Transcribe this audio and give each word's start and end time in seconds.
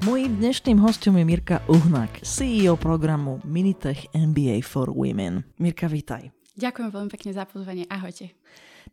Mojím 0.00 0.40
dnešným 0.40 0.80
hostom 0.80 1.20
je 1.20 1.28
Mirka 1.28 1.60
Uhnak, 1.68 2.24
CEO 2.24 2.80
programu 2.80 3.36
Minitech 3.44 4.08
MBA 4.16 4.64
for 4.64 4.88
Women. 4.88 5.44
Mirka, 5.60 5.92
vítaj. 5.92 6.32
Ďakujem 6.56 6.88
veľmi 6.88 7.10
pekne 7.12 7.36
za 7.36 7.44
pozvanie. 7.44 7.84
Ahojte. 7.84 8.32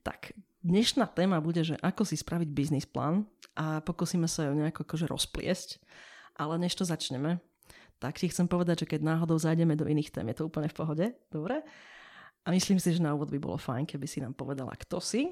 Tak, 0.03 0.35
dnešná 0.67 1.07
téma 1.07 1.39
bude, 1.39 1.63
že 1.63 1.79
ako 1.79 2.03
si 2.03 2.19
spraviť 2.19 2.51
biznis 2.51 2.83
plán 2.83 3.23
a 3.55 3.79
pokúsime 3.79 4.27
sa 4.27 4.51
ju 4.51 4.59
nejako 4.59 4.83
akože 4.83 5.07
rozpliesť. 5.07 5.79
Ale 6.35 6.59
než 6.59 6.75
to 6.75 6.83
začneme, 6.83 7.39
tak 8.03 8.19
ti 8.19 8.27
chcem 8.27 8.51
povedať, 8.51 8.83
že 8.83 8.99
keď 8.99 9.07
náhodou 9.07 9.39
zajdeme 9.39 9.79
do 9.79 9.87
iných 9.87 10.11
tém, 10.11 10.27
je 10.35 10.43
to 10.43 10.51
úplne 10.51 10.67
v 10.67 10.75
pohode. 10.75 11.05
Dobre? 11.31 11.63
A 12.43 12.51
myslím 12.51 12.83
si, 12.83 12.91
že 12.91 12.99
na 12.99 13.15
úvod 13.15 13.31
by 13.31 13.39
bolo 13.39 13.55
fajn, 13.55 13.87
keby 13.87 14.11
si 14.11 14.19
nám 14.19 14.35
povedala, 14.35 14.75
kto 14.75 14.99
si, 14.99 15.31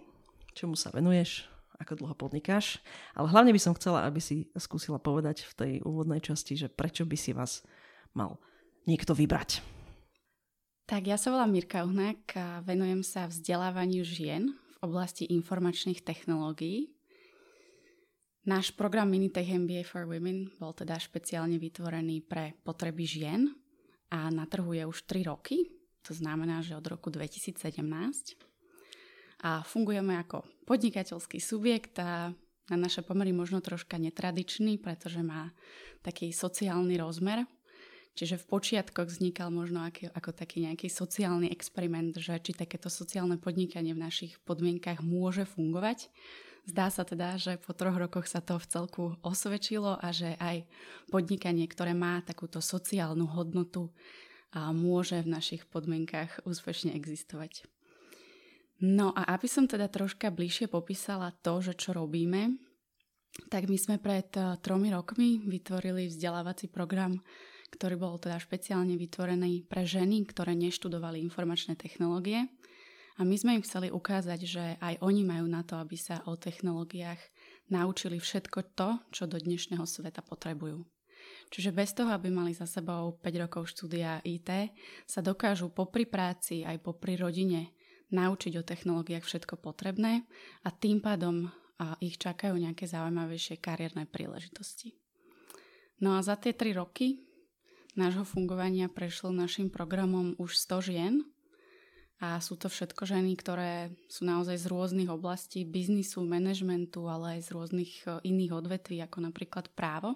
čomu 0.55 0.80
sa 0.80 0.88
venuješ, 0.96 1.52
ako 1.79 1.93
dlho 1.99 2.15
podnikáš. 2.15 2.79
Ale 3.13 3.31
hlavne 3.31 3.52
by 3.52 3.61
som 3.61 3.75
chcela, 3.75 4.07
aby 4.07 4.20
si 4.23 4.47
skúsila 4.55 4.99
povedať 4.99 5.43
v 5.45 5.53
tej 5.53 5.73
úvodnej 5.84 6.23
časti, 6.23 6.55
že 6.55 6.71
prečo 6.71 7.03
by 7.03 7.17
si 7.20 7.31
vás 7.35 7.63
mal 8.15 8.39
niekto 8.87 9.12
vybrať. 9.17 9.59
Tak 10.85 11.01
ja 11.09 11.17
sa 11.17 11.34
volám 11.34 11.49
Mirka 11.49 11.82
Uhnak 11.82 12.21
a 12.37 12.62
venujem 12.62 13.01
sa 13.01 13.26
vzdelávaniu 13.26 14.05
žien 14.05 14.54
v 14.54 14.77
oblasti 14.85 15.26
informačných 15.34 16.05
technológií. 16.05 16.93
Náš 18.45 18.70
program 18.77 19.10
Minitech 19.10 19.49
MBA 19.49 19.89
for 19.89 20.05
Women 20.05 20.54
bol 20.62 20.77
teda 20.77 21.01
špeciálne 21.01 21.57
vytvorený 21.57 22.21
pre 22.29 22.54
potreby 22.62 23.01
žien 23.10 23.49
a 24.13 24.29
na 24.29 24.45
trhu 24.45 24.77
je 24.77 24.85
už 24.85 25.10
3 25.10 25.26
roky, 25.26 25.65
to 26.05 26.13
znamená, 26.13 26.62
že 26.62 26.77
od 26.77 26.85
roku 26.85 27.10
2017 27.10 27.57
a 29.46 29.62
fungujeme 29.62 30.18
ako 30.18 30.41
podnikateľský 30.65 31.38
subjekt 31.38 32.01
a 32.01 32.34
na 32.65 32.77
naše 32.82 33.05
pomery 33.05 33.29
možno 33.29 33.62
troška 33.62 34.01
netradičný, 34.01 34.82
pretože 34.82 35.21
má 35.21 35.54
taký 36.01 36.34
sociálny 36.34 36.98
rozmer. 36.98 37.46
Čiže 38.18 38.41
v 38.41 38.48
počiatkoch 38.48 39.12
vznikal 39.12 39.54
možno 39.54 39.85
ako, 39.85 40.10
ako 40.18 40.32
taký 40.34 40.66
nejaký 40.66 40.90
sociálny 40.90 41.51
experiment, 41.51 42.16
že 42.18 42.34
či 42.41 42.57
takéto 42.57 42.90
sociálne 42.90 43.38
podnikanie 43.38 43.93
v 43.93 44.01
našich 44.01 44.40
podmienkach 44.48 45.05
môže 45.05 45.46
fungovať. 45.46 46.10
Zdá 46.66 46.90
sa 46.90 47.05
teda, 47.05 47.38
že 47.38 47.62
po 47.62 47.77
troch 47.77 47.93
rokoch 47.93 48.26
sa 48.26 48.41
to 48.41 48.57
v 48.57 48.66
celku 48.66 49.04
osvedčilo 49.21 50.01
a 50.01 50.10
že 50.10 50.34
aj 50.41 50.66
podnikanie, 51.13 51.70
ktoré 51.70 51.93
má 51.93 52.26
takúto 52.26 52.63
sociálnu 52.63 53.29
hodnotu, 53.29 53.93
a 54.55 54.71
môže 54.71 55.20
v 55.20 55.35
našich 55.35 55.68
podmienkach 55.68 56.40
úspešne 56.48 56.96
existovať. 56.96 57.68
No 58.84 59.15
a 59.15 59.40
aby 59.40 59.48
som 59.48 59.63
teda 59.70 59.87
troška 59.87 60.27
bližšie 60.27 60.68
popísala 60.68 61.31
to, 61.40 61.63
že 61.63 61.79
čo 61.79 61.95
robíme, 61.95 62.59
tak 63.48 63.67
my 63.71 63.77
sme 63.79 63.95
pred 63.99 64.28
eh, 64.35 64.59
tromi 64.59 64.91
rokmi 64.91 65.44
vytvorili 65.44 66.12
vzdelávací 66.12 66.67
program, 66.72 67.19
ktorý 67.72 67.95
bol 68.00 68.16
teda 68.19 68.40
špeciálne 68.40 68.95
vytvorený 68.95 69.67
pre 69.67 69.84
ženy, 69.84 70.23
ktoré 70.28 70.56
neštudovali 70.56 71.19
informačné 71.23 71.75
technológie. 71.75 72.47
A 73.16 73.23
my 73.23 73.35
sme 73.39 73.55
im 73.55 73.63
chceli 73.63 73.88
ukázať, 73.95 74.39
že 74.44 74.66
aj 74.83 75.00
oni 75.00 75.23
majú 75.23 75.47
na 75.47 75.63
to, 75.63 75.79
aby 75.79 75.95
sa 75.95 76.19
o 76.27 76.35
technológiách 76.35 77.19
naučili 77.71 78.19
všetko 78.19 78.75
to, 78.75 79.00
čo 79.16 79.23
do 79.23 79.39
dnešného 79.39 79.88
sveta 79.88 80.19
potrebujú. 80.19 80.83
Čiže 81.47 81.71
bez 81.71 81.95
toho, 81.95 82.11
aby 82.11 82.27
mali 82.27 82.51
za 82.51 82.67
sebou 82.67 83.16
5 83.23 83.44
rokov 83.47 83.71
štúdia 83.71 84.19
IT, 84.27 84.75
sa 85.07 85.23
dokážu 85.23 85.71
popri 85.71 86.03
práci 86.03 86.67
aj 86.67 86.83
popri 86.83 87.16
rodine 87.16 87.71
naučiť 88.15 88.55
o 88.55 88.63
technológiách 88.63 89.27
všetko 89.27 89.59
potrebné 89.59 90.23
a 90.63 90.71
tým 90.71 91.03
pádom 91.03 91.51
ich 91.99 92.15
čakajú 92.15 92.55
nejaké 92.55 92.87
zaujímavejšie 92.87 93.59
kariérne 93.59 94.07
príležitosti. 94.07 94.95
No 95.99 96.15
a 96.15 96.23
za 96.23 96.39
tie 96.39 96.55
tri 96.55 96.71
roky 96.71 97.19
nášho 97.95 98.23
fungovania 98.23 98.91
prešlo 98.91 99.31
našim 99.31 99.67
programom 99.71 100.35
už 100.39 100.55
100 100.55 100.87
žien 100.87 101.13
a 102.19 102.39
sú 102.39 102.55
to 102.55 102.71
všetko 102.71 103.03
ženy, 103.03 103.35
ktoré 103.35 103.91
sú 104.07 104.23
naozaj 104.23 104.55
z 104.55 104.65
rôznych 104.71 105.11
oblastí 105.11 105.67
biznisu, 105.67 106.23
manažmentu, 106.23 107.07
ale 107.11 107.39
aj 107.39 107.41
z 107.43 107.49
rôznych 107.51 107.91
e, 108.07 108.23
iných 108.23 108.55
odvetví, 108.55 109.03
ako 109.03 109.27
napríklad 109.27 109.67
právo. 109.75 110.15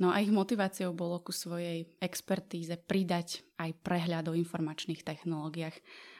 No 0.00 0.08
a 0.08 0.24
ich 0.24 0.32
motiváciou 0.32 0.96
bolo 0.96 1.20
ku 1.20 1.28
svojej 1.28 1.92
expertíze 2.00 2.72
pridať 2.80 3.44
aj 3.60 3.76
prehľad 3.84 4.32
o 4.32 4.36
informačných 4.36 5.04
technológiách 5.04 5.76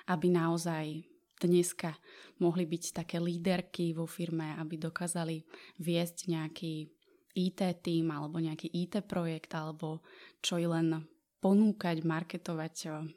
aby 0.09 0.27
naozaj 0.33 1.05
dneska 1.43 1.99
mohli 2.39 2.65
byť 2.67 3.03
také 3.03 3.19
líderky 3.19 3.95
vo 3.95 4.07
firme, 4.07 4.55
aby 4.59 4.79
dokázali 4.79 5.43
viesť 5.83 6.31
nejaký 6.31 6.87
IT 7.33 7.61
tým 7.83 8.13
alebo 8.13 8.39
nejaký 8.39 8.71
IT 8.71 9.03
projekt 9.09 9.57
alebo 9.57 10.05
čo 10.45 10.61
i 10.61 10.67
len 10.69 11.03
ponúkať, 11.43 12.07
marketovať 12.07 12.75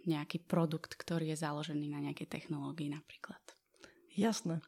nejaký 0.09 0.41
produkt, 0.50 0.97
ktorý 0.97 1.29
je 1.35 1.38
založený 1.38 1.94
na 1.94 2.01
nejakej 2.01 2.25
technológii 2.25 2.90
napríklad. 2.90 3.38
Jasné. 4.17 4.66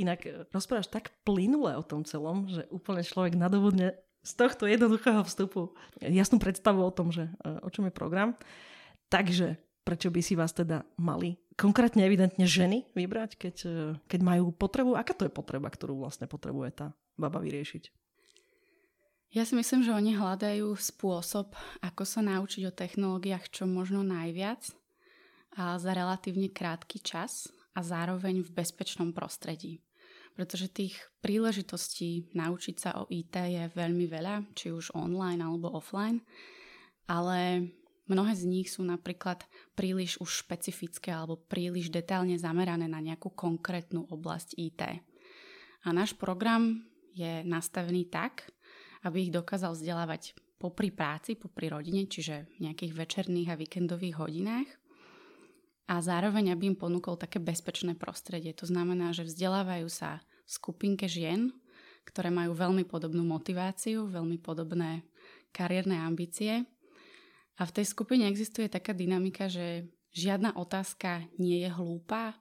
Inak 0.00 0.24
e, 0.24 0.48
rozprávaš 0.48 0.88
tak 0.88 1.12
plynule 1.26 1.76
o 1.76 1.84
tom 1.84 2.08
celom, 2.08 2.48
že 2.48 2.64
úplne 2.72 3.04
človek 3.04 3.36
nadobudne 3.36 3.98
z 4.24 4.32
tohto 4.34 4.64
jednoduchého 4.64 5.22
vstupu 5.26 5.76
jasnú 6.00 6.40
predstavu 6.40 6.80
o 6.80 6.94
tom, 6.94 7.12
že 7.12 7.28
e, 7.44 7.60
o 7.60 7.68
čom 7.68 7.84
je 7.90 7.92
program. 7.92 8.38
Takže 9.12 9.60
prečo 9.84 10.08
by 10.08 10.20
si 10.22 10.38
vás 10.38 10.56
teda 10.56 10.86
mali 10.96 11.36
konkrétne 11.56 12.04
evidentne 12.04 12.44
ženy 12.44 12.84
vybrať, 12.92 13.30
keď, 13.40 13.56
e, 13.64 13.70
keď 14.06 14.20
majú 14.22 14.52
potrebu? 14.52 14.94
Aká 14.94 15.16
to 15.16 15.24
je 15.26 15.32
potreba, 15.32 15.72
ktorú 15.72 15.98
vlastne 16.04 16.28
potrebuje 16.28 16.70
tá 16.72 16.86
baba 17.16 17.40
vyriešiť? 17.40 17.90
Ja 19.34 19.42
si 19.42 19.58
myslím, 19.58 19.82
že 19.82 19.92
oni 19.92 20.16
hľadajú 20.16 20.70
spôsob, 20.78 21.52
ako 21.82 22.02
sa 22.06 22.22
naučiť 22.22 22.62
o 22.70 22.76
technológiách 22.76 23.50
čo 23.50 23.64
možno 23.66 24.06
najviac 24.06 24.70
a 25.58 25.76
za 25.76 25.92
relatívne 25.92 26.52
krátky 26.52 27.02
čas 27.02 27.50
a 27.76 27.82
zároveň 27.82 28.40
v 28.40 28.54
bezpečnom 28.54 29.10
prostredí. 29.12 29.82
Pretože 30.36 30.68
tých 30.68 31.00
príležitostí 31.24 32.32
naučiť 32.36 32.76
sa 32.76 32.90
o 33.00 33.08
IT 33.08 33.34
je 33.36 33.64
veľmi 33.72 34.04
veľa, 34.04 34.52
či 34.52 34.72
už 34.72 34.92
online 34.92 35.40
alebo 35.40 35.72
offline, 35.72 36.20
ale 37.08 37.72
Mnohé 38.06 38.38
z 38.38 38.44
nich 38.46 38.70
sú 38.70 38.86
napríklad 38.86 39.42
príliš 39.74 40.22
už 40.22 40.46
špecifické 40.46 41.10
alebo 41.10 41.42
príliš 41.42 41.90
detailne 41.90 42.38
zamerané 42.38 42.86
na 42.86 43.02
nejakú 43.02 43.34
konkrétnu 43.34 44.06
oblasť 44.06 44.54
IT. 44.54 44.82
A 45.82 45.88
náš 45.90 46.14
program 46.14 46.86
je 47.14 47.42
nastavený 47.42 48.06
tak, 48.06 48.46
aby 49.02 49.26
ich 49.26 49.34
dokázal 49.34 49.74
vzdelávať 49.74 50.38
popri 50.56 50.94
práci, 50.94 51.34
popri 51.34 51.66
rodine, 51.66 52.06
čiže 52.06 52.46
v 52.58 52.70
nejakých 52.70 52.92
večerných 52.94 53.48
a 53.50 53.58
víkendových 53.58 54.16
hodinách 54.22 54.68
a 55.86 56.02
zároveň 56.02 56.54
aby 56.54 56.74
im 56.74 56.76
ponúkol 56.78 57.14
také 57.14 57.38
bezpečné 57.38 57.94
prostredie. 57.94 58.50
To 58.58 58.66
znamená, 58.66 59.14
že 59.14 59.26
vzdelávajú 59.26 59.86
sa 59.86 60.22
v 60.46 60.50
skupinke 60.50 61.06
žien, 61.06 61.54
ktoré 62.06 62.30
majú 62.30 62.54
veľmi 62.54 62.86
podobnú 62.86 63.26
motiváciu, 63.26 64.06
veľmi 64.06 64.38
podobné 64.38 65.06
kariérne 65.50 65.98
ambície 65.98 66.66
a 67.56 67.62
v 67.64 67.74
tej 67.80 67.86
skupine 67.88 68.28
existuje 68.28 68.68
taká 68.68 68.92
dynamika, 68.92 69.48
že 69.48 69.88
žiadna 70.12 70.60
otázka 70.60 71.24
nie 71.40 71.64
je 71.64 71.70
hlúpa 71.72 72.36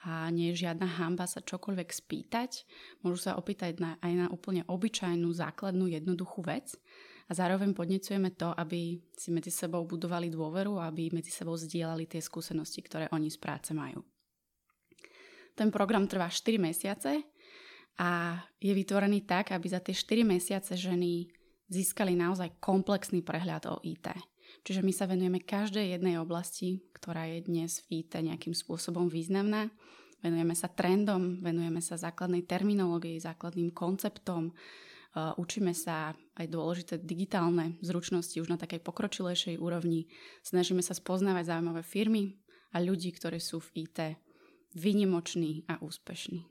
a 0.00 0.30
nie 0.32 0.54
je 0.54 0.64
žiadna 0.64 0.86
hamba 0.86 1.26
sa 1.28 1.44
čokoľvek 1.44 1.88
spýtať. 1.92 2.64
Môžu 3.04 3.30
sa 3.30 3.36
opýtať 3.36 3.82
na, 3.82 4.00
aj 4.00 4.12
na 4.16 4.26
úplne 4.32 4.64
obyčajnú, 4.64 5.28
základnú, 5.28 5.90
jednoduchú 5.90 6.40
vec. 6.46 6.72
A 7.30 7.36
zároveň 7.36 7.76
podnecujeme 7.76 8.34
to, 8.34 8.50
aby 8.56 8.98
si 9.14 9.30
medzi 9.30 9.54
sebou 9.54 9.86
budovali 9.86 10.32
dôveru 10.32 10.82
aby 10.82 11.14
medzi 11.14 11.30
sebou 11.30 11.54
zdieľali 11.54 12.10
tie 12.10 12.18
skúsenosti, 12.18 12.82
ktoré 12.82 13.06
oni 13.14 13.30
z 13.30 13.38
práce 13.38 13.70
majú. 13.70 14.02
Ten 15.54 15.70
program 15.70 16.08
trvá 16.08 16.30
4 16.32 16.56
mesiace 16.58 17.22
a 18.00 18.40
je 18.56 18.72
vytvorený 18.72 19.28
tak, 19.28 19.52
aby 19.52 19.66
za 19.68 19.78
tie 19.84 19.92
4 19.92 20.24
mesiace 20.24 20.72
ženy 20.74 21.28
získali 21.70 22.18
naozaj 22.18 22.58
komplexný 22.58 23.22
prehľad 23.22 23.68
o 23.70 23.78
IT. 23.86 24.10
Čiže 24.66 24.84
my 24.84 24.92
sa 24.92 25.08
venujeme 25.08 25.40
každej 25.40 25.96
jednej 25.96 26.20
oblasti, 26.20 26.84
ktorá 26.92 27.26
je 27.30 27.46
dnes 27.46 27.80
v 27.88 28.04
IT 28.04 28.18
nejakým 28.20 28.52
spôsobom 28.52 29.08
významná. 29.08 29.72
Venujeme 30.20 30.52
sa 30.52 30.68
trendom, 30.68 31.40
venujeme 31.40 31.80
sa 31.80 31.96
základnej 31.96 32.44
terminológii, 32.44 33.16
základným 33.16 33.72
konceptom, 33.72 34.52
učíme 35.16 35.74
sa 35.74 36.12
aj 36.38 36.46
dôležité 36.46 37.00
digitálne 37.00 37.80
zručnosti 37.82 38.36
už 38.36 38.52
na 38.52 38.60
takej 38.60 38.84
pokročilejšej 38.84 39.58
úrovni. 39.58 40.06
Snažíme 40.44 40.84
sa 40.84 40.94
spoznávať 40.94 41.50
zaujímavé 41.50 41.82
firmy 41.82 42.36
a 42.70 42.78
ľudí, 42.78 43.10
ktorí 43.10 43.40
sú 43.42 43.58
v 43.58 43.88
IT 43.88 43.98
vynimoční 44.76 45.66
a 45.66 45.82
úspešní. 45.82 46.46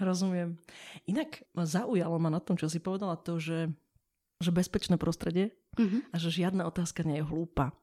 Rozumiem. 0.00 0.56
Inak 1.04 1.44
zaujalo 1.54 2.16
ma 2.16 2.32
na 2.32 2.40
tom, 2.40 2.56
čo 2.56 2.72
si 2.72 2.80
povedala 2.80 3.20
to, 3.20 3.36
že, 3.36 3.68
že 4.40 4.50
bezpečné 4.50 4.96
prostredie 4.96 5.52
uh-huh. 5.76 6.00
a 6.10 6.16
že 6.16 6.32
žiadna 6.32 6.64
otázka 6.64 7.04
nie 7.04 7.20
je 7.20 7.28
hlúpa. 7.28 7.76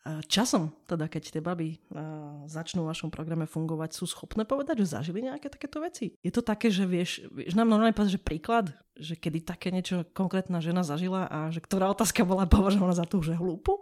Časom, 0.00 0.72
teda 0.88 1.12
keď 1.12 1.22
tie 1.28 1.42
baby 1.44 1.76
uh, 1.76 2.48
začnú 2.48 2.88
v 2.88 2.88
vašom 2.88 3.12
programe 3.12 3.44
fungovať, 3.44 3.92
sú 3.92 4.08
schopné 4.08 4.48
povedať, 4.48 4.80
že 4.80 4.96
zažili 4.96 5.20
nejaké 5.28 5.52
takéto 5.52 5.76
veci? 5.76 6.16
Je 6.24 6.32
to 6.32 6.40
také, 6.40 6.72
že 6.72 6.88
vieš, 6.88 7.28
vieš 7.28 7.52
nám 7.52 7.68
normálne 7.68 7.92
povedať, 7.92 8.16
že 8.16 8.24
príklad, 8.24 8.72
že 8.96 9.20
kedy 9.20 9.44
také 9.44 9.68
niečo 9.68 10.08
konkrétna 10.16 10.64
žena 10.64 10.80
zažila 10.80 11.28
a 11.28 11.52
že 11.52 11.60
ktorá 11.60 11.92
otázka 11.92 12.24
bola 12.24 12.48
považovaná 12.48 12.96
za 12.96 13.04
tú, 13.04 13.20
že 13.20 13.36
hlúpu? 13.36 13.76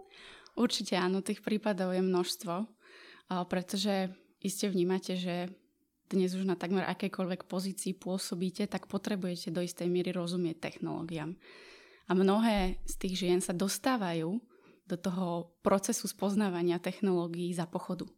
Určite 0.58 0.98
áno, 0.98 1.22
tých 1.22 1.38
prípadov 1.38 1.94
je 1.94 2.02
množstvo, 2.02 2.66
pretože 3.46 4.10
iste 4.42 4.66
vnímate, 4.66 5.14
že 5.14 5.54
dnes 6.10 6.34
už 6.34 6.50
na 6.50 6.58
takmer 6.58 6.82
akejkoľvek 6.82 7.46
pozícii 7.46 7.94
pôsobíte, 7.94 8.66
tak 8.66 8.90
potrebujete 8.90 9.54
do 9.54 9.62
istej 9.62 9.86
miery 9.86 10.10
rozumieť 10.10 10.66
technológiám. 10.66 11.38
A 12.08 12.16
mnohé 12.16 12.81
z 12.88 12.94
tých 12.96 13.14
žien 13.20 13.40
sa 13.44 13.52
dostávajú 13.52 14.40
do 14.88 14.96
toho 14.96 15.52
procesu 15.60 16.08
spoznávania 16.08 16.81
technológií 16.81 17.52
za 17.52 17.69
pochodu. 17.69 18.08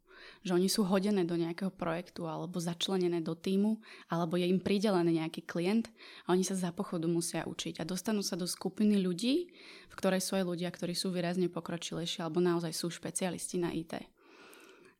Že 0.46 0.62
oni 0.62 0.68
sú 0.70 0.86
hodené 0.86 1.26
do 1.26 1.34
nejakého 1.34 1.72
projektu 1.74 2.28
alebo 2.28 2.62
začlenené 2.62 3.24
do 3.24 3.34
týmu, 3.34 3.80
alebo 4.06 4.38
je 4.38 4.46
im 4.46 4.62
pridelený 4.62 5.18
nejaký 5.18 5.42
klient 5.48 5.90
a 6.28 6.36
oni 6.36 6.46
sa 6.46 6.54
za 6.54 6.70
pochodu 6.70 7.10
musia 7.10 7.42
učiť 7.48 7.82
a 7.82 7.88
dostanú 7.88 8.22
sa 8.22 8.38
do 8.38 8.46
skupiny 8.46 9.00
ľudí, 9.00 9.50
v 9.90 9.94
ktorej 9.96 10.22
sú 10.22 10.38
aj 10.38 10.44
ľudia, 10.46 10.70
ktorí 10.70 10.94
sú 10.94 11.10
výrazne 11.10 11.50
pokročilejší 11.50 12.22
alebo 12.22 12.38
naozaj 12.38 12.70
sú 12.70 12.92
špecialisti 12.92 13.58
na 13.58 13.74
IT. 13.74 13.96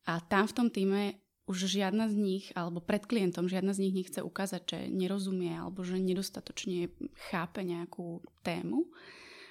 A 0.09 0.19
tam 0.25 0.49
v 0.49 0.57
tom 0.57 0.69
týme 0.73 1.30
už 1.51 1.67
žiadna 1.67 2.07
z 2.07 2.15
nich, 2.15 2.45
alebo 2.55 2.79
pred 2.79 3.03
klientom 3.03 3.51
žiadna 3.51 3.75
z 3.75 3.91
nich 3.91 3.95
nechce 4.07 4.23
ukázať, 4.23 4.63
že 4.63 4.79
nerozumie 4.87 5.51
alebo 5.51 5.83
že 5.83 5.99
nedostatočne 5.99 6.95
chápe 7.35 7.67
nejakú 7.67 8.23
tému 8.47 8.87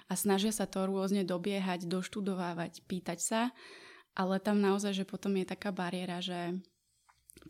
a 0.08 0.16
snažia 0.16 0.56
sa 0.56 0.64
to 0.64 0.88
rôzne 0.88 1.28
dobiehať, 1.28 1.92
doštudovávať, 1.92 2.88
pýtať 2.88 3.20
sa, 3.20 3.42
ale 4.16 4.40
tam 4.40 4.64
naozaj, 4.64 4.96
že 4.96 5.06
potom 5.06 5.36
je 5.36 5.46
taká 5.46 5.76
bariéra, 5.76 6.24
že 6.24 6.56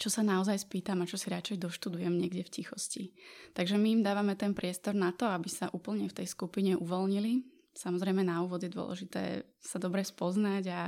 čo 0.02 0.10
sa 0.10 0.22
naozaj 0.22 0.70
spýtam 0.70 1.02
a 1.02 1.10
čo 1.10 1.18
si 1.18 1.30
radšej 1.30 1.62
doštudujem 1.62 2.14
niekde 2.14 2.46
v 2.46 2.54
tichosti. 2.62 3.04
Takže 3.54 3.78
my 3.78 4.02
im 4.02 4.06
dávame 4.06 4.34
ten 4.34 4.58
priestor 4.58 4.94
na 4.98 5.14
to, 5.14 5.26
aby 5.30 5.50
sa 5.50 5.70
úplne 5.74 6.10
v 6.10 6.18
tej 6.22 6.28
skupine 6.30 6.74
uvoľnili. 6.78 7.59
Samozrejme 7.80 8.28
na 8.28 8.44
úvod 8.44 8.60
je 8.60 8.68
dôležité 8.68 9.48
sa 9.64 9.80
dobre 9.80 10.04
spoznať 10.04 10.64
a 10.68 10.82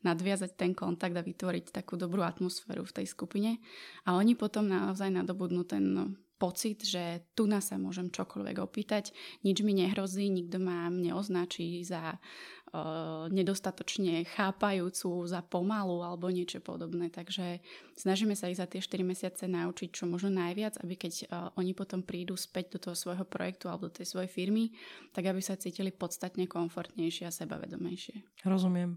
nadviazať 0.00 0.56
ten 0.56 0.72
kontakt 0.72 1.12
a 1.12 1.20
vytvoriť 1.20 1.76
takú 1.76 2.00
dobrú 2.00 2.24
atmosféru 2.24 2.88
v 2.88 2.96
tej 2.96 3.06
skupine. 3.12 3.60
A 4.08 4.16
oni 4.16 4.32
potom 4.32 4.64
naozaj 4.64 5.12
nadobudnú 5.12 5.68
ten 5.68 6.16
pocit, 6.38 6.86
že 6.86 7.26
tu 7.34 7.50
nás 7.50 7.66
sa 7.68 7.76
môžem 7.76 8.08
čokoľvek 8.14 8.56
opýtať, 8.62 9.10
nič 9.42 9.60
mi 9.66 9.74
nehrozí, 9.74 10.30
nikto 10.30 10.62
ma 10.62 10.86
neoznačí 10.86 11.82
za 11.82 12.16
uh, 12.16 13.26
nedostatočne 13.28 14.22
chápajúcu, 14.24 15.26
za 15.26 15.42
pomalu 15.42 16.06
alebo 16.06 16.30
niečo 16.30 16.62
podobné. 16.62 17.10
Takže 17.10 17.58
snažíme 17.98 18.38
sa 18.38 18.46
ich 18.46 18.62
za 18.62 18.70
tie 18.70 18.78
4 18.78 19.02
mesiace 19.02 19.44
naučiť 19.50 19.90
čo 19.90 20.06
možno 20.06 20.30
najviac, 20.30 20.78
aby 20.80 20.94
keď 20.94 21.12
uh, 21.26 21.50
oni 21.58 21.74
potom 21.74 22.06
prídu 22.06 22.38
späť 22.38 22.78
do 22.78 22.88
toho 22.88 22.94
svojho 22.94 23.26
projektu 23.26 23.66
alebo 23.66 23.90
do 23.90 23.98
tej 23.98 24.06
svojej 24.06 24.30
firmy, 24.30 24.70
tak 25.10 25.26
aby 25.26 25.42
sa 25.42 25.58
cítili 25.58 25.90
podstatne 25.90 26.46
komfortnejšie 26.46 27.26
a 27.28 27.34
sebavedomejšie. 27.34 28.46
Rozumiem. 28.46 28.96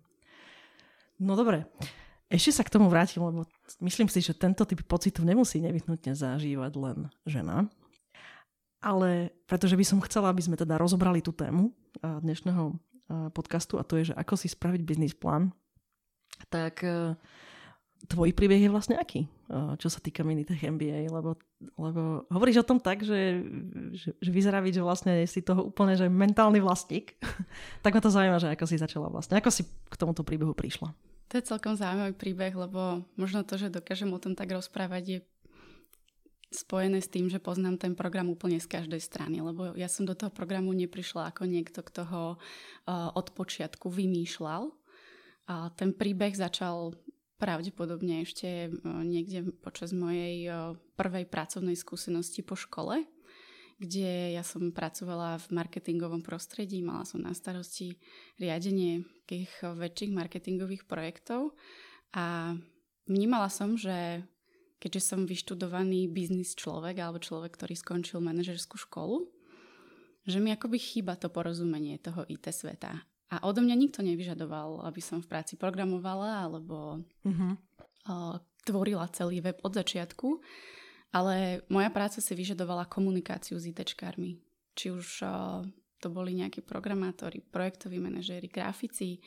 No 1.18 1.34
dobre. 1.34 1.66
Ešte 2.32 2.56
sa 2.56 2.64
k 2.64 2.72
tomu 2.72 2.88
vrátim, 2.88 3.20
lebo 3.20 3.44
myslím 3.80 4.12
si, 4.12 4.20
že 4.20 4.36
tento 4.36 4.68
typ 4.68 4.84
pocitu 4.84 5.24
nemusí 5.24 5.64
nevyhnutne 5.64 6.12
zažívať 6.12 6.74
len 6.76 6.98
žena. 7.24 7.72
Ale 8.82 9.30
pretože 9.46 9.78
by 9.78 9.86
som 9.86 10.04
chcela, 10.04 10.34
aby 10.34 10.42
sme 10.42 10.58
teda 10.58 10.76
rozobrali 10.82 11.22
tú 11.22 11.30
tému 11.32 11.70
dnešného 12.02 12.76
podcastu 13.36 13.78
a 13.78 13.86
to 13.86 14.00
je, 14.00 14.12
že 14.12 14.18
ako 14.18 14.34
si 14.40 14.48
spraviť 14.48 14.82
biznis 14.82 15.14
plán, 15.14 15.52
tak 16.48 16.82
e, 16.82 17.14
tvoj 18.08 18.34
príbeh 18.34 18.62
je 18.62 18.74
vlastne 18.74 18.96
aký, 18.98 19.30
čo 19.78 19.88
sa 19.92 20.00
týka 20.02 20.26
Minitech 20.26 20.64
MBA, 20.64 21.12
lebo, 21.12 21.38
lebo 21.78 22.26
hovoríš 22.32 22.64
o 22.64 22.68
tom 22.68 22.80
tak, 22.82 23.06
že, 23.06 23.44
že, 23.94 24.16
že 24.18 24.30
vyzerá 24.32 24.64
byť, 24.64 24.74
že 24.80 24.86
vlastne 24.86 25.14
si 25.30 25.46
toho 25.46 25.70
úplne 25.70 25.94
že 25.94 26.10
mentálny 26.10 26.64
vlastník. 26.64 27.18
tak 27.86 27.94
ma 27.94 28.02
to 28.02 28.14
zaujíma, 28.14 28.42
že 28.42 28.54
ako 28.54 28.66
si 28.66 28.82
začala 28.82 29.12
vlastne, 29.12 29.38
ako 29.38 29.50
si 29.54 29.68
k 29.68 29.96
tomuto 30.00 30.26
príbehu 30.26 30.56
prišla. 30.56 30.94
To 31.32 31.40
je 31.40 31.48
celkom 31.48 31.80
zaujímavý 31.80 32.18
príbeh, 32.18 32.52
lebo 32.52 33.08
možno 33.16 33.48
to, 33.48 33.56
že 33.56 33.72
dokážem 33.72 34.12
o 34.12 34.20
tom 34.20 34.36
tak 34.36 34.52
rozprávať, 34.52 35.04
je 35.08 35.20
spojené 36.52 37.00
s 37.00 37.08
tým, 37.08 37.32
že 37.32 37.40
poznám 37.40 37.80
ten 37.80 37.96
program 37.96 38.28
úplne 38.28 38.60
z 38.60 38.68
každej 38.68 39.00
strany, 39.00 39.40
lebo 39.40 39.72
ja 39.80 39.88
som 39.88 40.04
do 40.04 40.12
toho 40.12 40.28
programu 40.28 40.76
neprišla 40.76 41.32
ako 41.32 41.48
niekto, 41.48 41.80
kto 41.80 42.02
ho 42.04 42.26
od 42.92 43.28
počiatku 43.32 43.88
vymýšľal. 43.88 44.68
A 45.48 45.72
ten 45.74 45.96
príbeh 45.96 46.36
začal 46.36 46.92
pravdepodobne 47.42 48.22
ešte 48.22 48.70
uh, 48.70 49.02
niekde 49.02 49.50
počas 49.66 49.90
mojej 49.90 50.46
uh, 50.46 50.78
prvej 50.94 51.26
pracovnej 51.26 51.74
skúsenosti 51.74 52.46
po 52.46 52.54
škole, 52.54 53.10
kde 53.82 54.38
ja 54.38 54.46
som 54.46 54.70
pracovala 54.70 55.42
v 55.42 55.58
marketingovom 55.58 56.22
prostredí, 56.22 56.86
mala 56.86 57.02
som 57.02 57.26
na 57.26 57.34
starosti 57.34 57.98
riadenie 58.38 59.10
tých 59.26 59.50
väčších 59.66 60.14
marketingových 60.14 60.86
projektov 60.86 61.58
a 62.14 62.54
vnímala 63.10 63.50
som, 63.50 63.74
že 63.74 64.22
keďže 64.78 65.02
som 65.02 65.26
vyštudovaný 65.26 66.10
biznis 66.14 66.54
človek 66.54 67.02
alebo 67.02 67.18
človek, 67.18 67.58
ktorý 67.58 67.74
skončil 67.74 68.22
manažerskú 68.22 68.78
školu, 68.78 69.26
že 70.30 70.38
mi 70.38 70.54
akoby 70.54 70.78
chýba 70.78 71.18
to 71.18 71.34
porozumenie 71.34 71.98
toho 71.98 72.22
IT 72.30 72.50
sveta. 72.54 73.02
A 73.32 73.40
odo 73.48 73.64
mňa 73.64 73.76
nikto 73.80 74.04
nevyžadoval, 74.04 74.84
aby 74.84 75.00
som 75.00 75.24
v 75.24 75.32
práci 75.32 75.56
programovala 75.56 76.52
alebo 76.52 77.00
uh-huh. 77.24 77.56
tvorila 78.68 79.08
celý 79.16 79.40
web 79.40 79.56
od 79.64 79.72
začiatku. 79.72 80.44
Ale 81.16 81.64
moja 81.72 81.88
práca 81.92 82.20
si 82.20 82.36
vyžadovala 82.36 82.92
komunikáciu 82.92 83.56
s 83.56 83.68
ITčkármi. 83.68 84.40
Či 84.76 84.96
už 84.96 85.08
uh, 85.24 85.64
to 86.00 86.08
boli 86.08 86.36
nejakí 86.36 86.64
programátori, 86.64 87.44
projektoví 87.44 88.00
manažéri, 88.00 88.48
grafici. 88.48 89.20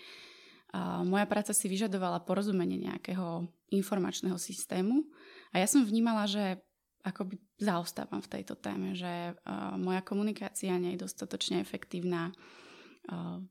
Uh, 0.72 1.04
moja 1.04 1.28
práca 1.28 1.52
si 1.52 1.68
vyžadovala 1.68 2.24
porozumenie 2.24 2.88
nejakého 2.88 3.48
informačného 3.72 4.36
systému 4.40 5.04
a 5.52 5.60
ja 5.60 5.68
som 5.68 5.84
vnímala, 5.84 6.24
že 6.24 6.60
akoby 7.04 7.36
zaostávam 7.60 8.24
v 8.24 8.32
tejto 8.32 8.56
téme, 8.56 8.96
že 8.96 9.36
uh, 9.36 9.76
moja 9.76 10.00
komunikácia 10.00 10.72
nie 10.80 10.96
je 10.96 11.04
dostatočne 11.04 11.60
efektívna, 11.60 12.32
Uh, 12.32 12.64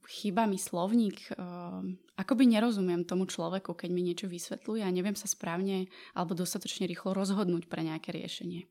chýba 0.09 0.49
mi 0.49 0.57
slovník, 0.57 1.37
uh, 1.37 1.85
akoby 2.17 2.49
nerozumiem 2.49 3.05
tomu 3.05 3.29
človeku, 3.29 3.77
keď 3.77 3.89
mi 3.93 4.01
niečo 4.01 4.25
vysvetľuje 4.25 4.81
a 4.81 4.93
neviem 4.93 5.13
sa 5.13 5.29
správne 5.29 5.89
alebo 6.17 6.33
dostatočne 6.33 6.89
rýchlo 6.89 7.13
rozhodnúť 7.13 7.69
pre 7.69 7.85
nejaké 7.85 8.13
riešenie. 8.13 8.65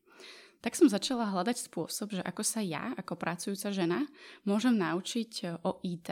Tak 0.63 0.79
som 0.79 0.87
začala 0.87 1.27
hľadať 1.27 1.67
spôsob, 1.67 2.15
že 2.19 2.23
ako 2.23 2.43
sa 2.43 2.63
ja, 2.63 2.95
ako 2.95 3.19
pracujúca 3.19 3.71
žena, 3.71 4.07
môžem 4.43 4.75
naučiť 4.75 5.31
uh, 5.47 5.59
o 5.63 5.79
IT, 5.83 6.09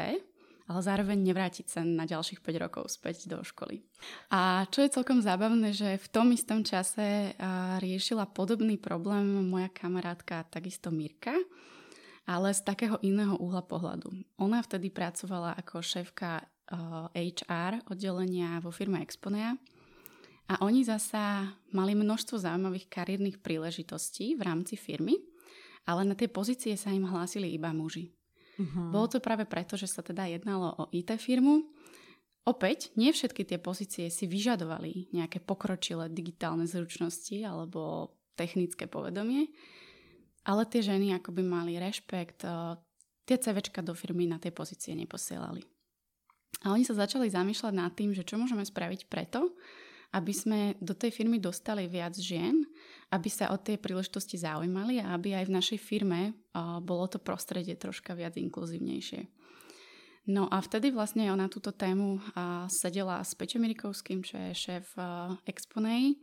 ale 0.71 0.79
zároveň 0.79 1.19
nevrátiť 1.19 1.67
sa 1.67 1.83
na 1.83 2.07
ďalších 2.07 2.39
5 2.39 2.63
rokov 2.63 2.95
späť 2.95 3.27
do 3.27 3.43
školy. 3.43 3.83
A 4.31 4.63
čo 4.71 4.79
je 4.79 4.93
celkom 4.95 5.19
zábavné, 5.19 5.75
že 5.75 5.99
v 5.99 6.07
tom 6.07 6.31
istom 6.31 6.63
čase 6.63 7.35
riešila 7.83 8.31
podobný 8.31 8.79
problém 8.79 9.51
moja 9.51 9.67
kamarátka, 9.67 10.47
takisto 10.47 10.87
Mirka, 10.87 11.35
ale 12.25 12.53
z 12.53 12.61
takého 12.61 13.01
iného 13.01 13.37
uhla 13.41 13.65
pohľadu. 13.65 14.13
Ona 14.37 14.61
vtedy 14.61 14.93
pracovala 14.93 15.57
ako 15.57 15.81
šéfka 15.81 16.41
uh, 16.41 17.09
eh, 17.13 17.33
HR 17.33 17.85
oddelenia 17.89 18.61
vo 18.61 18.69
firme 18.69 19.01
Exponea 19.01 19.57
a 20.51 20.59
oni 20.61 20.83
zasa 20.83 21.47
mali 21.71 21.95
množstvo 21.95 22.35
zaujímavých 22.35 22.91
kariérnych 22.91 23.39
príležitostí 23.39 24.35
v 24.35 24.41
rámci 24.43 24.75
firmy, 24.75 25.15
ale 25.87 26.03
na 26.03 26.13
tie 26.13 26.27
pozície 26.27 26.75
sa 26.75 26.91
im 26.91 27.07
hlásili 27.07 27.47
iba 27.55 27.71
muži. 27.71 28.11
Uh-huh. 28.59 28.91
Bolo 28.91 29.07
to 29.07 29.23
práve 29.23 29.47
preto, 29.47 29.79
že 29.79 29.87
sa 29.87 30.03
teda 30.03 30.27
jednalo 30.27 30.75
o 30.75 30.83
IT 30.91 31.15
firmu. 31.17 31.71
Opäť, 32.43 32.91
nie 32.97 33.13
všetky 33.13 33.47
tie 33.47 33.61
pozície 33.61 34.09
si 34.09 34.25
vyžadovali 34.27 35.13
nejaké 35.15 35.39
pokročilé 35.39 36.09
digitálne 36.09 36.65
zručnosti 36.65 37.37
alebo 37.45 38.11
technické 38.33 38.89
povedomie, 38.89 39.53
ale 40.45 40.65
tie 40.65 40.81
ženy 40.81 41.17
akoby 41.17 41.41
mali 41.45 41.77
rešpekt, 41.77 42.45
uh, 42.45 42.77
tie 43.25 43.37
CVčka 43.37 43.85
do 43.85 43.93
firmy 43.93 44.27
na 44.27 44.41
tie 44.41 44.49
pozície 44.49 44.91
neposielali. 44.97 45.63
A 46.61 46.75
oni 46.75 46.85
sa 46.85 46.93
začali 46.93 47.31
zamýšľať 47.31 47.73
nad 47.73 47.93
tým, 47.97 48.13
že 48.13 48.27
čo 48.27 48.37
môžeme 48.37 48.61
spraviť 48.61 49.09
preto, 49.09 49.55
aby 50.11 50.33
sme 50.35 50.59
do 50.83 50.91
tej 50.91 51.09
firmy 51.15 51.39
dostali 51.39 51.87
viac 51.87 52.13
žien, 52.19 52.67
aby 53.15 53.29
sa 53.31 53.49
o 53.55 53.57
tie 53.57 53.79
príležitosti 53.79 54.35
zaujímali 54.35 54.99
a 54.99 55.15
aby 55.15 55.39
aj 55.39 55.47
v 55.47 55.55
našej 55.55 55.79
firme 55.79 56.35
bolo 56.83 57.07
to 57.07 57.15
prostredie 57.15 57.79
troška 57.79 58.11
viac 58.11 58.35
inkluzívnejšie. 58.35 59.31
No 60.29 60.51
a 60.51 60.59
vtedy 60.61 60.91
vlastne 60.91 61.31
ona 61.31 61.47
túto 61.47 61.71
tému 61.71 62.19
sedela 62.69 63.23
s 63.23 63.33
Peťom 63.33 63.63
Mirikovským, 63.63 64.21
čo 64.21 64.35
je 64.37 64.51
šéf 64.53 64.93
Exponej 65.47 66.19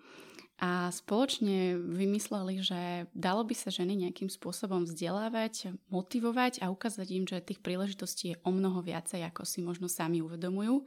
a 0.59 0.91
spoločne 0.91 1.79
vymysleli, 1.79 2.67
že 2.67 3.07
dalo 3.15 3.47
by 3.47 3.55
sa 3.55 3.71
ženy 3.71 3.95
nejakým 3.95 4.27
spôsobom 4.27 4.91
vzdelávať, 4.91 5.71
motivovať 5.87 6.67
a 6.67 6.75
ukázať 6.75 7.09
im, 7.15 7.25
že 7.31 7.39
tých 7.39 7.63
príležitostí 7.63 8.35
je 8.35 8.41
o 8.43 8.51
mnoho 8.51 8.83
viacej, 8.83 9.23
ako 9.23 9.47
si 9.47 9.63
možno 9.63 9.87
sami 9.87 10.19
uvedomujú 10.19 10.83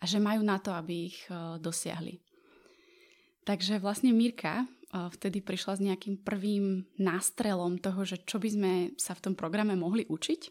a 0.00 0.04
že 0.08 0.24
majú 0.24 0.40
na 0.40 0.56
to, 0.56 0.72
aby 0.72 1.12
ich 1.12 1.20
e, 1.28 1.60
dosiahli. 1.60 2.16
Takže 3.44 3.76
vlastne 3.76 4.08
Mirka 4.16 4.64
e, 4.64 4.66
vtedy 5.12 5.44
prišla 5.44 5.76
s 5.76 5.84
nejakým 5.84 6.24
prvým 6.24 6.88
nástrelom 6.96 7.76
toho, 7.76 8.08
že 8.08 8.24
čo 8.24 8.40
by 8.40 8.48
sme 8.48 8.72
sa 8.96 9.12
v 9.12 9.20
tom 9.20 9.34
programe 9.36 9.76
mohli 9.76 10.08
učiť. 10.08 10.48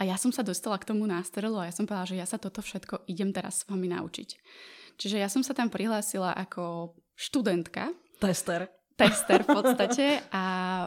A 0.00 0.08
ja 0.08 0.16
som 0.16 0.32
sa 0.32 0.40
dostala 0.40 0.80
k 0.80 0.88
tomu 0.88 1.04
nástrelu 1.04 1.60
a 1.60 1.68
ja 1.68 1.76
som 1.76 1.84
povedala, 1.84 2.08
že 2.08 2.16
ja 2.16 2.24
sa 2.24 2.40
toto 2.40 2.64
všetko 2.64 3.04
idem 3.04 3.36
teraz 3.36 3.62
s 3.62 3.66
vami 3.68 3.92
naučiť. 3.92 4.28
Čiže 4.96 5.20
ja 5.20 5.28
som 5.28 5.44
sa 5.44 5.52
tam 5.52 5.68
prihlásila 5.68 6.32
ako 6.34 6.96
študentka. 7.18 7.90
Tester. 8.22 8.70
Tester 8.94 9.42
v 9.42 9.50
podstate 9.58 10.22
a 10.30 10.86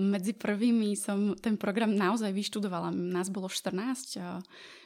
medzi 0.00 0.32
prvými 0.32 0.96
som 0.96 1.36
ten 1.36 1.60
program 1.60 1.92
naozaj 1.92 2.32
vyštudovala. 2.32 2.88
Nás 2.94 3.28
bolo 3.28 3.44
14, 3.44 4.16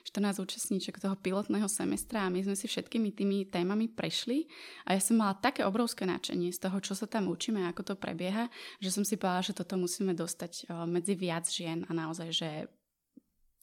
14 0.03 0.43
účastníček 0.43 0.99
toho 0.99 1.15
pilotného 1.15 1.71
semestra 1.71 2.27
a 2.27 2.33
my 2.33 2.43
sme 2.43 2.59
si 2.59 2.67
všetkými 2.67 3.15
tými 3.15 3.47
témami 3.47 3.87
prešli 3.87 4.51
a 4.83 4.99
ja 4.99 5.01
som 5.01 5.23
mala 5.23 5.39
také 5.39 5.63
obrovské 5.63 6.11
náčenie 6.11 6.51
z 6.51 6.59
toho, 6.59 6.83
čo 6.83 6.99
sa 6.99 7.07
tam 7.07 7.31
učíme 7.31 7.63
a 7.63 7.71
ako 7.71 7.93
to 7.93 7.95
prebieha, 7.95 8.51
že 8.83 8.91
som 8.91 9.07
si 9.07 9.15
povedala, 9.15 9.47
že 9.47 9.55
toto 9.55 9.79
musíme 9.79 10.11
dostať 10.11 10.75
medzi 10.91 11.15
viac 11.15 11.47
žien 11.47 11.87
a 11.87 11.95
naozaj, 11.95 12.29
že 12.35 12.51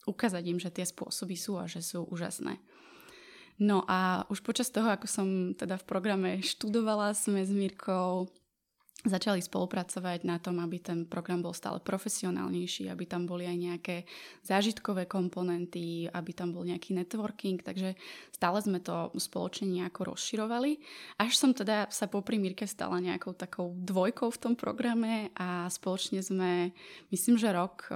ukázať 0.08 0.44
im, 0.48 0.60
že 0.64 0.72
tie 0.72 0.88
spôsoby 0.88 1.36
sú 1.36 1.60
a 1.60 1.68
že 1.68 1.84
sú 1.84 2.08
úžasné. 2.08 2.60
No 3.64 3.88
a 3.88 4.28
už 4.28 4.44
počas 4.44 4.68
toho, 4.68 4.92
ako 4.92 5.08
som 5.08 5.28
teda 5.56 5.80
v 5.80 5.88
programe 5.88 6.32
študovala, 6.44 7.16
sme 7.16 7.48
s 7.48 7.52
Mírkou 7.56 8.28
začali 9.04 9.44
spolupracovať 9.44 10.24
na 10.24 10.40
tom, 10.40 10.64
aby 10.64 10.80
ten 10.80 11.04
program 11.04 11.44
bol 11.44 11.52
stále 11.52 11.84
profesionálnejší, 11.84 12.88
aby 12.88 13.04
tam 13.04 13.28
boli 13.28 13.44
aj 13.44 13.58
nejaké 13.60 13.96
zážitkové 14.48 15.12
komponenty, 15.12 16.08
aby 16.08 16.32
tam 16.32 16.56
bol 16.56 16.64
nejaký 16.64 16.96
networking, 16.96 17.60
takže 17.60 18.00
stále 18.32 18.64
sme 18.64 18.80
to 18.80 19.12
spoločne 19.20 19.68
nejako 19.68 20.16
rozširovali. 20.16 20.80
Až 21.20 21.36
som 21.36 21.52
teda 21.52 21.92
sa 21.92 22.08
popri 22.08 22.40
Mirke 22.40 22.64
stala 22.64 23.04
nejakou 23.04 23.36
takou 23.36 23.76
dvojkou 23.76 24.32
v 24.32 24.40
tom 24.40 24.54
programe 24.56 25.36
a 25.36 25.68
spoločne 25.68 26.24
sme, 26.24 26.72
myslím, 27.12 27.36
že 27.36 27.52
rok 27.52 27.92
eh, 27.92 27.96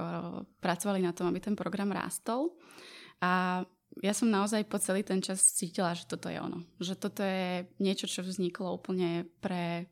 pracovali 0.60 1.00
na 1.00 1.16
tom, 1.16 1.32
aby 1.32 1.40
ten 1.40 1.56
program 1.56 1.88
rástol. 1.88 2.52
A 3.24 3.64
ja 3.98 4.12
som 4.14 4.30
naozaj 4.30 4.68
po 4.68 4.78
celý 4.78 5.02
ten 5.02 5.18
čas 5.24 5.42
cítila, 5.56 5.96
že 5.96 6.06
toto 6.06 6.30
je 6.30 6.38
ono. 6.38 6.62
Že 6.78 6.94
toto 6.94 7.22
je 7.24 7.66
niečo, 7.82 8.06
čo 8.06 8.22
vzniklo 8.22 8.76
úplne 8.76 9.26
pre 9.42 9.90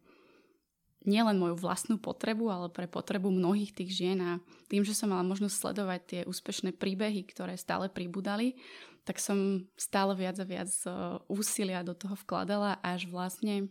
nielen 1.07 1.39
moju 1.39 1.55
vlastnú 1.57 2.03
potrebu, 2.03 2.51
ale 2.51 2.69
pre 2.69 2.91
potrebu 2.91 3.31
mnohých 3.31 3.73
tých 3.73 3.91
žien 3.95 4.19
a 4.19 4.33
tým, 4.67 4.83
že 4.83 4.93
som 4.93 5.15
mala 5.15 5.23
možnosť 5.23 5.55
sledovať 5.55 6.01
tie 6.03 6.21
úspešné 6.27 6.75
príbehy, 6.75 7.23
ktoré 7.31 7.55
stále 7.55 7.87
pribudali, 7.87 8.59
tak 9.07 9.23
som 9.23 9.71
stále 9.79 10.19
viac 10.19 10.35
a 10.43 10.47
viac 10.47 10.71
e, 10.83 10.91
úsilia 11.31 11.87
do 11.87 11.95
toho 11.95 12.19
vkladala, 12.27 12.83
až 12.83 13.07
vlastne 13.07 13.71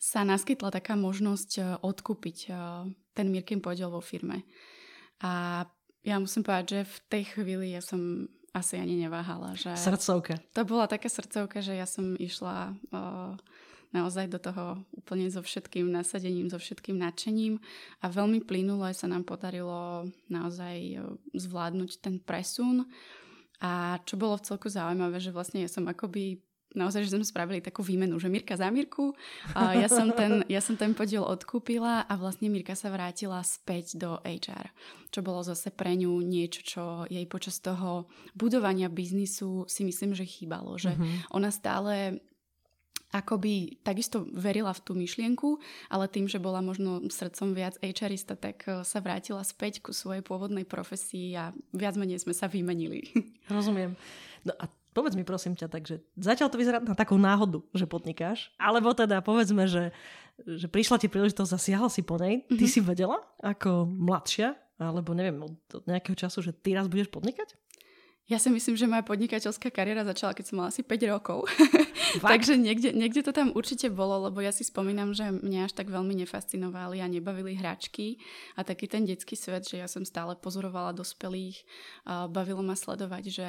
sa 0.00 0.24
naskytla 0.24 0.72
taká 0.72 0.96
možnosť 0.96 1.50
e, 1.60 1.62
odkúpiť 1.84 2.38
e, 2.48 2.50
ten 3.12 3.28
Mirkin 3.28 3.60
podiel 3.60 3.92
vo 3.92 4.00
firme. 4.00 4.48
A 5.20 5.62
ja 6.00 6.16
musím 6.16 6.48
povedať, 6.48 6.80
že 6.80 6.80
v 6.88 6.96
tej 7.12 7.22
chvíli 7.36 7.76
ja 7.76 7.84
som 7.84 8.24
asi 8.52 8.76
ani 8.76 9.00
neváhala. 9.00 9.56
Že 9.56 9.76
srdcovka. 9.76 10.36
To 10.52 10.62
bola 10.68 10.84
taká 10.84 11.08
srdcovka, 11.08 11.64
že 11.64 11.72
ja 11.72 11.88
som 11.88 12.16
išla 12.20 12.76
uh, 12.92 13.32
naozaj 13.92 14.28
do 14.28 14.40
toho 14.40 14.80
úplne 14.96 15.28
so 15.28 15.44
všetkým 15.44 15.88
nasadením, 15.88 16.48
so 16.48 16.56
všetkým 16.60 16.96
nadšením 16.96 17.60
a 18.00 18.08
veľmi 18.08 18.44
plynulo 18.44 18.88
sa 18.92 19.08
nám 19.08 19.24
podarilo 19.28 20.08
naozaj 20.32 21.00
zvládnuť 21.36 21.90
ten 22.00 22.16
presun. 22.20 22.88
A 23.62 24.02
čo 24.02 24.18
bolo 24.18 24.34
v 24.40 24.44
celku 24.48 24.66
zaujímavé, 24.66 25.22
že 25.22 25.30
vlastne 25.30 25.62
ja 25.62 25.70
som 25.70 25.86
akoby 25.86 26.40
naozaj, 26.74 27.06
že 27.06 27.14
sme 27.16 27.26
spravili 27.26 27.60
takú 27.64 27.80
výmenu, 27.80 28.16
že 28.18 28.32
Mirka 28.32 28.56
za 28.58 28.68
Mirku, 28.68 29.16
a 29.56 29.76
ja, 29.76 29.88
som 29.88 30.12
ten, 30.12 30.44
ja 30.48 30.60
som 30.60 30.76
ten 30.76 30.92
podiel 30.92 31.24
odkúpila 31.24 32.04
a 32.04 32.12
vlastne 32.16 32.48
Mirka 32.48 32.76
sa 32.76 32.92
vrátila 32.92 33.40
späť 33.44 33.96
do 33.96 34.20
HR, 34.24 34.68
čo 35.12 35.20
bolo 35.20 35.44
zase 35.44 35.70
pre 35.72 35.94
ňu 35.96 36.20
niečo, 36.24 36.60
čo 36.64 36.82
jej 37.08 37.24
počas 37.28 37.60
toho 37.60 38.08
budovania 38.36 38.92
biznisu 38.92 39.68
si 39.68 39.84
myslím, 39.84 40.16
že 40.16 40.28
chýbalo, 40.28 40.76
že 40.76 40.92
uh-huh. 40.96 41.36
ona 41.36 41.52
stále 41.52 42.20
akoby 43.12 43.84
takisto 43.84 44.24
verila 44.32 44.72
v 44.72 44.80
tú 44.80 44.92
myšlienku, 44.96 45.60
ale 45.92 46.08
tým, 46.08 46.26
že 46.26 46.40
bola 46.40 46.64
možno 46.64 47.04
srdcom 47.12 47.52
viac 47.52 47.76
HRista, 47.84 48.40
tak 48.40 48.64
e, 48.64 48.80
sa 48.88 48.98
vrátila 49.04 49.44
späť 49.44 49.84
ku 49.84 49.92
svojej 49.92 50.24
pôvodnej 50.24 50.64
profesii 50.64 51.36
a 51.36 51.52
viac 51.76 52.00
menej 52.00 52.24
sme 52.24 52.32
sa 52.32 52.48
vymenili. 52.48 53.12
Rozumiem. 53.52 53.92
No 54.48 54.56
a 54.56 54.64
Povedz 54.92 55.16
mi 55.16 55.24
prosím 55.24 55.56
ťa, 55.56 55.72
takže 55.72 56.04
zatiaľ 56.20 56.48
to 56.52 56.60
vyzerá 56.60 56.78
na 56.84 56.92
takú 56.92 57.16
náhodu, 57.16 57.64
že 57.72 57.88
podnikáš, 57.88 58.52
alebo 58.60 58.92
teda 58.92 59.24
povedzme, 59.24 59.64
že, 59.64 59.96
že 60.44 60.68
prišla 60.68 61.00
ti 61.00 61.08
príležitosť 61.08 61.52
a 61.52 61.58
siahla 61.58 61.88
si 61.88 62.04
po 62.04 62.20
nej. 62.20 62.44
Ty 62.44 62.54
mm-hmm. 62.60 62.68
si 62.68 62.80
vedela 62.84 63.18
ako 63.40 63.88
mladšia, 63.88 64.52
alebo 64.76 65.16
neviem, 65.16 65.40
od 65.48 65.84
nejakého 65.88 66.16
času, 66.16 66.44
že 66.44 66.52
ty 66.52 66.76
raz 66.76 66.92
budeš 66.92 67.08
podnikať? 67.08 67.56
Ja 68.30 68.38
si 68.38 68.54
myslím, 68.54 68.78
že 68.78 68.86
moja 68.86 69.02
podnikateľská 69.02 69.74
kariéra 69.74 70.06
začala, 70.06 70.30
keď 70.30 70.44
som 70.46 70.62
mala 70.62 70.70
asi 70.70 70.86
5 70.86 71.10
rokov. 71.10 71.50
Takže 72.22 72.54
niekde, 72.54 72.94
niekde 72.94 73.18
to 73.26 73.34
tam 73.34 73.50
určite 73.50 73.90
bolo, 73.90 74.30
lebo 74.30 74.38
ja 74.38 74.54
si 74.54 74.62
spomínam, 74.62 75.10
že 75.10 75.34
mňa 75.34 75.66
až 75.66 75.72
tak 75.74 75.90
veľmi 75.90 76.14
nefascinovali 76.22 77.02
a 77.02 77.10
nebavili 77.10 77.58
hračky 77.58 78.22
a 78.54 78.62
taký 78.62 78.86
ten 78.86 79.02
detský 79.02 79.34
svet, 79.34 79.66
že 79.66 79.82
ja 79.82 79.90
som 79.90 80.06
stále 80.06 80.38
pozorovala 80.38 80.94
dospelých. 80.94 81.66
Bavilo 82.30 82.62
ma 82.62 82.78
sledovať, 82.78 83.24
že 83.26 83.48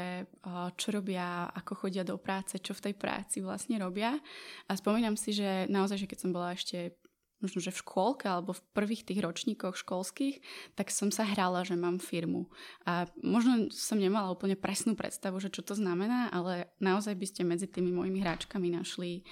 čo 0.73 0.87
robia, 0.89 1.53
ako 1.53 1.85
chodia 1.85 2.01
do 2.01 2.17
práce, 2.17 2.57
čo 2.57 2.73
v 2.73 2.89
tej 2.89 2.93
práci 2.97 3.45
vlastne 3.45 3.77
robia. 3.77 4.17
A 4.65 4.73
spomínam 4.73 5.13
si, 5.13 5.37
že 5.37 5.69
naozaj, 5.69 6.01
že 6.01 6.09
keď 6.09 6.17
som 6.17 6.31
bola 6.33 6.57
ešte 6.57 6.97
možno, 7.43 7.59
že 7.59 7.75
v 7.75 7.81
škôlke 7.83 8.25
alebo 8.25 8.55
v 8.55 8.65
prvých 8.71 9.03
tých 9.03 9.19
ročníkoch 9.19 9.75
školských, 9.75 10.39
tak 10.79 10.89
som 10.89 11.11
sa 11.11 11.27
hrala, 11.27 11.67
že 11.67 11.75
mám 11.75 11.99
firmu. 11.99 12.47
A 12.87 13.05
možno 13.19 13.67
som 13.75 13.99
nemala 13.99 14.31
úplne 14.31 14.55
presnú 14.55 14.95
predstavu, 14.95 15.43
že 15.43 15.51
čo 15.51 15.61
to 15.61 15.75
znamená, 15.75 16.31
ale 16.31 16.71
naozaj 16.79 17.13
by 17.19 17.25
ste 17.27 17.41
medzi 17.43 17.67
tými 17.67 17.91
mojimi 17.91 18.23
hráčkami 18.23 18.71
našli 18.71 19.27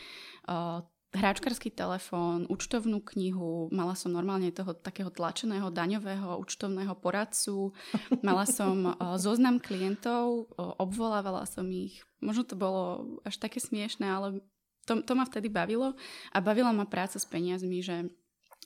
uh, 0.51 0.83
hráčkarský 1.11 1.75
telefón, 1.75 2.47
účtovnú 2.47 3.03
knihu, 3.15 3.67
mala 3.71 3.99
som 3.99 4.15
normálne 4.15 4.47
toho 4.51 4.71
takého 4.71 5.11
tlačeného 5.11 5.67
daňového 5.67 6.39
účtovného 6.39 6.95
poradcu, 6.95 7.75
mala 8.23 8.47
som 8.47 8.95
uh, 8.95 9.19
zoznam 9.19 9.59
klientov, 9.59 10.51
uh, 10.55 10.75
obvolávala 10.79 11.43
som 11.47 11.67
ich. 11.67 12.03
Možno 12.23 12.47
to 12.47 12.55
bolo 12.55 13.17
až 13.27 13.41
také 13.41 13.59
smiešné, 13.59 14.07
ale 14.07 14.27
to, 14.85 15.01
to 15.05 15.13
ma 15.13 15.23
vtedy 15.27 15.49
bavilo 15.51 15.93
a 16.33 16.37
bavila 16.41 16.73
ma 16.73 16.89
práca 16.89 17.21
s 17.21 17.25
peniazmi, 17.27 17.81
že 17.81 18.09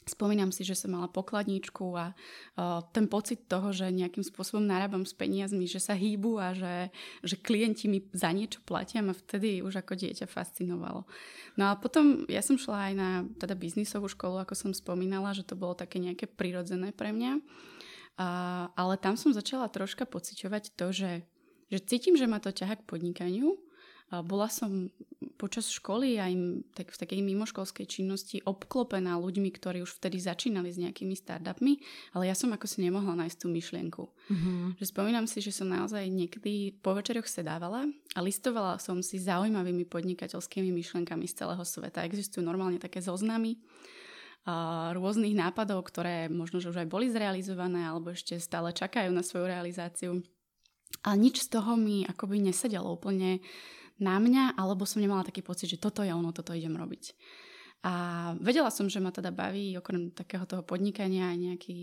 Spomínam 0.06 0.54
si, 0.54 0.62
že 0.62 0.78
som 0.78 0.94
mala 0.94 1.10
pokladničku 1.10 1.98
a 1.98 2.14
uh, 2.14 2.86
ten 2.94 3.10
pocit 3.10 3.50
toho, 3.50 3.74
že 3.74 3.90
nejakým 3.90 4.22
spôsobom 4.22 4.62
narábam 4.62 5.02
s 5.02 5.18
peniazmi, 5.18 5.66
že 5.66 5.82
sa 5.82 5.98
hýbu 5.98 6.38
a 6.38 6.54
že, 6.54 6.94
že 7.26 7.42
klienti 7.42 7.90
mi 7.90 8.06
za 8.14 8.30
niečo 8.30 8.62
platia, 8.70 9.02
ma 9.02 9.18
vtedy 9.18 9.66
už 9.66 9.82
ako 9.82 9.98
dieťa 9.98 10.30
fascinovalo. 10.30 11.10
No 11.58 11.74
a 11.74 11.80
potom 11.82 12.22
ja 12.30 12.46
som 12.46 12.54
šla 12.54 12.94
aj 12.94 12.94
na 12.94 13.10
teda 13.42 13.58
biznisovú 13.58 14.06
školu, 14.06 14.46
ako 14.46 14.54
som 14.54 14.72
spomínala, 14.78 15.34
že 15.34 15.42
to 15.42 15.58
bolo 15.58 15.74
také 15.74 15.98
nejaké 15.98 16.30
prirodzené 16.30 16.94
pre 16.94 17.10
mňa. 17.10 17.42
Uh, 18.16 18.70
ale 18.78 19.02
tam 19.02 19.18
som 19.18 19.34
začala 19.34 19.74
troška 19.74 20.06
pociťovať 20.06 20.78
to, 20.78 20.94
že, 20.94 21.12
že 21.74 21.80
cítim, 21.82 22.14
že 22.14 22.30
ma 22.30 22.38
to 22.38 22.54
ťaha 22.54 22.78
k 22.78 22.86
podnikaniu, 22.86 23.58
bola 24.22 24.48
som 24.54 24.94
počas 25.36 25.68
školy 25.70 26.18
aj 26.18 26.34
tak 26.76 26.88
v 26.92 26.98
takej 27.04 27.20
mimoškolskej 27.24 27.86
činnosti 27.86 28.40
obklopená 28.44 29.20
ľuďmi, 29.20 29.52
ktorí 29.52 29.84
už 29.84 30.00
vtedy 30.00 30.20
začínali 30.20 30.72
s 30.72 30.80
nejakými 30.80 31.16
startupmi, 31.16 31.80
ale 32.16 32.32
ja 32.32 32.36
som 32.36 32.52
ako 32.56 32.66
si 32.66 32.84
nemohla 32.84 33.14
nájsť 33.20 33.38
tú 33.44 33.48
myšlienku. 33.52 34.04
Mm-hmm. 34.08 34.80
Že 34.80 34.86
spomínam 34.90 35.26
si, 35.28 35.44
že 35.44 35.52
som 35.52 35.68
naozaj 35.68 36.08
niekedy 36.08 36.80
po 36.80 36.96
večeroch 36.96 37.28
sedávala 37.28 37.86
a 38.16 38.20
listovala 38.24 38.80
som 38.80 39.04
si 39.04 39.20
zaujímavými 39.20 39.84
podnikateľskými 39.86 40.72
myšlienkami 40.72 41.28
z 41.28 41.46
celého 41.46 41.64
sveta. 41.68 42.08
Existujú 42.08 42.42
normálne 42.42 42.80
také 42.80 43.04
zoznamy 43.04 43.60
rôznych 44.94 45.34
nápadov, 45.34 45.82
ktoré 45.90 46.30
možno, 46.30 46.62
že 46.62 46.70
už 46.70 46.86
aj 46.86 46.90
boli 46.90 47.10
zrealizované 47.10 47.90
alebo 47.90 48.14
ešte 48.14 48.38
stále 48.38 48.70
čakajú 48.70 49.10
na 49.10 49.26
svoju 49.26 49.50
realizáciu. 49.50 50.22
A 51.02 51.18
nič 51.18 51.50
z 51.50 51.58
toho 51.58 51.74
mi 51.74 52.06
akoby 52.06 52.40
nesedelo 52.40 52.94
úplne 52.94 53.42
na 54.02 54.20
mňa, 54.20 54.60
alebo 54.60 54.84
som 54.84 55.00
nemala 55.00 55.24
taký 55.24 55.40
pocit, 55.40 55.72
že 55.72 55.80
toto 55.80 56.04
je 56.04 56.12
ono, 56.12 56.36
toto 56.36 56.52
idem 56.52 56.76
robiť. 56.76 57.16
A 57.86 57.94
vedela 58.42 58.74
som, 58.74 58.90
že 58.90 58.98
ma 58.98 59.14
teda 59.14 59.30
baví 59.30 59.78
okrem 59.78 60.10
takého 60.10 60.50
toho 60.50 60.66
podnikania 60.66 61.30
aj 61.30 61.38
nejaký, 61.38 61.80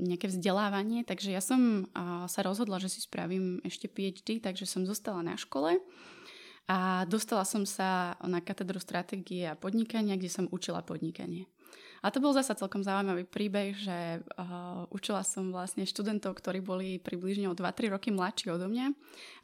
nejaké 0.00 0.26
vzdelávanie, 0.32 1.04
takže 1.04 1.36
ja 1.36 1.44
som 1.44 1.84
sa 2.26 2.40
rozhodla, 2.40 2.80
že 2.80 2.88
si 2.88 3.04
spravím 3.04 3.60
ešte 3.60 3.92
PhD, 3.92 4.40
takže 4.40 4.64
som 4.64 4.88
zostala 4.88 5.20
na 5.20 5.36
škole 5.36 5.76
a 6.64 7.04
dostala 7.04 7.44
som 7.44 7.68
sa 7.68 8.16
na 8.24 8.40
katedru 8.40 8.80
stratégie 8.80 9.44
a 9.44 9.58
podnikania, 9.58 10.16
kde 10.16 10.32
som 10.32 10.48
učila 10.48 10.80
podnikanie. 10.80 11.51
A 12.02 12.10
to 12.10 12.18
bol 12.18 12.34
zasa 12.34 12.58
celkom 12.58 12.82
zaujímavý 12.82 13.22
príbeh, 13.22 13.78
že 13.78 14.18
uh, 14.18 14.82
učila 14.90 15.22
som 15.22 15.54
vlastne 15.54 15.86
študentov, 15.86 16.34
ktorí 16.34 16.58
boli 16.58 16.98
približne 16.98 17.46
o 17.46 17.54
2-3 17.54 17.94
roky 17.94 18.10
mladší 18.10 18.50
odo 18.50 18.66
mňa. 18.66 18.90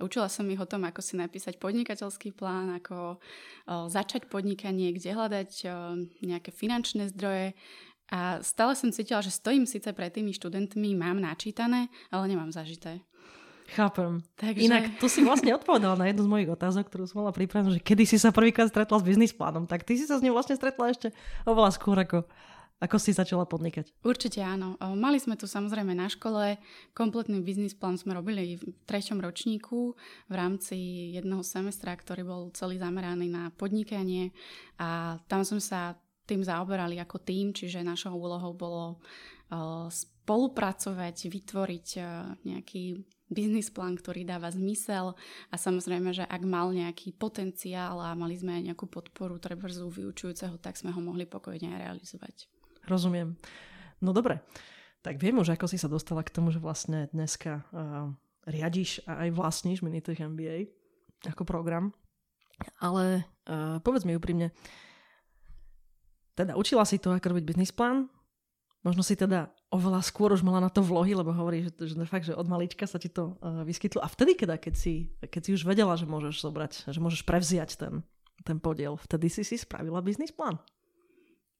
Učila 0.03 0.27
som 0.27 0.50
ich 0.50 0.59
o 0.59 0.67
tom, 0.67 0.83
ako 0.83 0.99
si 0.99 1.15
napísať 1.15 1.62
podnikateľský 1.62 2.35
plán, 2.35 2.75
ako 2.83 3.17
uh, 3.17 3.87
začať 3.87 4.27
podnikanie, 4.27 4.91
kde 4.91 5.15
hľadať 5.15 5.50
uh, 5.71 5.95
nejaké 6.27 6.50
finančné 6.50 7.15
zdroje. 7.15 7.55
A 8.11 8.43
stále 8.43 8.75
som 8.75 8.91
cítila, 8.91 9.23
že 9.23 9.31
stojím 9.31 9.62
síce 9.62 9.95
pred 9.95 10.11
tými 10.11 10.35
študentmi, 10.35 10.99
mám 10.99 11.23
načítané, 11.23 11.87
ale 12.11 12.25
nemám 12.27 12.50
zažité. 12.50 13.05
Chápem. 13.69 14.25
Takže... 14.41 14.65
Inak 14.65 14.97
to 14.97 15.13
si 15.13 15.21
vlastne 15.21 15.53
odpovedala 15.53 16.01
na 16.01 16.09
jednu 16.09 16.25
z 16.25 16.33
mojich 16.33 16.49
otázok, 16.49 16.89
ktorú 16.89 17.05
som 17.05 17.21
mala 17.21 17.37
pripravenú, 17.37 17.77
že 17.77 17.85
kedy 17.85 18.09
si 18.09 18.17
sa 18.17 18.33
prvýkrát 18.33 18.73
stretla 18.73 18.97
s 18.97 19.05
biznis 19.05 19.37
plánom. 19.37 19.69
Tak 19.69 19.85
ty 19.85 20.01
si 20.01 20.09
sa 20.09 20.17
s 20.17 20.25
ním 20.25 20.33
vlastne 20.33 20.57
stretla 20.57 20.89
ešte 20.89 21.13
oveľa 21.45 21.77
skôr 21.77 22.01
ako, 22.01 22.25
ako 22.81 22.97
si 22.97 23.13
začala 23.13 23.45
podnikať. 23.45 23.93
Určite 24.01 24.41
áno. 24.41 24.81
Mali 24.81 25.21
sme 25.21 25.37
tu 25.37 25.45
samozrejme 25.45 25.93
na 25.93 26.09
škole. 26.09 26.57
Kompletný 26.97 27.45
biznis 27.45 27.77
plán 27.77 28.01
sme 28.01 28.17
robili 28.17 28.57
v 28.57 28.73
treťom 28.89 29.21
ročníku 29.21 29.93
v 30.31 30.35
rámci 30.35 31.13
jedného 31.13 31.45
semestra, 31.45 31.93
ktorý 31.93 32.23
bol 32.25 32.43
celý 32.57 32.81
zameraný 32.81 33.29
na 33.29 33.53
podnikanie. 33.53 34.33
A 34.81 35.21
tam 35.29 35.45
sme 35.45 35.61
sa 35.61 36.01
tým 36.25 36.41
zaoberali 36.41 36.97
ako 37.01 37.21
tým, 37.21 37.53
čiže 37.53 37.85
našou 37.85 38.17
úlohou 38.17 38.57
bolo 38.57 38.97
spolupracovať, 40.28 41.32
vytvoriť 41.32 41.88
nejaký 42.44 43.00
biznis 43.32 43.73
plán, 43.73 43.97
ktorý 43.97 44.28
dáva 44.28 44.52
zmysel 44.52 45.16
a 45.49 45.56
samozrejme, 45.56 46.12
že 46.12 46.28
ak 46.28 46.44
mal 46.44 46.68
nejaký 46.68 47.16
potenciál 47.16 47.97
a 47.97 48.12
mali 48.12 48.37
sme 48.37 48.61
aj 48.61 48.62
nejakú 48.73 48.85
podporu 48.92 49.40
trebrzu 49.40 49.88
vyučujúceho, 49.88 50.61
tak 50.61 50.76
sme 50.76 50.92
ho 50.92 51.00
mohli 51.00 51.25
pokojne 51.25 51.73
aj 51.73 51.80
realizovať. 51.80 52.44
Rozumiem. 52.85 53.40
No 54.04 54.12
dobre, 54.12 54.44
tak 55.00 55.16
viem 55.16 55.40
už, 55.40 55.56
ako 55.56 55.64
si 55.64 55.80
sa 55.80 55.88
dostala 55.88 56.20
k 56.20 56.32
tomu, 56.32 56.52
že 56.52 56.61
vlastne 56.61 57.08
dneska 57.08 57.64
uh, 57.73 58.12
riadiš 58.44 59.00
a 59.08 59.25
aj 59.25 59.32
vlastníš 59.32 59.80
Minitech 59.80 60.20
MBA 60.20 60.68
ako 61.25 61.49
program. 61.49 61.97
Ale 62.85 63.25
uh, 63.49 63.80
povedz 63.80 64.04
mi 64.04 64.12
úprimne, 64.12 64.52
teda 66.37 66.52
učila 66.52 66.85
si 66.85 67.00
to, 67.00 67.16
ako 67.16 67.32
robiť 67.32 67.44
biznis 67.49 67.73
plán, 67.73 68.12
možno 68.88 69.04
si 69.04 69.12
teda 69.12 69.52
oveľa 69.68 70.00
skôr 70.00 70.33
už 70.33 70.40
mala 70.40 70.64
na 70.64 70.73
to 70.73 70.80
vlohy, 70.80 71.12
lebo 71.12 71.28
hovorí, 71.28 71.68
že, 71.68 71.76
že 71.76 71.95
fakt, 72.09 72.25
že 72.25 72.33
od 72.33 72.49
malička 72.49 72.88
sa 72.88 72.97
ti 72.97 73.12
to 73.12 73.37
uh, 73.45 73.61
vyskytlo. 73.68 74.00
A 74.00 74.09
vtedy, 74.09 74.33
keď, 74.33 74.57
keď, 74.57 74.75
si, 74.75 75.12
keď 75.21 75.40
si 75.45 75.50
už 75.52 75.68
vedela, 75.68 75.92
že 76.00 76.09
môžeš 76.09 76.40
zobrať, 76.40 76.73
že 76.88 76.97
môžeš 76.97 77.28
prevziať 77.28 77.76
ten, 77.76 78.00
ten 78.49 78.57
podiel, 78.57 78.97
vtedy 78.97 79.28
si 79.28 79.45
si 79.45 79.61
spravila 79.61 80.00
biznis 80.00 80.33
plán? 80.33 80.57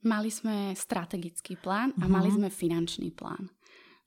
Mali 0.01 0.33
sme 0.33 0.73
strategický 0.73 1.61
plán 1.61 1.93
a 2.01 2.09
uh-huh. 2.09 2.17
mali 2.17 2.33
sme 2.33 2.49
finančný 2.49 3.13
plán. 3.13 3.53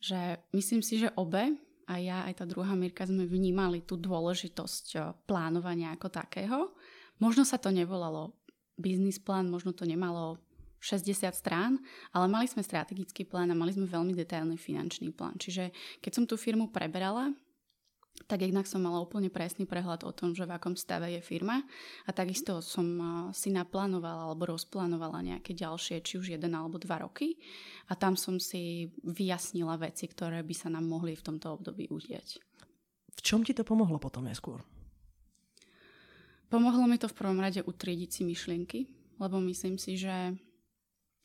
Že 0.01 0.41
myslím 0.57 0.81
si, 0.81 0.97
že 0.97 1.13
obe, 1.13 1.53
a 1.91 1.99
ja 1.99 2.23
aj 2.23 2.39
tá 2.39 2.45
druhá 2.47 2.71
Mirka 2.71 3.03
sme 3.03 3.27
vnímali 3.27 3.83
tú 3.83 3.99
dôležitosť 3.99 4.85
eh, 4.95 5.01
plánovania 5.27 5.91
ako 5.91 6.07
takého. 6.07 6.71
Možno 7.19 7.43
sa 7.43 7.59
to 7.59 7.69
nevolalo 7.69 8.33
biznis 8.79 9.19
plán, 9.19 9.51
možno 9.51 9.75
to 9.75 9.83
nemalo 9.83 10.39
60 10.81 11.29
strán, 11.37 11.77
ale 12.09 12.25
mali 12.25 12.49
sme 12.49 12.65
strategický 12.65 13.23
plán 13.29 13.53
a 13.53 13.55
mali 13.55 13.69
sme 13.71 13.85
veľmi 13.85 14.17
detailný 14.17 14.57
finančný 14.57 15.13
plán. 15.13 15.37
Čiže 15.37 15.69
keď 16.01 16.11
som 16.11 16.25
tú 16.25 16.35
firmu 16.35 16.73
preberala, 16.73 17.29
tak 18.27 18.43
jednak 18.43 18.69
som 18.69 18.83
mala 18.83 19.01
úplne 19.01 19.31
presný 19.31 19.65
prehľad 19.65 20.03
o 20.05 20.11
tom, 20.13 20.35
že 20.35 20.45
v 20.45 20.53
akom 20.53 20.75
stave 20.77 21.09
je 21.09 21.21
firma 21.23 21.63
a 22.05 22.09
takisto 22.13 22.59
som 22.61 22.85
si 23.33 23.49
naplánovala 23.49 24.29
alebo 24.29 24.53
rozplánovala 24.53 25.25
nejaké 25.25 25.57
ďalšie, 25.57 26.03
či 26.05 26.19
už 26.19 26.35
jeden 26.37 26.53
alebo 26.53 26.77
dva 26.77 27.01
roky 27.01 27.39
a 27.89 27.97
tam 27.97 28.13
som 28.19 28.37
si 28.37 28.91
vyjasnila 29.01 29.79
veci, 29.79 30.05
ktoré 30.05 30.43
by 30.45 30.53
sa 30.53 30.69
nám 30.69 30.85
mohli 30.85 31.17
v 31.17 31.25
tomto 31.25 31.49
období 31.55 31.89
udieť. 31.89 32.37
V 33.11 33.19
čom 33.21 33.41
ti 33.41 33.57
to 33.57 33.65
pomohlo 33.65 33.97
potom 33.97 34.27
neskôr? 34.27 34.61
Pomohlo 36.51 36.83
mi 36.83 36.99
to 36.99 37.07
v 37.07 37.15
prvom 37.15 37.39
rade 37.39 37.63
utriediť 37.63 38.09
si 38.11 38.21
myšlienky, 38.27 38.79
lebo 39.23 39.39
myslím 39.39 39.79
si, 39.79 39.95
že 39.95 40.35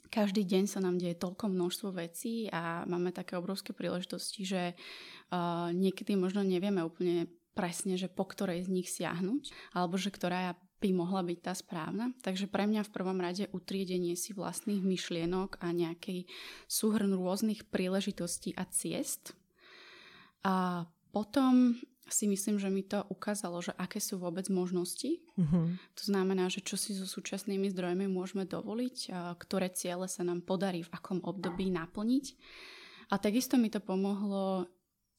každý 0.09 0.47
deň 0.47 0.65
sa 0.71 0.81
nám 0.83 0.99
deje 0.99 1.19
toľko 1.19 1.51
množstvo 1.53 1.89
vecí 1.97 2.47
a 2.53 2.87
máme 2.87 3.11
také 3.11 3.35
obrovské 3.35 3.75
príležitosti, 3.75 4.47
že 4.47 4.63
uh, 4.73 5.71
niekedy 5.75 6.15
možno 6.15 6.47
nevieme 6.47 6.83
úplne 6.83 7.31
presne, 7.57 7.97
že 7.97 8.13
po 8.13 8.29
ktorej 8.29 8.69
z 8.69 8.73
nich 8.73 8.89
siahnuť, 8.93 9.73
alebo 9.73 9.97
že 9.97 10.13
ktorá 10.13 10.55
by 10.77 10.91
mohla 10.93 11.25
byť 11.25 11.39
tá 11.41 11.57
správna. 11.57 12.13
Takže 12.21 12.53
pre 12.53 12.69
mňa 12.69 12.85
v 12.85 12.93
prvom 12.93 13.17
rade 13.17 13.49
utriedenie 13.49 14.13
si 14.13 14.37
vlastných 14.37 14.85
myšlienok 14.85 15.57
a 15.65 15.73
nejaký 15.73 16.29
súhrn 16.69 17.17
rôznych 17.17 17.65
príležitostí 17.73 18.53
a 18.53 18.69
ciest. 18.69 19.33
A 20.45 20.85
potom 21.17 21.81
si 22.07 22.31
myslím, 22.31 22.63
že 22.63 22.71
mi 22.71 22.87
to 22.87 23.03
ukázalo, 23.11 23.59
že 23.59 23.75
aké 23.75 23.99
sú 23.99 24.23
vôbec 24.23 24.47
možnosti. 24.47 25.19
Uh-huh. 25.35 25.75
To 25.75 26.03
znamená, 26.07 26.47
že 26.47 26.63
čo 26.63 26.79
si 26.79 26.95
so 26.95 27.03
súčasnými 27.03 27.67
zdrojmi 27.75 28.07
môžeme 28.07 28.47
dovoliť, 28.47 29.11
ktoré 29.43 29.75
ciele 29.75 30.07
sa 30.07 30.23
nám 30.23 30.47
podarí 30.47 30.87
v 30.87 30.93
akom 30.95 31.19
období 31.27 31.67
naplniť. 31.75 32.27
A 33.11 33.19
takisto 33.19 33.59
mi 33.59 33.71
to 33.71 33.83
pomohlo 33.83 34.71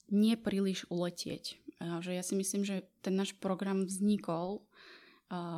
nie 0.07 0.39
príliš 0.39 0.87
uletieť. 0.87 1.59
Že 1.77 2.11
ja 2.15 2.23
si 2.23 2.39
myslím, 2.39 2.63
že 2.63 2.87
ten 3.03 3.19
náš 3.19 3.35
program 3.35 3.83
vznikol, 3.83 4.63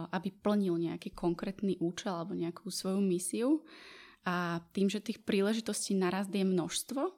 aby 0.09 0.33
plnil 0.33 0.81
nejaký 0.81 1.13
konkrétny 1.13 1.77
účel 1.77 2.17
alebo 2.17 2.33
nejakú 2.33 2.73
svoju 2.73 3.05
misiu. 3.05 3.61
A 4.25 4.65
tým, 4.73 4.89
že 4.89 4.99
tých 4.99 5.21
príležitostí 5.21 5.93
naraz 5.93 6.25
je 6.33 6.41
množstvo, 6.41 7.13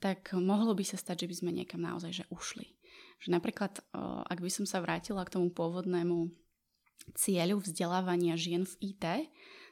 tak 0.00 0.32
mohlo 0.32 0.72
by 0.72 0.86
sa 0.86 0.96
stať, 0.96 1.26
že 1.26 1.28
by 1.28 1.34
sme 1.36 1.50
niekam 1.52 1.84
naozaj 1.84 2.22
že 2.22 2.24
ušli. 2.32 2.72
Že 3.20 3.36
napríklad, 3.36 3.84
ak 4.26 4.38
by 4.40 4.50
som 4.50 4.64
sa 4.64 4.80
vrátila 4.80 5.22
k 5.28 5.36
tomu 5.36 5.52
pôvodnému 5.52 6.32
cieľu 7.16 7.60
vzdelávania 7.60 8.40
žien 8.40 8.64
v 8.64 8.96
IT, 8.96 9.04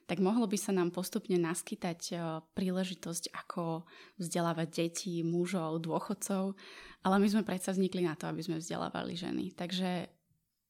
tak 0.09 0.25
mohlo 0.25 0.49
by 0.49 0.57
sa 0.57 0.73
nám 0.73 0.89
postupne 0.89 1.37
naskytať 1.37 2.17
príležitosť, 2.57 3.29
ako 3.33 3.85
vzdelávať 4.17 4.69
detí, 4.73 5.21
mužov, 5.21 5.85
dôchodcov, 5.85 6.57
ale 7.05 7.17
my 7.21 7.29
sme 7.29 7.45
predsa 7.45 7.77
vznikli 7.77 8.09
na 8.09 8.17
to, 8.17 8.25
aby 8.25 8.41
sme 8.41 8.57
vzdelávali 8.57 9.13
ženy. 9.13 9.53
Takže 9.53 10.09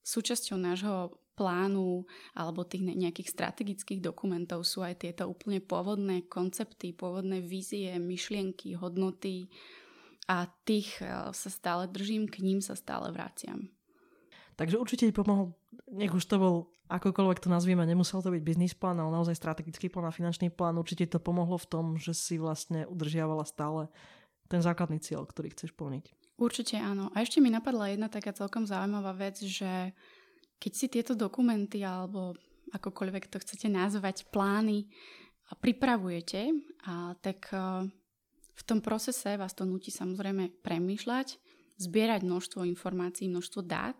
súčasťou 0.03 0.59
nášho 0.59 1.14
plánu 1.38 2.03
alebo 2.35 2.67
tých 2.67 2.83
nejakých 2.83 3.31
strategických 3.31 4.03
dokumentov 4.03 4.67
sú 4.67 4.83
aj 4.83 5.07
tieto 5.07 5.31
úplne 5.31 5.62
pôvodné 5.62 6.27
koncepty, 6.27 6.91
pôvodné 6.91 7.38
vízie, 7.38 7.95
myšlienky, 7.95 8.75
hodnoty, 8.75 9.47
a 10.29 10.47
tých 10.69 11.01
eh, 11.01 11.33
sa 11.33 11.51
stále 11.51 11.88
držím, 11.88 12.29
k 12.29 12.45
ním 12.45 12.61
sa 12.61 12.77
stále 12.77 13.09
vraciam. 13.11 13.73
Takže 14.59 14.77
určite 14.77 15.07
ti 15.09 15.14
pomohol, 15.14 15.55
nech 15.88 16.11
už 16.11 16.27
to 16.27 16.37
bol 16.37 16.57
akokoľvek 16.88 17.38
to 17.38 17.49
nazvieme, 17.53 17.85
nemusel 17.85 18.25
to 18.25 18.33
byť 18.33 18.43
biznis 18.43 18.75
plán, 18.75 18.99
ale 18.99 19.12
naozaj 19.12 19.37
strategický 19.38 19.93
plán 19.93 20.09
a 20.09 20.12
finančný 20.12 20.51
plán. 20.51 20.81
Určite 20.81 21.07
to 21.07 21.23
pomohlo 21.23 21.61
v 21.61 21.69
tom, 21.69 21.85
že 22.01 22.17
si 22.17 22.41
vlastne 22.41 22.88
udržiavala 22.88 23.45
stále 23.45 23.93
ten 24.49 24.64
základný 24.64 24.99
cieľ, 24.99 25.29
ktorý 25.29 25.53
chceš 25.53 25.77
plniť. 25.77 26.11
Určite 26.41 26.81
áno. 26.81 27.12
A 27.12 27.23
ešte 27.23 27.38
mi 27.45 27.53
napadla 27.53 27.93
jedna 27.93 28.09
taká 28.09 28.33
celkom 28.33 28.64
zaujímavá 28.64 29.12
vec, 29.14 29.37
že 29.45 29.93
keď 30.59 30.73
si 30.75 30.87
tieto 30.88 31.12
dokumenty 31.14 31.85
alebo 31.85 32.35
akokoľvek 32.73 33.31
to 33.31 33.38
chcete 33.38 33.69
nazvať, 33.69 34.27
plány 34.33 34.88
pripravujete, 35.61 36.53
a 36.85 37.17
tak 37.21 37.49
eh, 37.53 37.88
v 38.59 38.62
tom 38.66 38.83
procese 38.83 39.38
vás 39.38 39.55
to 39.55 39.62
nutí 39.62 39.94
samozrejme 39.94 40.51
premýšľať, 40.66 41.38
zbierať 41.79 42.27
množstvo 42.27 42.66
informácií, 42.66 43.31
množstvo 43.31 43.62
dát, 43.62 43.94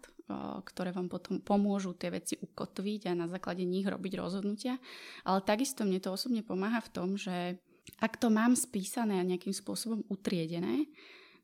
ktoré 0.67 0.91
vám 0.91 1.07
potom 1.07 1.39
pomôžu 1.41 1.95
tie 1.95 2.11
veci 2.11 2.35
ukotviť 2.37 3.09
a 3.09 3.17
na 3.17 3.31
základe 3.31 3.63
nich 3.63 3.87
robiť 3.87 4.19
rozhodnutia. 4.19 4.77
Ale 5.23 5.41
takisto 5.47 5.87
mne 5.87 6.03
to 6.03 6.11
osobne 6.11 6.43
pomáha 6.43 6.83
v 6.83 6.93
tom, 6.93 7.15
že 7.15 7.63
ak 8.03 8.21
to 8.21 8.29
mám 8.29 8.53
spísané 8.53 9.23
a 9.23 9.25
nejakým 9.25 9.55
spôsobom 9.55 10.05
utriedené, 10.11 10.91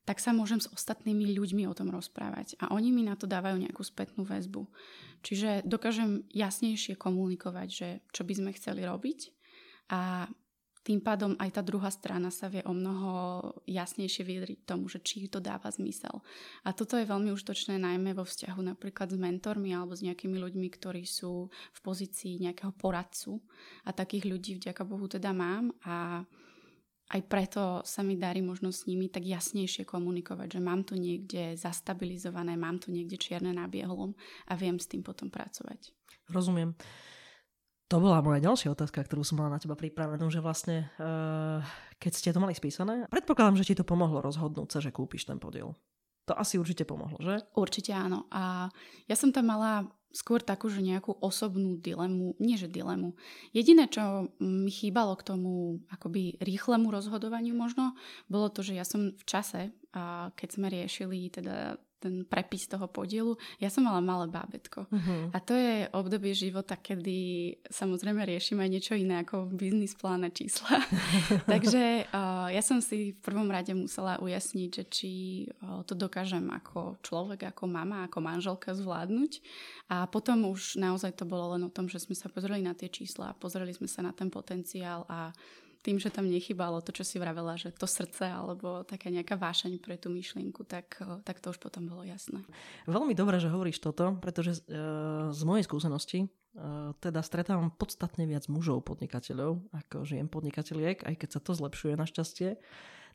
tak 0.05 0.21
sa 0.21 0.37
môžem 0.37 0.61
s 0.61 0.69
ostatnými 0.69 1.33
ľuďmi 1.33 1.65
o 1.65 1.73
tom 1.73 1.89
rozprávať 1.89 2.61
a 2.61 2.77
oni 2.77 2.93
mi 2.93 3.01
na 3.09 3.17
to 3.17 3.25
dávajú 3.25 3.57
nejakú 3.57 3.81
spätnú 3.81 4.29
väzbu. 4.29 4.69
Čiže 5.25 5.65
dokážem 5.65 6.29
jasnejšie 6.29 7.01
komunikovať, 7.01 7.69
že 7.73 7.89
čo 8.13 8.29
by 8.29 8.33
sme 8.37 8.51
chceli 8.53 8.85
robiť 8.85 9.33
a 9.89 10.29
tým 10.85 11.01
pádom 11.01 11.33
aj 11.41 11.57
tá 11.57 11.63
druhá 11.65 11.89
strana 11.89 12.29
sa 12.29 12.53
vie 12.53 12.61
o 12.69 12.77
mnoho 12.77 13.11
jasnejšie 13.65 14.21
vyjadriť 14.21 14.59
tomu, 14.69 14.93
že 14.93 15.01
či 15.01 15.33
to 15.33 15.41
dáva 15.41 15.73
zmysel. 15.73 16.21
A 16.61 16.77
toto 16.77 17.01
je 17.01 17.09
veľmi 17.09 17.33
užitočné 17.33 17.81
najmä 17.81 18.13
vo 18.13 18.29
vzťahu 18.29 18.61
napríklad 18.61 19.09
s 19.09 19.17
mentormi 19.17 19.73
alebo 19.73 19.97
s 19.97 20.05
nejakými 20.05 20.37
ľuďmi, 20.37 20.69
ktorí 20.69 21.09
sú 21.09 21.49
v 21.49 21.81
pozícii 21.81 22.37
nejakého 22.45 22.77
poradcu. 22.77 23.41
A 23.89 23.97
takých 23.97 24.29
ľudí 24.29 24.61
vďaka 24.61 24.85
Bohu 24.85 25.09
teda 25.09 25.33
mám 25.33 25.73
a 25.89 26.21
aj 27.17 27.21
preto 27.29 27.63
sa 27.85 28.01
mi 28.01 28.17
darí 28.17 28.41
možno 28.41 28.73
s 28.73 28.89
nimi 28.89 29.13
tak 29.13 29.25
jasnejšie 29.25 29.85
komunikovať, 29.85 30.57
že 30.57 30.61
mám 30.61 30.85
tu 30.85 30.97
niekde 30.97 31.57
zastabilizované, 31.57 32.57
mám 32.57 32.81
tu 32.81 32.93
niekde 32.93 33.21
čierne 33.21 33.53
na 33.53 33.69
bielom 33.69 34.17
a 34.49 34.53
viem 34.57 34.81
s 34.81 34.89
tým 34.89 35.05
potom 35.05 35.29
pracovať. 35.29 35.93
Rozumiem. 36.33 36.73
To 37.93 38.01
bola 38.01 38.25
moja 38.25 38.41
ďalšia 38.41 38.73
otázka, 38.73 39.05
ktorú 39.05 39.21
som 39.21 39.39
mala 39.39 39.57
na 39.57 39.61
teba 39.61 39.77
pripravenú, 39.77 40.33
že 40.33 40.41
vlastne 40.41 40.89
uh, 40.97 41.61
keď 42.01 42.13
ste 42.17 42.33
to 42.33 42.41
mali 42.41 42.57
spísané, 42.57 43.05
predpokladám, 43.13 43.61
že 43.61 43.69
ti 43.71 43.75
to 43.77 43.85
pomohlo 43.85 44.25
rozhodnúť 44.25 44.69
sa, 44.73 44.79
že 44.81 44.89
kúpiš 44.89 45.29
ten 45.29 45.37
podiel. 45.37 45.77
To 46.25 46.33
asi 46.33 46.57
určite 46.57 46.89
pomohlo, 46.89 47.21
že? 47.21 47.45
Určite 47.53 47.93
áno. 47.93 48.25
A 48.33 48.73
ja 49.05 49.17
som 49.17 49.29
tam 49.29 49.53
mala 49.53 49.93
skôr 50.15 50.41
takú, 50.41 50.71
že 50.73 50.81
nejakú 50.81 51.21
osobnú 51.21 51.77
dilemu, 51.77 52.39
nie 52.41 52.57
že 52.57 52.71
dilemu. 52.71 53.13
Jediné, 53.53 53.91
čo 53.91 54.33
mi 54.41 54.71
chýbalo 54.71 55.19
k 55.19 55.27
tomu 55.35 55.83
akoby 55.91 56.41
rýchlemu 56.41 56.89
rozhodovaniu 56.89 57.53
možno, 57.53 57.99
bolo 58.31 58.49
to, 58.49 58.65
že 58.65 58.79
ja 58.79 58.87
som 58.87 59.13
v 59.13 59.25
čase, 59.27 59.75
keď 60.39 60.49
sme 60.49 60.71
riešili 60.71 61.29
teda 61.35 61.77
ten 62.05 62.29
prepis 62.29 62.69
toho 62.69 62.85
podielu. 62.85 63.33
Ja 63.57 63.73
som 63.73 63.89
mala 63.89 64.05
malé 64.05 64.29
bábetko. 64.29 64.85
Uh-huh. 64.93 65.33
A 65.33 65.41
to 65.41 65.57
je 65.57 65.89
obdobie 65.97 66.37
života, 66.37 66.77
kedy 66.77 67.57
samozrejme 67.73 68.21
riešime 68.29 68.61
aj 68.61 68.71
niečo 68.71 68.93
iné 68.93 69.25
ako 69.25 69.49
biznis 69.49 69.97
plán 69.97 70.29
a 70.29 70.31
čísla. 70.31 70.85
Takže 71.53 72.13
uh, 72.13 72.53
ja 72.53 72.61
som 72.61 72.85
si 72.85 73.17
v 73.17 73.21
prvom 73.25 73.49
rade 73.49 73.73
musela 73.73 74.21
ujasniť, 74.21 74.69
že 74.69 74.85
či 74.93 75.13
uh, 75.65 75.81
to 75.89 75.97
dokážem 75.97 76.45
ako 76.53 77.01
človek, 77.01 77.49
ako 77.49 77.65
mama, 77.65 78.05
ako 78.05 78.21
manželka 78.21 78.77
zvládnuť. 78.77 79.41
A 79.89 80.05
potom 80.05 80.45
už 80.53 80.77
naozaj 80.77 81.17
to 81.17 81.25
bolo 81.25 81.57
len 81.57 81.65
o 81.65 81.73
tom, 81.73 81.89
že 81.89 82.05
sme 82.05 82.13
sa 82.13 82.29
pozreli 82.29 82.61
na 82.61 82.77
tie 82.77 82.93
čísla, 82.93 83.33
pozreli 83.41 83.73
sme 83.73 83.89
sa 83.89 84.05
na 84.05 84.13
ten 84.13 84.29
potenciál 84.29 85.09
a 85.09 85.33
tým, 85.85 86.01
že 86.01 86.09
tam 86.09 86.25
nechybalo 86.25 86.81
to, 86.81 86.97
čo 86.97 87.05
si 87.05 87.21
vravela, 87.21 87.61
že 87.61 87.69
to 87.69 87.85
srdce 87.85 88.25
alebo 88.25 88.89
taká 88.89 89.13
nejaká 89.13 89.37
vášeň 89.37 89.77
pre 89.85 90.01
tú 90.01 90.09
myšlienku, 90.09 90.65
tak, 90.65 90.97
tak 91.29 91.45
to 91.45 91.53
už 91.53 91.61
potom 91.61 91.85
bolo 91.85 92.01
jasné. 92.09 92.41
Veľmi 92.89 93.13
dobré, 93.13 93.37
že 93.37 93.53
hovoríš 93.53 93.85
toto, 93.85 94.17
pretože 94.17 94.65
e, 94.65 94.81
z 95.29 95.43
mojej 95.45 95.69
skúsenosti 95.69 96.19
e, 96.25 96.29
teda 97.05 97.21
stretávam 97.21 97.69
podstatne 97.69 98.25
viac 98.25 98.49
mužov 98.49 98.89
podnikateľov 98.89 99.61
ako 99.77 100.09
žien 100.09 100.33
podnikateľiek, 100.33 101.05
aj 101.05 101.15
keď 101.21 101.29
sa 101.37 101.41
to 101.45 101.53
zlepšuje 101.53 102.01
našťastie. 102.01 102.57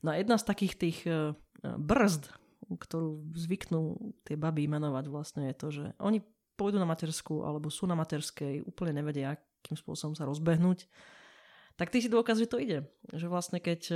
No 0.05 0.13
a 0.13 0.21
jedna 0.21 0.37
z 0.37 0.45
takých 0.45 0.73
tých 0.77 0.97
e, 1.09 1.33
brzd, 1.65 2.29
ktorú 2.69 3.33
zvyknú 3.33 4.13
tie 4.29 4.37
baby 4.37 4.69
menovať 4.69 5.05
vlastne 5.09 5.49
je 5.49 5.55
to, 5.57 5.67
že 5.73 5.85
oni 5.97 6.21
pôjdu 6.53 6.77
na 6.77 6.85
matersku 6.85 7.41
alebo 7.41 7.73
sú 7.73 7.89
na 7.89 7.97
materskej, 7.97 8.61
úplne 8.61 9.01
nevedia, 9.01 9.33
akým 9.33 9.73
spôsobom 9.73 10.13
sa 10.13 10.29
rozbehnúť 10.29 10.85
tak 11.79 11.95
ty 11.95 12.03
si 12.03 12.11
dôkaz, 12.11 12.43
že 12.43 12.51
to 12.51 12.59
ide. 12.59 12.83
Že 13.15 13.31
vlastne 13.31 13.63
keď 13.63 13.81
e, 13.87 13.95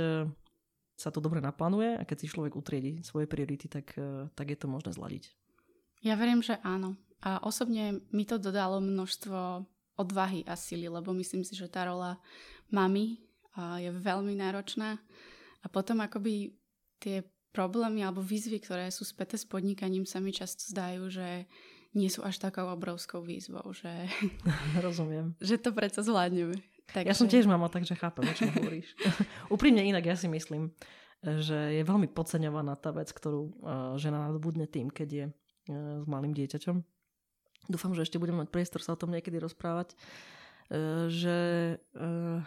sa 0.96 1.12
to 1.12 1.20
dobre 1.20 1.44
naplánuje 1.44 2.00
a 2.00 2.02
keď 2.08 2.24
si 2.24 2.32
človek 2.32 2.56
utriedi 2.56 3.04
svoje 3.04 3.28
priority, 3.28 3.68
tak, 3.68 3.92
e, 4.00 4.32
tak 4.32 4.48
je 4.48 4.56
to 4.56 4.72
možné 4.72 4.96
zladiť. 4.96 5.28
Ja 6.00 6.16
verím, 6.16 6.40
že 6.40 6.56
áno. 6.64 6.96
A 7.20 7.44
osobne 7.44 8.00
mi 8.08 8.24
to 8.24 8.40
dodalo 8.40 8.80
množstvo 8.80 9.68
odvahy 10.00 10.42
a 10.48 10.56
sily, 10.56 10.88
lebo 10.88 11.12
myslím 11.12 11.44
si, 11.44 11.52
že 11.52 11.68
tá 11.68 11.84
rola 11.84 12.16
mamy 12.72 13.20
je 13.54 13.90
veľmi 13.90 14.34
náročná. 14.34 14.98
A 15.62 15.66
potom 15.70 16.02
akoby 16.02 16.52
tie 16.98 17.22
problémy 17.54 18.02
alebo 18.02 18.20
výzvy, 18.20 18.58
ktoré 18.58 18.90
sú 18.90 19.06
späté 19.06 19.38
s 19.38 19.46
podnikaním, 19.46 20.04
sa 20.04 20.18
mi 20.18 20.34
často 20.34 20.66
zdajú, 20.66 21.06
že 21.08 21.46
nie 21.94 22.10
sú 22.10 22.26
až 22.26 22.42
takou 22.42 22.66
obrovskou 22.66 23.22
výzvou, 23.22 23.70
že, 23.70 24.10
Rozumiem. 24.84 25.38
že 25.48 25.56
to 25.62 25.70
predsa 25.70 26.02
zvládneme. 26.02 26.58
Takže... 26.92 27.08
Ja 27.08 27.14
som 27.16 27.26
tiež 27.30 27.48
mama, 27.48 27.72
takže 27.72 27.96
chápem, 27.96 28.28
o 28.28 28.34
čom 28.36 28.52
hovoríš. 28.52 28.92
Úprimne 29.54 29.80
inak 29.80 30.04
ja 30.04 30.16
si 30.18 30.28
myslím, 30.28 30.68
že 31.24 31.80
je 31.80 31.82
veľmi 31.82 32.12
podceňovaná 32.12 32.76
tá 32.76 32.92
vec, 32.92 33.08
ktorú 33.08 33.42
uh, 33.48 33.50
žena 33.96 34.28
nadobudne 34.28 34.68
tým, 34.68 34.92
keď 34.92 35.08
je 35.08 35.26
uh, 35.28 36.04
s 36.04 36.06
malým 36.06 36.36
dieťaťom. 36.36 36.76
Dúfam, 37.72 37.96
že 37.96 38.04
ešte 38.04 38.20
budeme 38.20 38.44
mať 38.44 38.52
priestor 38.52 38.84
sa 38.84 38.92
o 38.92 39.00
tom 39.00 39.08
niekedy 39.08 39.40
rozprávať. 39.40 39.96
Uh, 40.68 41.08
že 41.08 41.36
uh, 41.96 42.44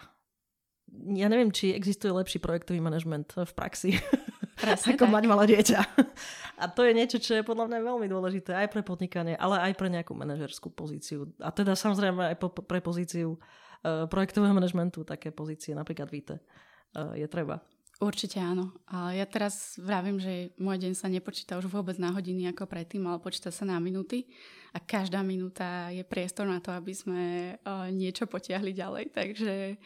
ja 1.18 1.28
neviem, 1.28 1.50
či 1.50 1.74
existuje 1.74 2.14
lepší 2.14 2.38
projektový 2.38 2.78
manažment 2.78 3.34
v 3.34 3.54
praxi. 3.58 3.98
Presne 4.62 4.98
ako 4.98 5.06
tak. 5.06 5.14
mať 5.14 5.24
malé 5.30 5.44
dieťa. 5.58 5.80
A 6.62 6.66
to 6.70 6.82
je 6.82 6.94
niečo, 6.94 7.18
čo 7.22 7.38
je 7.38 7.46
podľa 7.46 7.70
mňa 7.70 7.80
veľmi 7.82 8.08
dôležité 8.10 8.58
aj 8.58 8.74
pre 8.74 8.82
podnikanie, 8.82 9.38
ale 9.38 9.62
aj 9.70 9.74
pre 9.78 9.90
nejakú 9.90 10.18
manažerskú 10.18 10.74
pozíciu. 10.74 11.30
A 11.38 11.54
teda 11.54 11.78
samozrejme 11.78 12.34
aj 12.34 12.38
po, 12.42 12.50
pre 12.50 12.82
pozíciu 12.82 13.38
Eh, 13.38 13.67
projektového 13.84 14.54
manažmentu 14.54 15.04
také 15.04 15.30
pozície, 15.32 15.76
napríklad 15.76 16.10
víte, 16.10 16.40
eh, 16.96 17.24
je 17.24 17.28
treba. 17.28 17.62
Určite 17.98 18.38
áno. 18.38 18.78
Ja 18.94 19.26
teraz 19.26 19.74
vravím, 19.82 20.22
že 20.22 20.54
môj 20.62 20.78
deň 20.86 20.94
sa 20.94 21.10
nepočíta 21.10 21.58
už 21.58 21.66
vôbec 21.66 21.98
na 21.98 22.14
hodiny 22.14 22.46
ako 22.54 22.70
predtým, 22.70 23.10
ale 23.10 23.18
počíta 23.18 23.50
sa 23.50 23.66
na 23.66 23.82
minúty 23.82 24.30
a 24.70 24.78
každá 24.78 25.26
minúta 25.26 25.90
je 25.90 26.06
priestor 26.06 26.46
na 26.46 26.62
to, 26.62 26.70
aby 26.70 26.94
sme 26.94 27.58
uh, 27.58 27.90
niečo 27.90 28.30
potiahli 28.30 28.78
ďalej. 28.78 29.18
Takže 29.18 29.82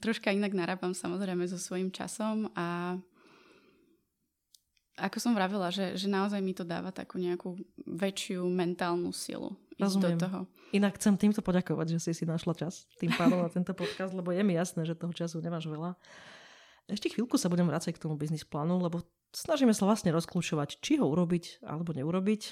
troška 0.00 0.32
inak 0.32 0.56
narábam 0.56 0.96
samozrejme 0.96 1.44
so 1.44 1.60
svojím 1.60 1.92
časom 1.92 2.48
a 2.56 2.96
ako 4.96 5.16
som 5.20 5.36
vravila, 5.36 5.68
že, 5.68 6.00
že 6.00 6.08
naozaj 6.08 6.40
mi 6.40 6.56
to 6.56 6.64
dáva 6.64 6.88
takú 6.88 7.20
nejakú 7.20 7.52
väčšiu 7.84 8.48
mentálnu 8.48 9.12
silu 9.12 9.60
Rozumiem. 9.80 10.18
do 10.18 10.24
toho. 10.26 10.38
Inak 10.70 11.00
chcem 11.00 11.14
týmto 11.16 11.40
poďakovať, 11.42 11.96
že 11.96 11.98
si 11.98 12.12
si 12.12 12.24
našla 12.28 12.54
čas 12.54 12.86
tým 13.00 13.10
pádom 13.16 13.42
na 13.42 13.50
tento 13.50 13.74
podcast, 13.74 14.12
lebo 14.14 14.30
je 14.30 14.42
mi 14.44 14.54
jasné, 14.54 14.86
že 14.86 14.94
toho 14.94 15.10
času 15.10 15.42
nemáš 15.42 15.66
veľa. 15.66 15.98
Ešte 16.90 17.10
chvíľku 17.10 17.38
sa 17.38 17.50
budem 17.50 17.66
vrácať 17.66 17.94
k 17.94 18.02
tomu 18.02 18.18
biznis 18.18 18.42
plánu, 18.42 18.78
lebo 18.82 19.02
snažíme 19.30 19.70
sa 19.70 19.86
vlastne 19.86 20.10
rozklúčovať, 20.10 20.82
či 20.82 20.98
ho 20.98 21.06
urobiť 21.06 21.62
alebo 21.62 21.94
neurobiť. 21.94 22.42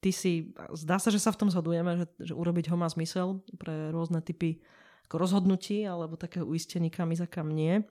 Ty 0.00 0.10
si, 0.16 0.52
zdá 0.72 0.96
sa, 0.96 1.12
že 1.12 1.20
sa 1.20 1.32
v 1.32 1.44
tom 1.44 1.48
zhodujeme, 1.52 2.04
že, 2.04 2.32
že 2.32 2.32
urobiť 2.32 2.72
ho 2.72 2.76
má 2.76 2.88
zmysel 2.88 3.44
pre 3.60 3.92
rôzne 3.92 4.24
typy 4.24 4.64
ako 5.08 5.26
rozhodnutí 5.26 5.84
alebo 5.84 6.14
takého 6.14 6.46
uistení 6.46 6.88
kam 6.88 7.10
ísť 7.10 7.24
a 7.26 7.28
kam 7.28 7.50
nie. 7.50 7.84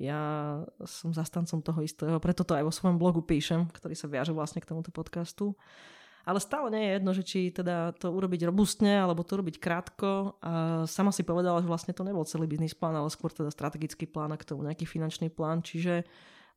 Ja 0.00 0.20
som 0.88 1.12
zastancom 1.12 1.60
toho 1.60 1.80
istého, 1.84 2.16
preto 2.20 2.40
to 2.44 2.56
aj 2.56 2.64
vo 2.64 2.72
svojom 2.72 2.96
blogu 2.96 3.20
píšem, 3.20 3.68
ktorý 3.68 3.92
sa 3.92 4.08
viaže 4.08 4.32
vlastne 4.32 4.64
k 4.64 4.68
tomuto 4.68 4.88
podcastu. 4.88 5.56
Ale 6.24 6.38
stále 6.38 6.68
nie 6.68 6.82
je 6.84 6.94
jedno, 7.00 7.10
že 7.16 7.22
či 7.24 7.40
teda 7.48 7.96
to 7.96 8.12
urobiť 8.12 8.44
robustne, 8.44 9.00
alebo 9.00 9.24
to 9.24 9.40
robiť 9.40 9.56
krátko. 9.56 10.36
A 10.44 10.84
sama 10.84 11.10
si 11.10 11.24
povedala, 11.24 11.64
že 11.64 11.70
vlastne 11.70 11.96
to 11.96 12.04
nebol 12.04 12.28
celý 12.28 12.44
biznis 12.44 12.76
plán, 12.76 12.92
ale 12.92 13.08
skôr 13.08 13.32
teda 13.32 13.48
strategický 13.48 14.04
plán 14.04 14.32
a 14.32 14.40
k 14.40 14.44
tomu 14.44 14.68
nejaký 14.68 14.84
finančný 14.84 15.32
plán. 15.32 15.64
Čiže 15.64 16.04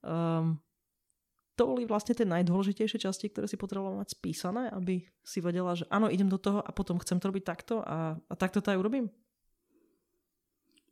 um, 0.04 0.60
to 1.56 1.63
boli 1.69 1.86
vlastne 1.86 2.17
tie 2.17 2.26
najdôležitejšie 2.26 2.99
časti, 2.99 3.30
ktoré 3.30 3.45
si 3.45 3.56
potrebovala 3.62 4.02
mať 4.04 4.17
spísané, 4.17 4.73
aby 4.73 5.06
si 5.21 5.39
vedela, 5.39 5.78
že 5.78 5.86
áno, 5.88 6.10
idem 6.10 6.28
do 6.28 6.41
toho 6.41 6.60
a 6.60 6.71
potom 6.73 6.97
chcem 6.99 7.21
to 7.21 7.30
robiť 7.30 7.43
takto 7.45 7.86
a, 7.86 8.17
a 8.17 8.34
takto 8.34 8.60
to 8.60 8.73
aj 8.73 8.82
urobím? 8.82 9.08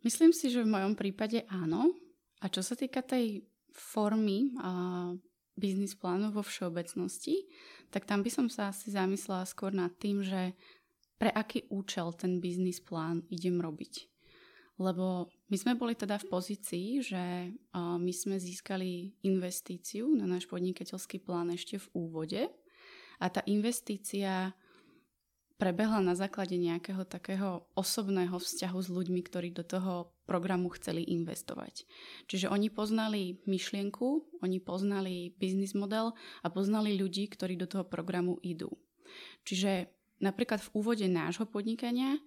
Myslím 0.01 0.33
si, 0.33 0.49
že 0.49 0.65
v 0.65 0.73
mojom 0.73 0.93
prípade 0.97 1.45
áno. 1.49 1.93
A 2.41 2.49
čo 2.49 2.65
sa 2.65 2.73
týka 2.73 3.05
tej 3.05 3.45
formy 3.69 4.53
a 4.57 4.71
biznis 5.53 5.93
plánu 5.93 6.33
vo 6.33 6.41
všeobecnosti, 6.41 7.45
tak 7.91 8.07
tam 8.07 8.23
by 8.23 8.31
som 8.31 8.47
sa 8.47 8.71
asi 8.71 8.89
zamyslela 8.89 9.43
skôr 9.43 9.75
nad 9.75 9.91
tým, 9.99 10.23
že 10.23 10.55
pre 11.19 11.29
aký 11.29 11.69
účel 11.69 12.15
ten 12.17 12.39
biznis 12.41 12.81
plán 12.81 13.27
idem 13.29 13.61
robiť. 13.61 14.09
Lebo 14.81 15.29
my 15.51 15.57
sme 15.59 15.77
boli 15.77 15.93
teda 15.93 16.17
v 16.17 16.25
pozícii, 16.31 17.05
že 17.05 17.53
my 17.77 18.09
sme 18.09 18.41
získali 18.41 19.21
investíciu 19.21 20.09
na 20.17 20.25
náš 20.25 20.49
podnikateľský 20.49 21.21
plán 21.21 21.53
ešte 21.53 21.77
v 21.77 21.87
úvode 21.93 22.41
a 23.21 23.25
tá 23.29 23.45
investícia 23.45 24.57
prebehla 25.61 26.01
na 26.01 26.17
základe 26.17 26.57
nejakého 26.57 27.05
takého 27.05 27.69
osobného 27.77 28.33
vzťahu 28.33 28.79
s 28.81 28.89
ľuďmi, 28.89 29.21
ktorí 29.21 29.53
do 29.53 29.61
toho 29.61 30.09
programu 30.25 30.73
chceli 30.73 31.05
investovať. 31.05 31.85
Čiže 32.25 32.49
oni 32.49 32.73
poznali 32.73 33.37
myšlienku, 33.45 34.41
oni 34.41 34.57
poznali 34.57 35.37
biznis 35.37 35.77
model 35.77 36.17
a 36.41 36.49
poznali 36.49 36.97
ľudí, 36.97 37.29
ktorí 37.29 37.61
do 37.61 37.69
toho 37.69 37.85
programu 37.85 38.41
idú. 38.41 38.73
Čiže 39.45 39.93
napríklad 40.17 40.65
v 40.65 40.73
úvode 40.73 41.05
nášho 41.05 41.45
podnikania 41.45 42.17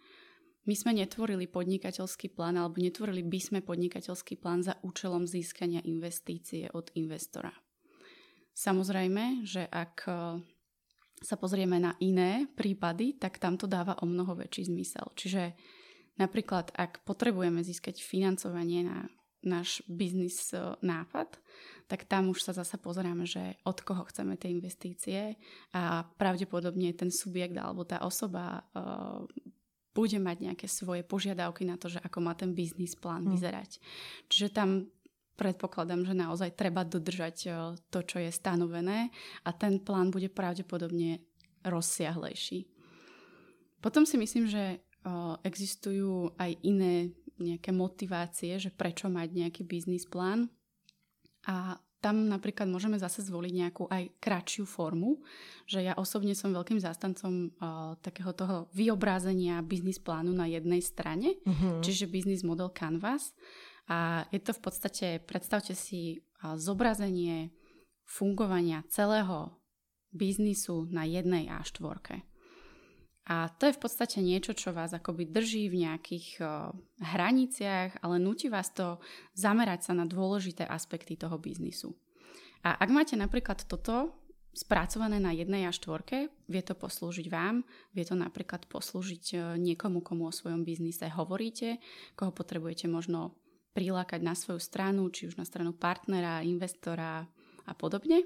my 0.70 0.74
sme 0.78 0.94
netvorili 0.94 1.50
podnikateľský 1.50 2.30
plán 2.30 2.54
alebo 2.54 2.78
netvorili 2.78 3.26
by 3.26 3.40
sme 3.42 3.58
podnikateľský 3.66 4.38
plán 4.38 4.62
za 4.62 4.78
účelom 4.86 5.26
získania 5.26 5.82
investície 5.82 6.70
od 6.70 6.94
investora. 6.94 7.50
Samozrejme, 8.54 9.42
že 9.42 9.66
ak 9.66 10.06
sa 11.24 11.40
pozrieme 11.40 11.80
na 11.80 11.96
iné 12.04 12.44
prípady, 12.52 13.16
tak 13.16 13.40
tam 13.40 13.56
to 13.56 13.64
dáva 13.64 13.96
o 13.98 14.04
mnoho 14.04 14.36
väčší 14.36 14.68
zmysel. 14.68 15.08
Čiže 15.16 15.56
Napríklad, 16.14 16.70
ak 16.78 17.02
potrebujeme 17.02 17.58
získať 17.66 17.98
financovanie 17.98 18.86
na 18.86 19.10
náš 19.44 19.84
biznis 19.84 20.56
e, 20.56 20.72
nápad, 20.80 21.36
tak 21.84 22.08
tam 22.08 22.32
už 22.32 22.48
sa 22.48 22.56
zasa 22.56 22.80
pozeráme, 22.80 23.28
že 23.28 23.60
od 23.68 23.76
koho 23.84 24.08
chceme 24.08 24.40
tie 24.40 24.48
investície 24.48 25.36
a 25.76 26.00
pravdepodobne 26.16 26.96
ten 26.96 27.12
subjekt 27.12 27.52
alebo 27.60 27.84
tá 27.84 28.00
osoba 28.08 28.64
uh, 28.72 29.20
bude 29.92 30.16
mať 30.16 30.48
nejaké 30.48 30.64
svoje 30.64 31.04
požiadavky 31.04 31.68
na 31.68 31.76
to, 31.76 31.92
že 31.92 32.00
ako 32.00 32.24
má 32.24 32.32
ten 32.32 32.56
biznis 32.56 32.96
plán 32.96 33.28
hm. 33.28 33.30
vyzerať. 33.36 33.70
Mm. 33.76 33.82
Čiže 34.32 34.48
tam 34.48 34.68
predpokladám, 35.34 36.06
že 36.06 36.14
naozaj 36.14 36.54
treba 36.54 36.86
dodržať 36.86 37.36
uh, 37.46 37.54
to, 37.90 38.00
čo 38.06 38.22
je 38.22 38.30
stanovené 38.30 39.10
a 39.42 39.50
ten 39.50 39.82
plán 39.82 40.10
bude 40.14 40.30
pravdepodobne 40.30 41.22
rozsiahlejší. 41.66 42.70
Potom 43.84 44.08
si 44.08 44.16
myslím, 44.16 44.48
že 44.48 44.80
uh, 45.04 45.36
existujú 45.44 46.32
aj 46.40 46.56
iné 46.64 47.12
nejaké 47.36 47.74
motivácie, 47.74 48.56
že 48.62 48.70
prečo 48.70 49.10
mať 49.10 49.28
nejaký 49.34 49.62
biznis 49.66 50.06
plán. 50.06 50.48
A 51.44 51.76
tam 52.04 52.28
napríklad 52.28 52.68
môžeme 52.68 53.00
zase 53.00 53.24
zvoliť 53.24 53.52
nejakú 53.52 53.88
aj 53.88 54.12
kratšiu 54.20 54.68
formu, 54.68 55.24
že 55.64 55.80
ja 55.80 55.96
osobne 55.96 56.36
som 56.36 56.52
veľkým 56.52 56.76
zástancom 56.76 57.32
uh, 57.48 57.96
takého 58.04 58.36
toho 58.36 58.68
vyobrázenia 58.76 59.64
biznis 59.64 59.96
plánu 59.96 60.36
na 60.36 60.44
jednej 60.44 60.84
strane, 60.84 61.40
uh-huh. 61.40 61.80
čiže 61.80 62.12
biznis 62.12 62.44
model 62.44 62.68
Canvas. 62.76 63.32
A 63.88 64.24
je 64.32 64.40
to 64.40 64.56
v 64.56 64.60
podstate, 64.64 65.06
predstavte 65.24 65.76
si 65.76 66.24
zobrazenie 66.40 67.52
fungovania 68.04 68.84
celého 68.88 69.56
biznisu 70.12 70.88
na 70.88 71.04
jednej 71.04 71.48
A4. 71.50 72.22
A 73.24 73.48
to 73.56 73.72
je 73.72 73.76
v 73.76 73.80
podstate 73.80 74.20
niečo, 74.20 74.52
čo 74.52 74.76
vás 74.76 74.92
akoby 74.92 75.24
drží 75.24 75.72
v 75.72 75.88
nejakých 75.88 76.28
o, 76.44 76.76
hraniciach, 77.00 78.04
ale 78.04 78.20
nutí 78.20 78.52
vás 78.52 78.68
to 78.76 79.00
zamerať 79.32 79.88
sa 79.88 79.92
na 79.96 80.04
dôležité 80.04 80.68
aspekty 80.68 81.16
toho 81.16 81.40
biznisu. 81.40 81.96
A 82.60 82.76
ak 82.76 82.88
máte 82.92 83.16
napríklad 83.16 83.64
toto 83.64 84.12
spracované 84.52 85.24
na 85.24 85.32
jednej 85.32 85.64
a 85.64 85.72
štvorke, 85.72 86.28
vie 86.52 86.62
to 86.62 86.76
poslúžiť 86.76 87.26
vám, 87.32 87.64
vie 87.96 88.04
to 88.04 88.12
napríklad 88.12 88.68
poslúžiť 88.68 89.56
niekomu, 89.56 90.04
komu 90.04 90.28
o 90.28 90.32
svojom 90.32 90.62
biznise 90.62 91.08
hovoríte, 91.08 91.80
koho 92.20 92.30
potrebujete 92.30 92.92
možno 92.92 93.40
prilákať 93.74 94.22
na 94.22 94.38
svoju 94.38 94.62
stranu, 94.62 95.10
či 95.10 95.26
už 95.26 95.36
na 95.36 95.44
stranu 95.44 95.74
partnera, 95.74 96.46
investora 96.46 97.26
a 97.66 97.72
podobne 97.74 98.22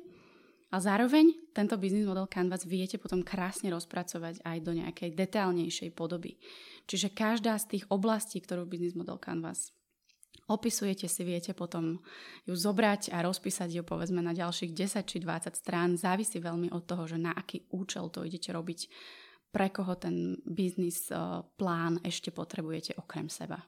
a 0.68 0.84
zároveň 0.84 1.32
tento 1.56 1.80
business 1.80 2.04
model 2.04 2.28
Canvas 2.28 2.68
viete 2.68 3.00
potom 3.00 3.24
krásne 3.24 3.72
rozpracovať 3.72 4.44
aj 4.44 4.58
do 4.60 4.76
nejakej 4.76 5.16
detailnejšej 5.16 5.96
podoby. 5.96 6.36
Čiže 6.84 7.16
každá 7.16 7.56
z 7.56 7.76
tých 7.76 7.84
oblastí, 7.88 8.36
ktorú 8.44 8.68
business 8.68 8.92
model 8.92 9.16
Canvas 9.16 9.72
opisujete 10.48 11.08
si, 11.08 11.24
viete 11.28 11.52
potom 11.52 12.00
ju 12.48 12.54
zobrať 12.56 13.12
a 13.12 13.20
rozpísať 13.24 13.80
ju 13.80 13.82
povedzme 13.84 14.20
na 14.24 14.32
ďalších 14.32 14.72
10 14.72 15.04
či 15.04 15.16
20 15.20 15.52
strán. 15.56 15.96
Závisí 15.96 16.40
veľmi 16.40 16.72
od 16.72 16.84
toho, 16.88 17.04
že 17.04 17.20
na 17.20 17.36
aký 17.36 17.68
účel 17.72 18.08
to 18.08 18.24
idete 18.24 18.52
robiť, 18.52 18.88
pre 19.52 19.72
koho 19.72 19.96
ten 19.96 20.40
biznis 20.44 21.08
eh, 21.08 21.44
plán 21.56 22.00
ešte 22.04 22.32
potrebujete 22.32 22.96
okrem 22.96 23.28
seba. 23.32 23.60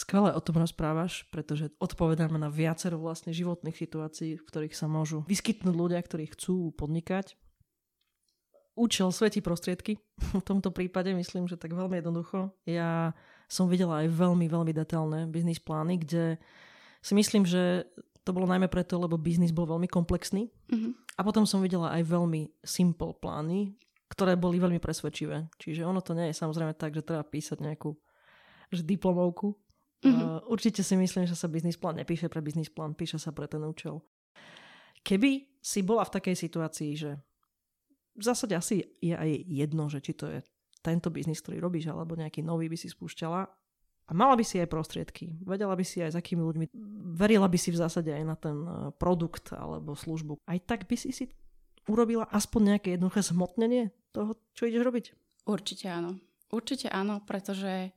Skvelé 0.00 0.32
o 0.32 0.40
tom 0.40 0.56
rozprávaš, 0.56 1.28
pretože 1.28 1.68
odpovedáme 1.76 2.40
na 2.40 2.48
viacero 2.48 2.96
vlastne 2.96 3.36
životných 3.36 3.76
situácií, 3.76 4.40
v 4.40 4.46
ktorých 4.48 4.72
sa 4.72 4.88
môžu 4.88 5.28
vyskytnúť 5.28 5.76
ľudia, 5.76 6.00
ktorí 6.00 6.32
chcú 6.32 6.72
podnikať. 6.72 7.36
Účel 8.80 9.12
svetí 9.12 9.44
prostriedky. 9.44 10.00
V 10.40 10.40
tomto 10.40 10.72
prípade 10.72 11.12
myslím, 11.12 11.44
že 11.44 11.60
tak 11.60 11.76
veľmi 11.76 12.00
jednoducho. 12.00 12.48
Ja 12.64 13.12
som 13.44 13.68
videla 13.68 14.00
aj 14.00 14.08
veľmi, 14.08 14.48
veľmi 14.48 14.72
detailné 14.72 15.28
biznis 15.28 15.60
plány, 15.60 16.00
kde 16.00 16.40
si 17.04 17.12
myslím, 17.12 17.44
že 17.44 17.84
to 18.24 18.32
bolo 18.32 18.48
najmä 18.48 18.72
preto, 18.72 18.96
lebo 18.96 19.20
biznis 19.20 19.52
bol 19.52 19.68
veľmi 19.68 19.84
komplexný. 19.84 20.48
Mm-hmm. 20.72 20.92
A 21.16 21.20
potom 21.20 21.44
som 21.44 21.60
videla 21.60 21.92
aj 21.92 22.08
veľmi 22.08 22.48
simple 22.64 23.12
plány, 23.20 23.76
ktoré 24.08 24.32
boli 24.32 24.56
veľmi 24.56 24.80
presvedčivé. 24.80 25.52
Čiže 25.60 25.84
ono 25.84 26.00
to 26.00 26.16
nie 26.16 26.32
je 26.32 26.40
samozrejme 26.40 26.72
tak, 26.72 26.96
že 26.96 27.04
treba 27.04 27.20
písať 27.20 27.60
nejakú 27.60 27.92
že 28.70 28.86
diplomovku, 28.86 29.58
Mm-hmm. 30.00 30.48
Určite 30.48 30.80
si 30.80 30.96
myslím, 30.96 31.28
že 31.28 31.36
sa 31.36 31.50
biznis 31.50 31.76
plán 31.76 32.00
nepíše 32.00 32.32
pre 32.32 32.40
biznis 32.40 32.72
plán, 32.72 32.96
píše 32.96 33.20
sa 33.20 33.36
pre 33.36 33.44
ten 33.44 33.60
účel. 33.60 34.00
Keby 35.04 35.60
si 35.60 35.80
bola 35.84 36.08
v 36.08 36.14
takej 36.16 36.36
situácii, 36.36 36.92
že 36.96 37.20
v 38.16 38.22
zásade 38.24 38.56
asi 38.56 38.84
je 39.00 39.12
aj 39.12 39.30
jedno, 39.48 39.88
že 39.92 40.00
či 40.00 40.12
to 40.16 40.28
je 40.28 40.38
tento 40.80 41.12
biznis, 41.12 41.40
ktorý 41.44 41.60
robíš, 41.60 41.92
alebo 41.92 42.16
nejaký 42.16 42.40
nový 42.40 42.72
by 42.72 42.76
si 42.80 42.88
spúšťala 42.88 43.40
a 44.10 44.12
mala 44.16 44.34
by 44.34 44.42
si 44.42 44.58
aj 44.58 44.72
prostriedky, 44.72 45.38
vedela 45.44 45.76
by 45.76 45.84
si 45.84 46.02
aj 46.02 46.16
s 46.16 46.18
akými 46.18 46.42
ľuďmi, 46.42 46.64
verila 47.14 47.46
by 47.46 47.58
si 47.60 47.70
v 47.70 47.80
zásade 47.80 48.10
aj 48.10 48.24
na 48.24 48.36
ten 48.36 48.56
eh, 48.56 48.72
produkt 48.96 49.54
alebo 49.54 49.94
službu. 49.94 50.40
Aj 50.48 50.58
tak 50.58 50.88
by 50.90 50.96
si 50.96 51.12
si 51.12 51.24
urobila 51.86 52.26
aspoň 52.32 52.76
nejaké 52.76 52.88
jednoduché 52.96 53.20
zhmotnenie 53.22 53.94
toho, 54.10 54.34
čo 54.56 54.66
ideš 54.66 54.82
robiť? 54.82 55.04
Určite 55.46 55.86
áno. 55.88 56.18
Určite 56.50 56.90
áno, 56.90 57.22
pretože 57.22 57.94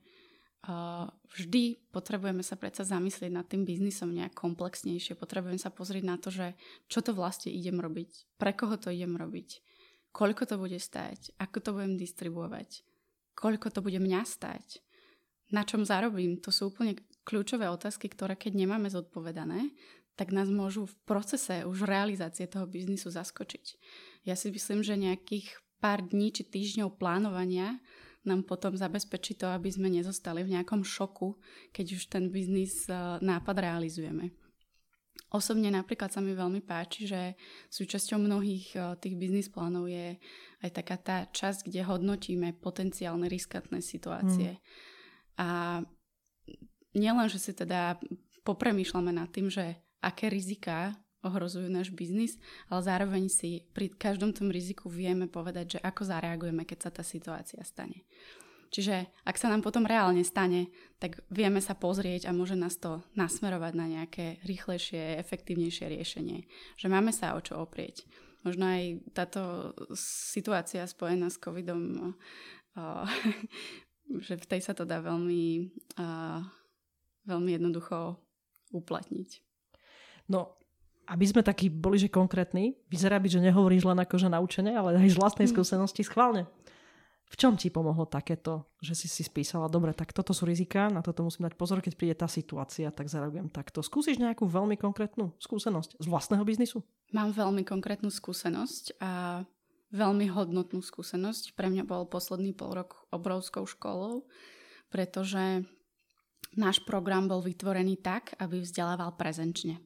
vždy 1.28 1.92
potrebujeme 1.92 2.40
sa 2.40 2.56
predsa 2.56 2.88
zamyslieť 2.88 3.32
nad 3.36 3.44
tým 3.44 3.68
biznisom 3.68 4.16
nejak 4.16 4.32
komplexnejšie. 4.32 5.20
Potrebujeme 5.20 5.60
sa 5.60 5.68
pozrieť 5.68 6.04
na 6.08 6.16
to, 6.16 6.32
že 6.32 6.56
čo 6.88 7.04
to 7.04 7.12
vlastne 7.12 7.52
idem 7.52 7.84
robiť, 7.84 8.40
pre 8.40 8.56
koho 8.56 8.80
to 8.80 8.88
idem 8.88 9.20
robiť, 9.20 9.60
koľko 10.16 10.48
to 10.48 10.56
bude 10.56 10.80
stáť, 10.80 11.36
ako 11.36 11.58
to 11.60 11.70
budem 11.76 12.00
distribuovať, 12.00 12.88
koľko 13.36 13.68
to 13.76 13.80
bude 13.84 14.00
mňa 14.00 14.24
stáť, 14.24 14.80
na 15.52 15.68
čom 15.68 15.84
zarobím. 15.84 16.40
To 16.40 16.50
sú 16.54 16.72
úplne 16.72 16.96
kľúčové 17.28 17.68
otázky, 17.68 18.08
ktoré 18.08 18.40
keď 18.40 18.56
nemáme 18.56 18.88
zodpovedané, 18.88 19.76
tak 20.16 20.32
nás 20.32 20.48
môžu 20.48 20.88
v 20.88 20.96
procese 21.04 21.66
už 21.66 21.90
realizácie 21.90 22.46
toho 22.48 22.70
biznisu 22.70 23.10
zaskočiť. 23.12 23.66
Ja 24.24 24.40
si 24.40 24.54
myslím, 24.54 24.86
že 24.86 24.96
nejakých 24.96 25.60
pár 25.84 26.06
dní 26.06 26.32
či 26.32 26.48
týždňov 26.48 26.96
plánovania 26.96 27.84
nám 28.24 28.48
potom 28.48 28.76
zabezpečí 28.76 29.36
to, 29.36 29.52
aby 29.52 29.68
sme 29.68 29.92
nezostali 29.92 30.44
v 30.44 30.56
nejakom 30.56 30.84
šoku, 30.84 31.36
keď 31.76 31.86
už 32.00 32.04
ten 32.08 32.32
biznis 32.32 32.88
e, 32.88 32.96
nápad 33.20 33.56
realizujeme. 33.60 34.32
Osobne 35.34 35.74
napríklad 35.74 36.14
sa 36.14 36.22
mi 36.22 36.38
veľmi 36.38 36.62
páči, 36.62 37.10
že 37.10 37.34
súčasťou 37.74 38.22
mnohých 38.22 38.68
e, 38.74 38.80
tých 39.02 39.16
biznis 39.20 39.52
plánov 39.52 39.92
je 39.92 40.16
aj 40.64 40.70
taká 40.72 40.96
tá 40.96 41.18
časť, 41.28 41.68
kde 41.68 41.84
hodnotíme 41.84 42.56
potenciálne 42.64 43.28
riskantné 43.28 43.84
situácie. 43.84 44.56
Mm. 44.56 44.62
A 45.44 45.50
nielen, 46.96 47.28
že 47.28 47.42
si 47.42 47.52
teda 47.52 48.00
popremýšľame 48.48 49.12
nad 49.12 49.28
tým, 49.34 49.52
že 49.52 49.84
aké 50.00 50.32
rizika 50.32 50.96
ohrozujú 51.24 51.72
náš 51.72 51.90
biznis, 51.96 52.36
ale 52.68 52.84
zároveň 52.84 53.32
si 53.32 53.64
pri 53.72 53.90
každom 53.90 54.36
tom 54.36 54.52
riziku 54.52 54.92
vieme 54.92 55.26
povedať, 55.32 55.80
že 55.80 55.84
ako 55.84 56.04
zareagujeme, 56.04 56.68
keď 56.68 56.80
sa 56.88 56.92
tá 56.92 57.04
situácia 57.04 57.64
stane. 57.64 58.04
Čiže 58.74 59.06
ak 59.22 59.38
sa 59.38 59.54
nám 59.54 59.62
potom 59.62 59.86
reálne 59.86 60.26
stane, 60.26 60.74
tak 60.98 61.22
vieme 61.30 61.62
sa 61.62 61.78
pozrieť 61.78 62.26
a 62.26 62.34
môže 62.34 62.58
nás 62.58 62.74
to 62.82 63.06
nasmerovať 63.14 63.74
na 63.78 63.86
nejaké 63.86 64.42
rýchlejšie, 64.50 65.22
efektívnejšie 65.22 65.94
riešenie. 65.94 66.50
Že 66.82 66.88
máme 66.90 67.14
sa 67.14 67.38
o 67.38 67.40
čo 67.40 67.62
oprieť. 67.62 68.02
Možno 68.42 68.66
aj 68.66 69.14
táto 69.14 69.72
situácia 70.34 70.90
spojená 70.90 71.30
s 71.30 71.38
covidom, 71.38 72.18
že 74.26 74.34
v 74.42 74.46
tej 74.50 74.62
sa 74.66 74.74
to 74.74 74.90
dá 74.90 75.06
veľmi, 75.06 75.70
veľmi 77.30 77.50
jednoducho 77.54 78.18
uplatniť. 78.74 79.30
No, 80.34 80.58
aby 81.08 81.26
sme 81.28 81.42
takí 81.44 81.68
boli, 81.68 82.00
že 82.00 82.08
konkrétni, 82.08 82.80
vyzerá 82.88 83.20
byť, 83.20 83.40
že 83.40 83.46
nehovoríš 83.52 83.84
len 83.84 84.00
akože 84.04 84.32
naučenie, 84.32 84.74
ale 84.76 85.00
aj 85.00 85.14
z 85.14 85.20
vlastnej 85.20 85.48
mm. 85.50 85.54
skúsenosti 85.54 86.02
schválne. 86.08 86.48
V 87.34 87.36
čom 87.40 87.58
ti 87.58 87.74
pomohlo 87.74 88.06
takéto, 88.06 88.70
že 88.78 88.94
si 88.94 89.10
si 89.10 89.26
spísala, 89.26 89.66
dobre, 89.66 89.90
tak 89.98 90.14
toto 90.14 90.38
sú 90.38 90.46
rizika, 90.46 90.86
na 90.94 91.02
toto 91.02 91.26
musím 91.26 91.50
dať 91.50 91.58
pozor, 91.58 91.82
keď 91.82 91.94
príde 91.98 92.14
tá 92.14 92.30
situácia, 92.30 92.94
tak 92.94 93.10
zareagujem 93.10 93.50
takto. 93.50 93.82
Skúsiš 93.82 94.22
nejakú 94.22 94.46
veľmi 94.46 94.78
konkrétnu 94.78 95.34
skúsenosť 95.42 95.98
z 95.98 96.06
vlastného 96.06 96.46
biznisu? 96.46 96.86
Mám 97.10 97.34
veľmi 97.34 97.66
konkrétnu 97.66 98.14
skúsenosť 98.14 99.02
a 99.02 99.42
veľmi 99.94 100.30
hodnotnú 100.30 100.86
skúsenosť. 100.86 101.58
Pre 101.58 101.74
mňa 101.74 101.90
bol 101.90 102.06
posledný 102.06 102.54
pol 102.54 102.78
rok 102.78 103.02
obrovskou 103.10 103.66
školou, 103.66 104.30
pretože 104.94 105.66
náš 106.54 106.86
program 106.86 107.26
bol 107.26 107.42
vytvorený 107.42 107.98
tak, 107.98 108.38
aby 108.38 108.62
vzdelával 108.62 109.18
prezenčne. 109.18 109.82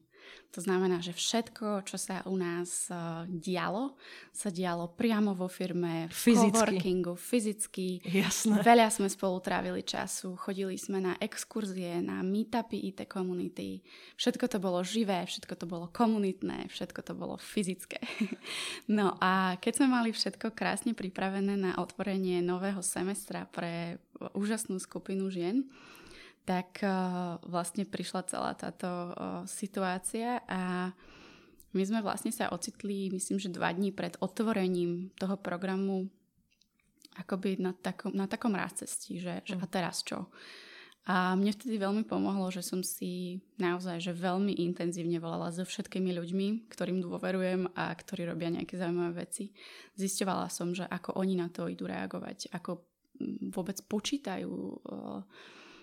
To 0.56 0.64
znamená, 0.64 1.04
že 1.04 1.12
všetko, 1.12 1.84
čo 1.84 2.00
sa 2.00 2.24
u 2.24 2.32
nás 2.32 2.88
uh, 2.88 3.28
dialo, 3.28 4.00
sa 4.32 4.48
dialo 4.48 4.88
priamo 4.96 5.36
vo 5.36 5.44
firme, 5.44 6.08
v 6.08 6.16
fyzicky. 6.16 6.56
coworkingu, 6.56 7.14
fyzicky. 7.20 7.88
Jasné. 8.08 8.64
Veľa 8.64 8.88
sme 8.88 9.12
spolu 9.12 9.44
trávili 9.44 9.84
času, 9.84 10.40
chodili 10.40 10.80
sme 10.80 11.04
na 11.04 11.20
exkurzie, 11.20 12.00
na 12.00 12.24
meetupy 12.24 12.80
IT 12.80 13.04
community. 13.12 13.84
Všetko 14.16 14.48
to 14.48 14.58
bolo 14.58 14.80
živé, 14.80 15.28
všetko 15.28 15.52
to 15.52 15.68
bolo 15.68 15.92
komunitné, 15.92 16.72
všetko 16.72 17.00
to 17.04 17.12
bolo 17.12 17.36
fyzické. 17.36 18.00
no 18.98 19.20
a 19.20 19.60
keď 19.60 19.84
sme 19.84 20.00
mali 20.00 20.16
všetko 20.16 20.56
krásne 20.56 20.96
pripravené 20.96 21.60
na 21.60 21.76
otvorenie 21.76 22.40
nového 22.40 22.80
semestra 22.80 23.44
pre 23.52 24.00
úžasnú 24.32 24.80
skupinu 24.80 25.28
žien, 25.28 25.68
tak 26.48 26.80
uh, 26.80 27.36
vlastne 27.44 27.84
prišla 27.84 28.24
celá 28.24 28.56
táto 28.56 28.88
uh, 28.88 29.12
situácia 29.44 30.40
a 30.48 30.96
my 31.76 31.82
sme 31.84 32.00
vlastne 32.00 32.32
sa 32.32 32.48
ocitli, 32.48 33.12
myslím, 33.12 33.36
že 33.36 33.52
dva 33.52 33.68
dní 33.68 33.92
pred 33.92 34.16
otvorením 34.24 35.12
toho 35.20 35.36
programu 35.36 36.08
akoby 37.20 37.60
na 37.60 37.76
takom, 37.76 38.16
na 38.16 38.24
takom 38.24 38.56
rázcestí, 38.56 39.20
že, 39.20 39.44
že 39.44 39.60
a 39.60 39.66
teraz 39.68 40.00
čo? 40.00 40.32
A 41.08 41.36
mne 41.36 41.52
vtedy 41.52 41.76
veľmi 41.80 42.04
pomohlo, 42.08 42.48
že 42.52 42.64
som 42.64 42.80
si 42.84 43.40
naozaj 43.60 44.00
že 44.00 44.12
veľmi 44.16 44.60
intenzívne 44.60 45.20
volala 45.20 45.52
so 45.52 45.64
všetkými 45.68 46.16
ľuďmi, 46.16 46.68
ktorým 46.72 47.04
dôverujem 47.04 47.68
a 47.76 47.92
ktorí 47.92 48.28
robia 48.28 48.52
nejaké 48.52 48.76
zaujímavé 48.76 49.24
veci. 49.28 49.52
Zisťovala 49.96 50.48
som, 50.48 50.72
že 50.72 50.84
ako 50.84 51.16
oni 51.20 51.36
na 51.36 51.48
to 51.52 51.68
idú 51.68 51.88
reagovať, 51.88 52.52
ako 52.52 52.84
vôbec 53.52 53.80
počítajú 53.88 54.52
uh, 54.52 55.20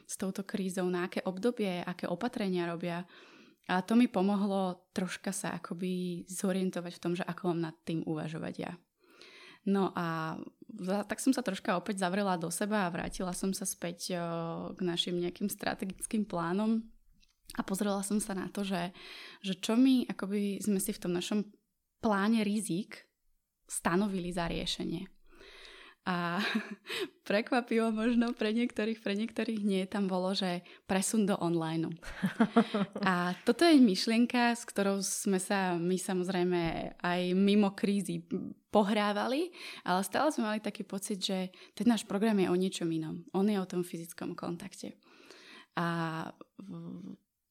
s 0.05 0.15
touto 0.15 0.45
krízou, 0.45 0.85
na 0.87 1.09
aké 1.09 1.25
obdobie, 1.25 1.81
aké 1.81 2.05
opatrenia 2.07 2.69
robia. 2.69 3.03
A 3.65 3.81
to 3.81 3.97
mi 3.97 4.05
pomohlo 4.05 4.85
troška 4.93 5.33
sa 5.33 5.57
akoby 5.57 6.23
zorientovať 6.29 6.93
v 6.95 7.01
tom, 7.01 7.13
že 7.17 7.25
ako 7.25 7.53
mám 7.53 7.73
nad 7.73 7.75
tým 7.81 8.05
uvažovať 8.05 8.55
ja. 8.61 8.73
No 9.65 9.89
a 9.97 10.37
tak 11.09 11.17
som 11.17 11.33
sa 11.33 11.41
troška 11.41 11.73
opäť 11.73 12.05
zavrela 12.05 12.37
do 12.37 12.53
seba 12.53 12.85
a 12.85 12.93
vrátila 12.93 13.33
som 13.33 13.49
sa 13.49 13.65
späť 13.65 14.13
k 14.77 14.79
našim 14.85 15.17
nejakým 15.17 15.49
strategickým 15.49 16.29
plánom 16.29 16.85
a 17.57 17.61
pozrela 17.65 18.05
som 18.05 18.21
sa 18.21 18.37
na 18.37 18.45
to, 18.53 18.61
že, 18.61 18.93
že 19.41 19.57
čo 19.57 19.73
my 19.73 20.05
akoby 20.05 20.61
sme 20.61 20.77
si 20.77 20.93
v 20.93 21.01
tom 21.01 21.17
našom 21.17 21.49
pláne 21.97 22.45
rizik 22.45 23.09
stanovili 23.65 24.29
za 24.29 24.45
riešenie. 24.45 25.14
A 26.05 26.37
prekvapivo 27.29 27.89
možno 27.89 28.37
pre 28.37 28.53
niektorých, 28.53 29.01
pre 29.01 29.17
niektorých 29.17 29.61
nie, 29.65 29.89
tam 29.89 30.05
bolo, 30.05 30.37
že 30.37 30.61
presun 30.85 31.25
do 31.25 31.33
online. 31.41 31.97
A 33.01 33.33
toto 33.41 33.65
je 33.65 33.81
myšlienka, 33.81 34.53
s 34.53 34.69
ktorou 34.69 35.01
sme 35.01 35.41
sa 35.41 35.73
my 35.73 35.97
samozrejme 35.97 36.61
aj 37.01 37.21
mimo 37.33 37.73
krízy 37.73 38.21
pohrávali, 38.69 39.49
ale 39.81 40.05
stále 40.05 40.29
sme 40.29 40.45
mali 40.45 40.59
taký 40.61 40.85
pocit, 40.85 41.17
že 41.17 41.49
ten 41.73 41.89
náš 41.89 42.05
program 42.05 42.37
je 42.37 42.53
o 42.53 42.55
niečom 42.55 42.89
inom. 42.91 43.25
On 43.33 43.45
je 43.49 43.57
o 43.57 43.65
tom 43.65 43.81
fyzickom 43.81 44.37
kontakte. 44.37 45.01
A 45.75 46.29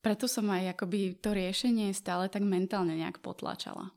preto 0.05 0.29
som 0.29 0.47
aj 0.53 0.77
akoby 0.77 1.17
to 1.19 1.33
riešenie 1.33 1.91
stále 1.97 2.29
tak 2.29 2.45
mentálne 2.45 2.95
nejak 2.95 3.25
potlačala. 3.25 3.91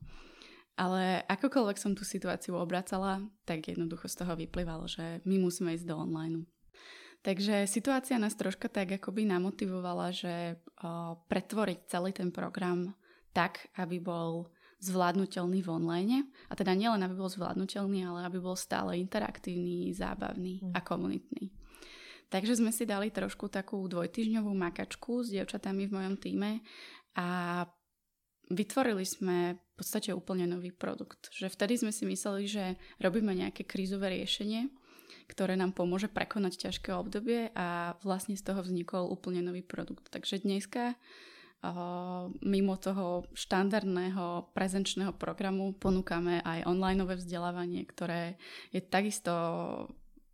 Ale 0.78 1.26
akokoľvek 1.26 1.78
som 1.82 1.98
tú 1.98 2.06
situáciu 2.06 2.54
obracala, 2.54 3.26
tak 3.50 3.66
jednoducho 3.66 4.06
z 4.06 4.16
toho 4.22 4.38
vyplývalo, 4.38 4.86
že 4.86 5.26
my 5.26 5.42
musíme 5.42 5.74
ísť 5.74 5.90
do 5.90 5.98
online. 5.98 6.46
Takže 7.26 7.66
situácia 7.66 8.22
nás 8.22 8.38
troška 8.38 8.70
tak 8.70 8.94
akoby 8.94 9.26
namotivovala, 9.26 10.14
že 10.14 10.62
o, 10.80 11.18
pretvoriť 11.26 11.90
celý 11.90 12.14
ten 12.14 12.30
program 12.30 12.94
tak, 13.34 13.74
aby 13.74 13.98
bol 13.98 14.54
zvládnutelný 14.78 15.66
v 15.66 15.70
online. 15.74 16.18
A 16.48 16.54
teda 16.54 16.78
nielen, 16.78 17.02
aby 17.02 17.18
bol 17.18 17.30
zvládnutelný, 17.30 18.06
ale 18.06 18.30
aby 18.30 18.38
bol 18.38 18.54
stále 18.54 19.02
interaktívny, 19.02 19.90
zábavný 19.98 20.62
mm. 20.62 20.74
a 20.78 20.80
komunitný. 20.86 21.50
Takže 22.28 22.60
sme 22.60 22.76
si 22.76 22.84
dali 22.84 23.10
trošku 23.10 23.48
takú 23.48 23.80
dvojtyžňovú 23.88 24.52
makačku 24.52 25.24
s 25.24 25.32
dievčatami 25.32 25.88
v 25.88 25.96
mojom 25.96 26.16
týme 26.20 26.60
a 27.16 27.28
vytvorili 28.48 29.04
sme 29.04 29.56
v 29.56 29.74
podstate 29.78 30.12
úplne 30.16 30.50
nový 30.50 30.74
produkt. 30.74 31.30
Že 31.36 31.54
vtedy 31.54 31.74
sme 31.78 31.92
si 31.94 32.04
mysleli, 32.10 32.44
že 32.50 32.80
robíme 32.98 33.36
nejaké 33.36 33.68
krízové 33.68 34.10
riešenie, 34.18 34.74
ktoré 35.28 35.60
nám 35.60 35.76
pomôže 35.76 36.08
prekonať 36.08 36.68
ťažké 36.68 36.96
obdobie 36.96 37.52
a 37.54 38.00
vlastne 38.02 38.40
z 38.40 38.44
toho 38.48 38.64
vznikol 38.64 39.12
úplne 39.12 39.44
nový 39.44 39.62
produkt. 39.62 40.08
Takže 40.10 40.42
dneska 40.48 40.96
mimo 42.46 42.78
toho 42.78 43.26
štandardného 43.34 44.54
prezenčného 44.54 45.10
programu 45.18 45.74
ponúkame 45.74 46.38
aj 46.46 46.70
online 46.70 47.02
vzdelávanie, 47.02 47.82
ktoré 47.90 48.38
je 48.70 48.78
takisto 48.78 49.34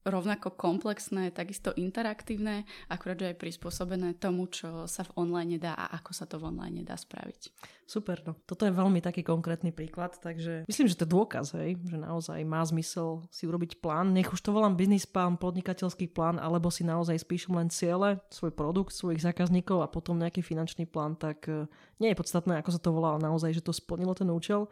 rovnako 0.03 0.55
komplexné, 0.59 1.31
takisto 1.31 1.71
interaktívne, 1.79 2.67
akurát, 2.91 3.15
že 3.15 3.31
aj 3.31 3.39
prispôsobené 3.39 4.19
tomu, 4.19 4.51
čo 4.51 4.83
sa 4.87 5.07
v 5.07 5.15
online 5.15 5.55
dá 5.55 5.73
a 5.75 5.95
ako 5.95 6.11
sa 6.11 6.27
to 6.27 6.35
v 6.39 6.51
online 6.51 6.83
dá 6.83 6.99
spraviť. 6.99 7.51
Super, 7.83 8.23
no. 8.23 8.39
Toto 8.47 8.63
je 8.63 8.71
veľmi 8.71 9.03
taký 9.03 9.23
konkrétny 9.23 9.75
príklad, 9.75 10.15
takže 10.19 10.63
myslím, 10.67 10.87
že 10.87 10.95
to 10.95 11.03
je 11.03 11.13
dôkaz, 11.13 11.55
hej, 11.59 11.75
že 11.83 11.97
naozaj 11.99 12.39
má 12.47 12.63
zmysel 12.63 13.27
si 13.27 13.43
urobiť 13.43 13.83
plán, 13.83 14.15
nech 14.15 14.31
už 14.31 14.39
to 14.39 14.55
volám 14.55 14.79
biznis 14.79 15.03
plán, 15.03 15.35
podnikateľský 15.35 16.11
plán, 16.11 16.39
alebo 16.39 16.71
si 16.71 16.87
naozaj 16.87 17.19
spíšem 17.23 17.55
len 17.55 17.67
ciele, 17.67 18.23
svoj 18.31 18.55
produkt, 18.55 18.95
svojich 18.95 19.23
zákazníkov 19.23 19.83
a 19.83 19.91
potom 19.91 20.19
nejaký 20.19 20.39
finančný 20.43 20.87
plán, 20.87 21.19
tak 21.19 21.47
eh, 21.51 21.67
nie 21.99 22.11
je 22.11 22.19
podstatné, 22.19 22.59
ako 22.59 22.69
sa 22.71 22.79
to 22.79 22.95
volá, 22.95 23.19
naozaj, 23.19 23.51
že 23.51 23.63
to 23.63 23.75
splnilo 23.75 24.15
ten 24.15 24.31
účel 24.31 24.71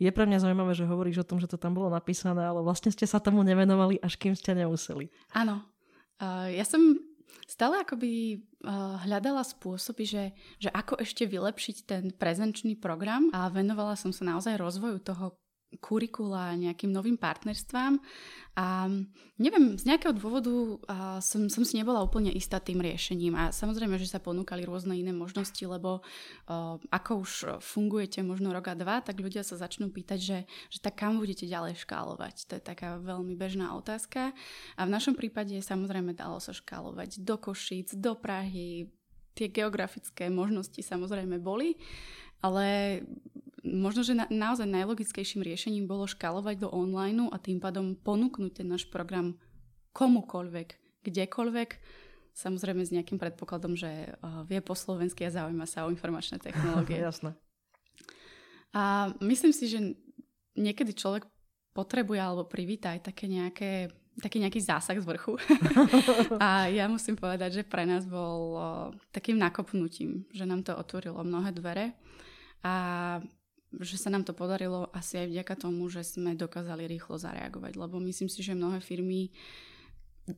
je 0.00 0.08
pre 0.08 0.24
mňa 0.24 0.40
zaujímavé, 0.40 0.72
že 0.72 0.88
hovoríš 0.88 1.20
o 1.20 1.28
tom, 1.28 1.36
že 1.36 1.46
to 1.46 1.60
tam 1.60 1.76
bolo 1.76 1.92
napísané, 1.92 2.40
ale 2.40 2.64
vlastne 2.64 2.88
ste 2.88 3.04
sa 3.04 3.20
tomu 3.20 3.44
nevenovali, 3.44 4.00
až 4.00 4.16
kým 4.16 4.32
ste 4.32 4.56
nemuseli. 4.56 5.12
Áno. 5.36 5.60
Uh, 6.16 6.48
ja 6.48 6.64
som 6.64 6.80
stále 7.44 7.84
akoby 7.84 8.40
uh, 8.64 8.96
hľadala 9.04 9.44
spôsoby, 9.44 10.08
že, 10.08 10.24
že 10.56 10.72
ako 10.72 11.04
ešte 11.04 11.28
vylepšiť 11.28 11.76
ten 11.84 12.04
prezenčný 12.16 12.80
program 12.80 13.28
a 13.36 13.52
venovala 13.52 13.92
som 13.94 14.08
sa 14.08 14.24
naozaj 14.24 14.56
rozvoju 14.56 15.04
toho 15.04 15.36
kurikula, 15.78 16.58
nejakým 16.58 16.90
novým 16.90 17.14
partnerstvám. 17.14 18.02
A 18.58 18.90
neviem, 19.38 19.78
z 19.78 19.86
nejakého 19.86 20.10
dôvodu 20.18 20.50
som, 21.22 21.46
som 21.46 21.62
si 21.62 21.78
nebola 21.78 22.02
úplne 22.02 22.34
istá 22.34 22.58
tým 22.58 22.82
riešením. 22.82 23.38
A 23.38 23.54
samozrejme, 23.54 23.94
že 23.94 24.10
sa 24.10 24.18
ponúkali 24.18 24.66
rôzne 24.66 24.98
iné 24.98 25.14
možnosti, 25.14 25.62
lebo 25.62 26.02
uh, 26.02 26.76
ako 26.90 27.12
už 27.22 27.32
fungujete 27.62 28.20
možno 28.26 28.50
rok 28.50 28.68
a 28.68 28.74
dva, 28.74 28.98
tak 28.98 29.22
ľudia 29.22 29.46
sa 29.46 29.54
začnú 29.54 29.94
pýtať, 29.94 30.18
že, 30.18 30.38
že 30.68 30.78
tak 30.82 30.98
kam 30.98 31.22
budete 31.22 31.46
ďalej 31.46 31.78
škálovať. 31.78 32.50
To 32.50 32.58
je 32.58 32.62
taká 32.66 32.98
veľmi 32.98 33.38
bežná 33.38 33.72
otázka. 33.78 34.34
A 34.74 34.80
v 34.82 34.90
našom 34.90 35.14
prípade 35.14 35.54
samozrejme 35.62 36.18
dalo 36.18 36.42
sa 36.42 36.50
škálovať 36.50 37.22
do 37.22 37.38
Košíc, 37.38 37.94
do 37.94 38.18
Prahy, 38.18 38.90
tie 39.38 39.48
geografické 39.48 40.28
možnosti 40.28 40.82
samozrejme 40.82 41.38
boli, 41.40 41.78
ale 42.44 43.00
možno, 43.64 44.00
že 44.00 44.16
na, 44.16 44.26
naozaj 44.28 44.68
najlogickejším 44.68 45.44
riešením 45.44 45.84
bolo 45.84 46.08
škalovať 46.08 46.64
do 46.64 46.68
online 46.72 47.28
a 47.28 47.36
tým 47.36 47.60
pádom 47.60 47.96
ponúknuť 47.96 48.62
ten 48.62 48.66
náš 48.68 48.88
program 48.88 49.36
komukoľvek, 49.92 51.02
kdekoľvek, 51.04 51.70
samozrejme 52.32 52.82
s 52.86 52.94
nejakým 52.94 53.18
predpokladom, 53.18 53.74
že 53.74 54.16
uh, 54.20 54.46
vie 54.46 54.62
po 54.62 54.72
slovensky 54.72 55.26
a 55.26 55.34
zaujíma 55.34 55.66
sa 55.66 55.84
o 55.84 55.92
informačné 55.92 56.40
technológie. 56.44 57.00
Jasné. 57.00 57.36
A 58.70 59.10
myslím 59.18 59.50
si, 59.50 59.66
že 59.66 59.98
niekedy 60.54 60.94
človek 60.94 61.26
potrebuje 61.74 62.20
alebo 62.22 62.46
privíta 62.46 62.94
aj 62.94 63.10
také 63.12 63.26
nejaké 63.30 63.90
taký 64.20 64.42
nejaký 64.42 64.60
zásah 64.60 65.00
z 65.00 65.06
vrchu. 65.06 65.40
a 66.44 66.68
ja 66.68 66.90
musím 66.92 67.16
povedať, 67.16 67.62
že 67.62 67.62
pre 67.64 67.88
nás 67.88 68.04
bol 68.04 68.40
uh, 68.52 68.64
takým 69.16 69.40
nakopnutím, 69.40 70.28
že 70.28 70.44
nám 70.44 70.60
to 70.60 70.76
otvorilo 70.76 71.24
mnohé 71.24 71.56
dvere. 71.56 71.96
A 72.60 73.16
že 73.78 73.96
sa 73.96 74.10
nám 74.10 74.26
to 74.26 74.34
podarilo 74.34 74.90
asi 74.90 75.22
aj 75.22 75.26
vďaka 75.30 75.54
tomu, 75.54 75.86
že 75.86 76.02
sme 76.02 76.34
dokázali 76.34 76.90
rýchlo 76.90 77.22
zareagovať, 77.22 77.78
lebo 77.78 78.02
myslím 78.02 78.26
si, 78.26 78.42
že 78.42 78.58
mnohé 78.58 78.82
firmy 78.82 79.30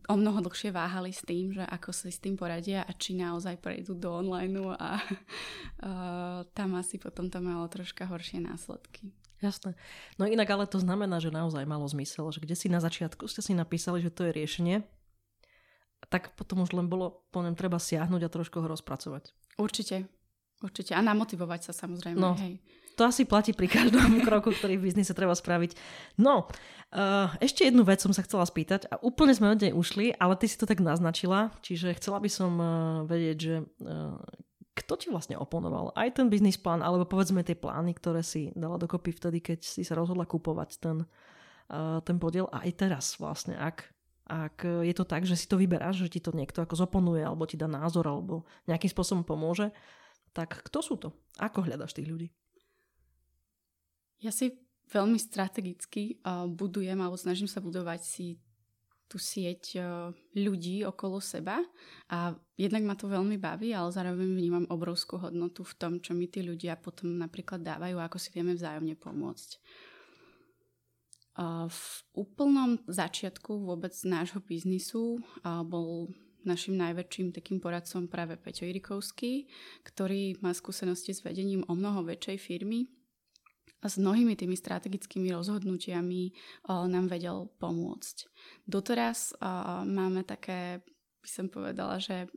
o 0.09 0.17
mnoho 0.17 0.41
dlhšie 0.41 0.73
váhali 0.73 1.13
s 1.13 1.25
tým, 1.25 1.53
že 1.53 1.65
ako 1.65 1.91
si 1.93 2.13
s 2.13 2.21
tým 2.21 2.37
poradia 2.37 2.85
a 2.85 2.93
či 2.97 3.17
naozaj 3.17 3.61
prejdú 3.61 3.97
do 3.97 4.13
online 4.13 4.57
a 4.77 4.97
uh, 5.01 6.41
tam 6.57 6.77
asi 6.77 6.97
potom 6.97 7.29
to 7.29 7.41
malo 7.41 7.69
troška 7.69 8.09
horšie 8.09 8.41
následky. 8.41 9.13
Jasné. 9.43 9.75
No 10.23 10.31
inak 10.31 10.55
ale 10.55 10.71
to 10.71 10.79
znamená, 10.79 11.19
že 11.19 11.35
naozaj 11.35 11.67
malo 11.67 11.83
zmysel, 11.91 12.31
že 12.31 12.39
kde 12.39 12.55
si 12.55 12.71
na 12.71 12.79
začiatku 12.79 13.27
ste 13.27 13.43
si 13.43 13.53
napísali, 13.59 13.99
že 13.99 14.15
to 14.15 14.23
je 14.31 14.33
riešenie, 14.39 14.87
tak 16.07 16.39
potom 16.39 16.63
už 16.63 16.71
len 16.79 16.87
bolo 16.87 17.27
po 17.35 17.43
ňom 17.43 17.59
treba 17.59 17.83
siahnuť 17.83 18.23
a 18.23 18.33
trošku 18.33 18.63
ho 18.63 18.71
rozpracovať. 18.71 19.35
Určite. 19.59 20.07
Určite. 20.63 20.95
A 20.95 21.03
namotivovať 21.03 21.71
sa 21.71 21.73
samozrejme. 21.75 22.23
No, 22.23 22.39
hej. 22.39 22.63
To 22.97 23.09
asi 23.09 23.25
platí 23.25 23.57
pri 23.57 23.69
každom 23.71 24.21
kroku, 24.27 24.53
ktorý 24.53 24.77
v 24.77 24.93
biznise 24.93 25.17
treba 25.17 25.33
spraviť. 25.33 25.77
No, 26.21 26.49
uh, 26.93 27.33
ešte 27.41 27.65
jednu 27.65 27.83
vec 27.89 28.05
som 28.05 28.13
sa 28.13 28.25
chcela 28.25 28.45
spýtať 28.45 28.89
a 28.93 29.01
úplne 29.01 29.33
sme 29.33 29.53
od 29.53 29.61
nej 29.61 29.73
ušli, 29.73 30.17
ale 30.21 30.37
ty 30.37 30.47
si 30.49 30.61
to 30.61 30.69
tak 30.69 30.85
naznačila, 30.85 31.55
čiže 31.65 31.97
chcela 31.97 32.21
by 32.21 32.31
som 32.31 32.53
uh, 32.61 32.69
vedieť, 33.09 33.37
že 33.39 33.57
uh, 33.65 34.17
kto 34.73 34.93
ti 34.97 35.07
vlastne 35.13 35.37
oponoval? 35.37 35.93
Aj 35.93 36.09
ten 36.13 36.33
biznis 36.33 36.57
plán, 36.57 36.81
alebo 36.81 37.05
povedzme 37.05 37.45
tie 37.45 37.57
plány, 37.57 37.93
ktoré 37.97 38.25
si 38.25 38.53
dala 38.57 38.81
dokopy 38.81 39.13
vtedy, 39.13 39.45
keď 39.45 39.61
si 39.65 39.85
sa 39.85 39.97
rozhodla 39.97 40.25
kupovať 40.25 40.71
ten, 40.81 41.05
uh, 41.69 42.01
ten 42.01 42.17
podiel. 42.17 42.49
A 42.49 42.65
aj 42.65 42.73
teraz 42.81 43.05
vlastne, 43.21 43.53
ak, 43.57 43.85
ak 44.33 44.65
je 44.65 44.95
to 44.97 45.05
tak, 45.05 45.29
že 45.29 45.37
si 45.37 45.45
to 45.45 45.61
vyberáš, 45.61 46.09
že 46.09 46.17
ti 46.17 46.21
to 46.25 46.33
niekto 46.33 46.65
ako 46.65 46.73
zoponuje, 46.73 47.21
alebo 47.21 47.45
ti 47.45 47.61
dá 47.61 47.69
názor, 47.69 48.09
alebo 48.09 48.49
nejakým 48.65 48.89
spôsobom 48.89 49.29
pomôže, 49.29 49.69
tak 50.33 50.65
kto 50.65 50.81
sú 50.81 50.97
to? 50.97 51.13
Ako 51.37 51.69
hľadaš 51.69 51.93
tých 51.93 52.09
ľudí? 52.09 52.33
Ja 54.23 54.31
si 54.31 54.55
veľmi 54.89 55.19
strategicky 55.19 56.23
uh, 56.23 56.47
budujem, 56.47 56.97
alebo 57.03 57.19
snažím 57.19 57.51
sa 57.51 57.59
budovať 57.59 58.01
si 58.07 58.27
tú 59.13 59.21
sieť 59.21 59.77
ľudí 60.33 60.89
okolo 60.89 61.21
seba 61.21 61.61
a 62.09 62.33
jednak 62.57 62.81
ma 62.81 62.97
to 62.97 63.13
veľmi 63.13 63.37
baví, 63.37 63.77
ale 63.77 63.93
zároveň 63.93 64.25
vnímam 64.25 64.65
obrovskú 64.73 65.21
hodnotu 65.21 65.69
v 65.69 65.77
tom, 65.77 65.93
čo 66.01 66.17
mi 66.17 66.33
tí 66.33 66.41
ľudia 66.41 66.81
potom 66.81 67.21
napríklad 67.21 67.61
dávajú 67.61 68.01
a 68.01 68.09
ako 68.09 68.17
si 68.17 68.33
vieme 68.33 68.57
vzájomne 68.57 68.97
pomôcť. 68.97 69.51
V 71.69 71.85
úplnom 72.17 72.81
začiatku 72.89 73.61
vôbec 73.61 73.93
nášho 74.09 74.41
biznisu 74.41 75.21
bol 75.45 76.09
našim 76.49 76.81
najväčším 76.81 77.37
takým 77.37 77.61
poradcom 77.61 78.09
práve 78.09 78.41
Peťo 78.41 78.65
Irikovský, 78.65 79.45
ktorý 79.85 80.41
má 80.41 80.57
skúsenosti 80.57 81.13
s 81.13 81.21
vedením 81.21 81.69
o 81.69 81.77
mnoho 81.77 82.01
väčšej 82.01 82.41
firmy 82.41 82.89
s 83.83 83.99
mnohými 83.99 84.39
tými 84.39 84.55
strategickými 84.55 85.35
rozhodnutiami 85.35 86.23
o, 86.71 86.87
nám 86.87 87.11
vedel 87.11 87.51
pomôcť. 87.59 88.31
Doteraz 88.67 89.35
o, 89.35 89.39
máme 89.87 90.23
také, 90.23 90.87
by 91.23 91.29
som 91.29 91.47
povedala, 91.51 91.99
že 91.99 92.31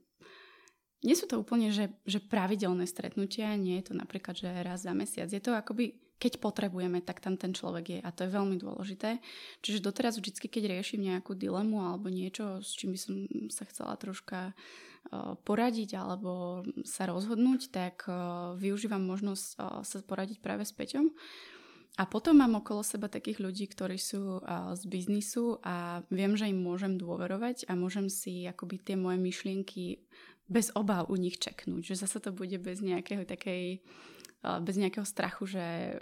nie 1.06 1.14
sú 1.14 1.30
to 1.30 1.38
úplne, 1.38 1.70
že, 1.70 1.94
že 2.10 2.18
pravidelné 2.18 2.90
stretnutia, 2.90 3.54
nie 3.54 3.78
je 3.78 3.92
to 3.92 3.94
napríklad, 3.94 4.34
že 4.34 4.50
raz 4.66 4.86
za 4.86 4.94
mesiac. 4.98 5.30
Je 5.30 5.38
to 5.38 5.54
akoby, 5.54 6.02
keď 6.16 6.40
potrebujeme, 6.40 7.04
tak 7.04 7.20
tam 7.20 7.36
ten 7.36 7.52
človek 7.52 7.86
je 7.88 8.00
a 8.00 8.10
to 8.16 8.24
je 8.24 8.36
veľmi 8.36 8.56
dôležité. 8.56 9.20
Čiže 9.60 9.84
doteraz 9.84 10.16
vždycky, 10.16 10.48
keď 10.48 10.80
riešim 10.80 11.04
nejakú 11.04 11.36
dilemu 11.36 11.84
alebo 11.84 12.08
niečo, 12.08 12.64
s 12.64 12.72
čím 12.76 12.96
by 12.96 13.00
som 13.00 13.14
sa 13.52 13.64
chcela 13.68 13.94
troška 14.00 14.56
poradiť 15.46 16.02
alebo 16.02 16.64
sa 16.82 17.06
rozhodnúť, 17.06 17.70
tak 17.70 18.10
využívam 18.58 19.06
možnosť 19.06 19.46
sa 19.86 19.98
poradiť 20.02 20.42
práve 20.42 20.66
s 20.66 20.74
Peťom. 20.74 21.14
A 21.96 22.04
potom 22.04 22.36
mám 22.36 22.60
okolo 22.60 22.84
seba 22.84 23.08
takých 23.08 23.40
ľudí, 23.40 23.72
ktorí 23.72 23.96
sú 23.96 24.44
z 24.76 24.84
biznisu 24.84 25.64
a 25.64 26.04
viem, 26.12 26.36
že 26.36 26.52
im 26.52 26.60
môžem 26.60 27.00
dôverovať 27.00 27.72
a 27.72 27.78
môžem 27.78 28.12
si 28.12 28.44
akoby 28.44 28.84
tie 28.84 28.96
moje 29.00 29.16
myšlienky 29.16 30.04
bez 30.52 30.76
obáv 30.76 31.08
u 31.08 31.16
nich 31.16 31.40
čeknúť. 31.40 31.94
Že 31.94 31.96
zase 32.04 32.18
to 32.20 32.36
bude 32.36 32.60
bez 32.60 32.84
nejakého 32.84 33.24
takej 33.24 33.80
bez 34.62 34.76
nejakého 34.78 35.06
strachu, 35.08 35.50
že 35.50 35.98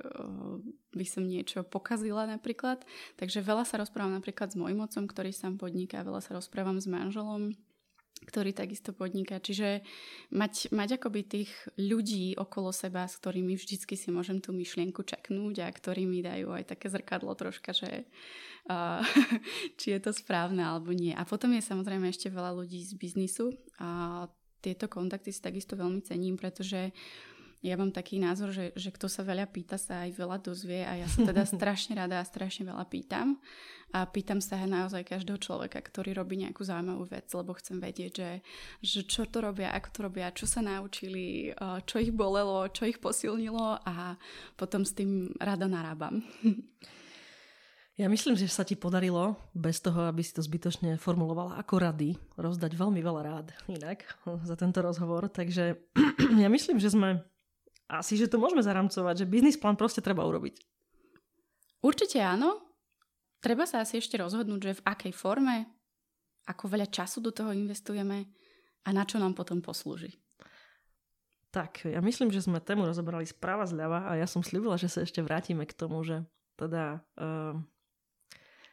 by 0.93 1.05
som 1.07 1.23
niečo 1.23 1.63
pokazila 1.63 2.27
napríklad. 2.27 2.83
Takže 3.15 3.39
veľa 3.39 3.63
sa 3.63 3.79
rozprávam 3.79 4.19
napríklad 4.19 4.51
s 4.51 4.59
mojim 4.59 4.83
otcom, 4.83 5.07
ktorý 5.07 5.31
sám 5.31 5.57
podniká, 5.57 6.03
veľa 6.03 6.19
sa 6.19 6.35
rozprávam 6.35 6.77
s 6.77 6.87
manželom, 6.89 7.55
ktorý 8.23 8.55
takisto 8.55 8.95
podniká. 8.95 9.43
Čiže 9.43 9.83
mať, 10.31 10.71
mať 10.71 10.99
akoby 10.99 11.21
tých 11.27 11.51
ľudí 11.75 12.39
okolo 12.39 12.71
seba, 12.71 13.05
s 13.05 13.19
ktorými 13.19 13.59
vždycky 13.59 13.99
si 13.99 14.09
môžem 14.09 14.39
tú 14.39 14.55
myšlienku 14.55 15.03
čaknúť 15.03 15.63
a 15.63 15.67
ktorí 15.67 16.07
mi 16.07 16.23
dajú 16.23 16.55
aj 16.55 16.71
také 16.75 16.87
zrkadlo 16.87 17.35
troška, 17.35 17.75
že 17.75 18.07
uh, 18.71 19.03
či 19.79 19.97
je 19.97 19.99
to 19.99 20.15
správne 20.15 20.63
alebo 20.63 20.95
nie. 20.95 21.11
A 21.11 21.27
potom 21.27 21.51
je 21.53 21.63
samozrejme 21.63 22.07
ešte 22.07 22.31
veľa 22.31 22.55
ľudí 22.55 22.79
z 22.83 22.95
biznisu 22.95 23.51
a 23.77 24.23
tieto 24.63 24.87
kontakty 24.87 25.35
si 25.35 25.43
takisto 25.43 25.75
veľmi 25.75 25.99
cením, 26.07 26.39
pretože 26.39 26.95
ja 27.63 27.79
mám 27.79 27.95
taký 27.95 28.19
názor, 28.19 28.51
že, 28.51 28.75
že 28.75 28.91
kto 28.91 29.07
sa 29.07 29.23
veľa 29.23 29.47
pýta, 29.47 29.79
sa 29.79 30.03
aj 30.03 30.19
veľa 30.19 30.37
dozvie 30.43 30.83
a 30.83 30.99
ja 30.99 31.07
sa 31.07 31.23
teda 31.23 31.47
strašne 31.55 31.95
rada 31.95 32.19
a 32.19 32.27
strašne 32.27 32.67
veľa 32.67 32.83
pýtam. 32.91 33.39
A 33.95 34.03
pýtam 34.03 34.43
sa 34.43 34.59
naozaj 34.59 35.05
každého 35.07 35.39
človeka, 35.39 35.79
ktorý 35.79 36.17
robí 36.17 36.35
nejakú 36.43 36.65
zaujímavú 36.65 37.07
vec, 37.07 37.29
lebo 37.31 37.55
chcem 37.55 37.77
vedieť, 37.79 38.11
že, 38.11 38.31
že 38.81 38.99
čo 39.07 39.23
to 39.29 39.39
robia, 39.39 39.71
ako 39.71 39.87
to 39.93 39.99
robia, 40.03 40.35
čo 40.35 40.49
sa 40.49 40.65
naučili, 40.65 41.53
čo 41.85 42.01
ich 42.01 42.09
bolelo, 42.09 42.67
čo 42.73 42.89
ich 42.89 42.97
posilnilo 42.97 43.79
a 43.85 44.17
potom 44.57 44.81
s 44.83 44.97
tým 44.97 45.31
rada 45.39 45.69
narábam. 45.69 46.19
Ja 47.93 48.09
myslím, 48.09 48.33
že 48.33 48.49
sa 48.49 48.65
ti 48.65 48.73
podarilo, 48.73 49.37
bez 49.53 49.77
toho, 49.77 50.09
aby 50.09 50.25
si 50.25 50.33
to 50.33 50.41
zbytočne 50.41 50.97
formulovala 50.97 51.61
ako 51.61 51.77
rady, 51.77 52.17
rozdať 52.41 52.73
veľmi 52.73 52.97
veľa 53.05 53.21
rád 53.21 53.53
inak 53.69 54.17
za 54.25 54.57
tento 54.57 54.81
rozhovor. 54.81 55.29
Takže 55.29 55.77
ja 56.41 56.49
myslím, 56.49 56.81
že 56.81 56.89
sme 56.89 57.21
asi, 57.91 58.15
že 58.15 58.31
to 58.31 58.39
môžeme 58.39 58.63
zaramcovať, 58.63 59.23
že 59.23 59.29
biznis 59.29 59.59
plán 59.59 59.75
proste 59.75 59.99
treba 59.99 60.23
urobiť. 60.23 60.59
Určite 61.83 62.23
áno. 62.23 62.63
Treba 63.43 63.67
sa 63.67 63.83
asi 63.83 63.99
ešte 63.99 64.15
rozhodnúť, 64.15 64.59
že 64.63 64.77
v 64.79 64.85
akej 64.87 65.11
forme, 65.11 65.67
ako 66.47 66.71
veľa 66.71 66.87
času 66.87 67.19
do 67.19 67.35
toho 67.35 67.51
investujeme 67.51 68.31
a 68.87 68.89
na 68.95 69.03
čo 69.03 69.19
nám 69.19 69.35
potom 69.35 69.59
poslúži. 69.59 70.15
Tak, 71.51 71.85
ja 71.85 72.01
myslím, 72.01 72.33
že 72.33 72.41
sme 72.41 72.63
tému 72.63 72.87
rozobrali 72.87 73.27
správa 73.29 73.67
zľava 73.67 74.09
a 74.09 74.17
ja 74.17 74.25
som 74.25 74.41
slibila, 74.41 74.79
že 74.79 74.89
sa 74.89 75.05
ešte 75.05 75.21
vrátime 75.21 75.67
k 75.67 75.75
tomu, 75.75 76.01
že 76.01 76.23
teda 76.57 77.03
uh, 77.19 77.53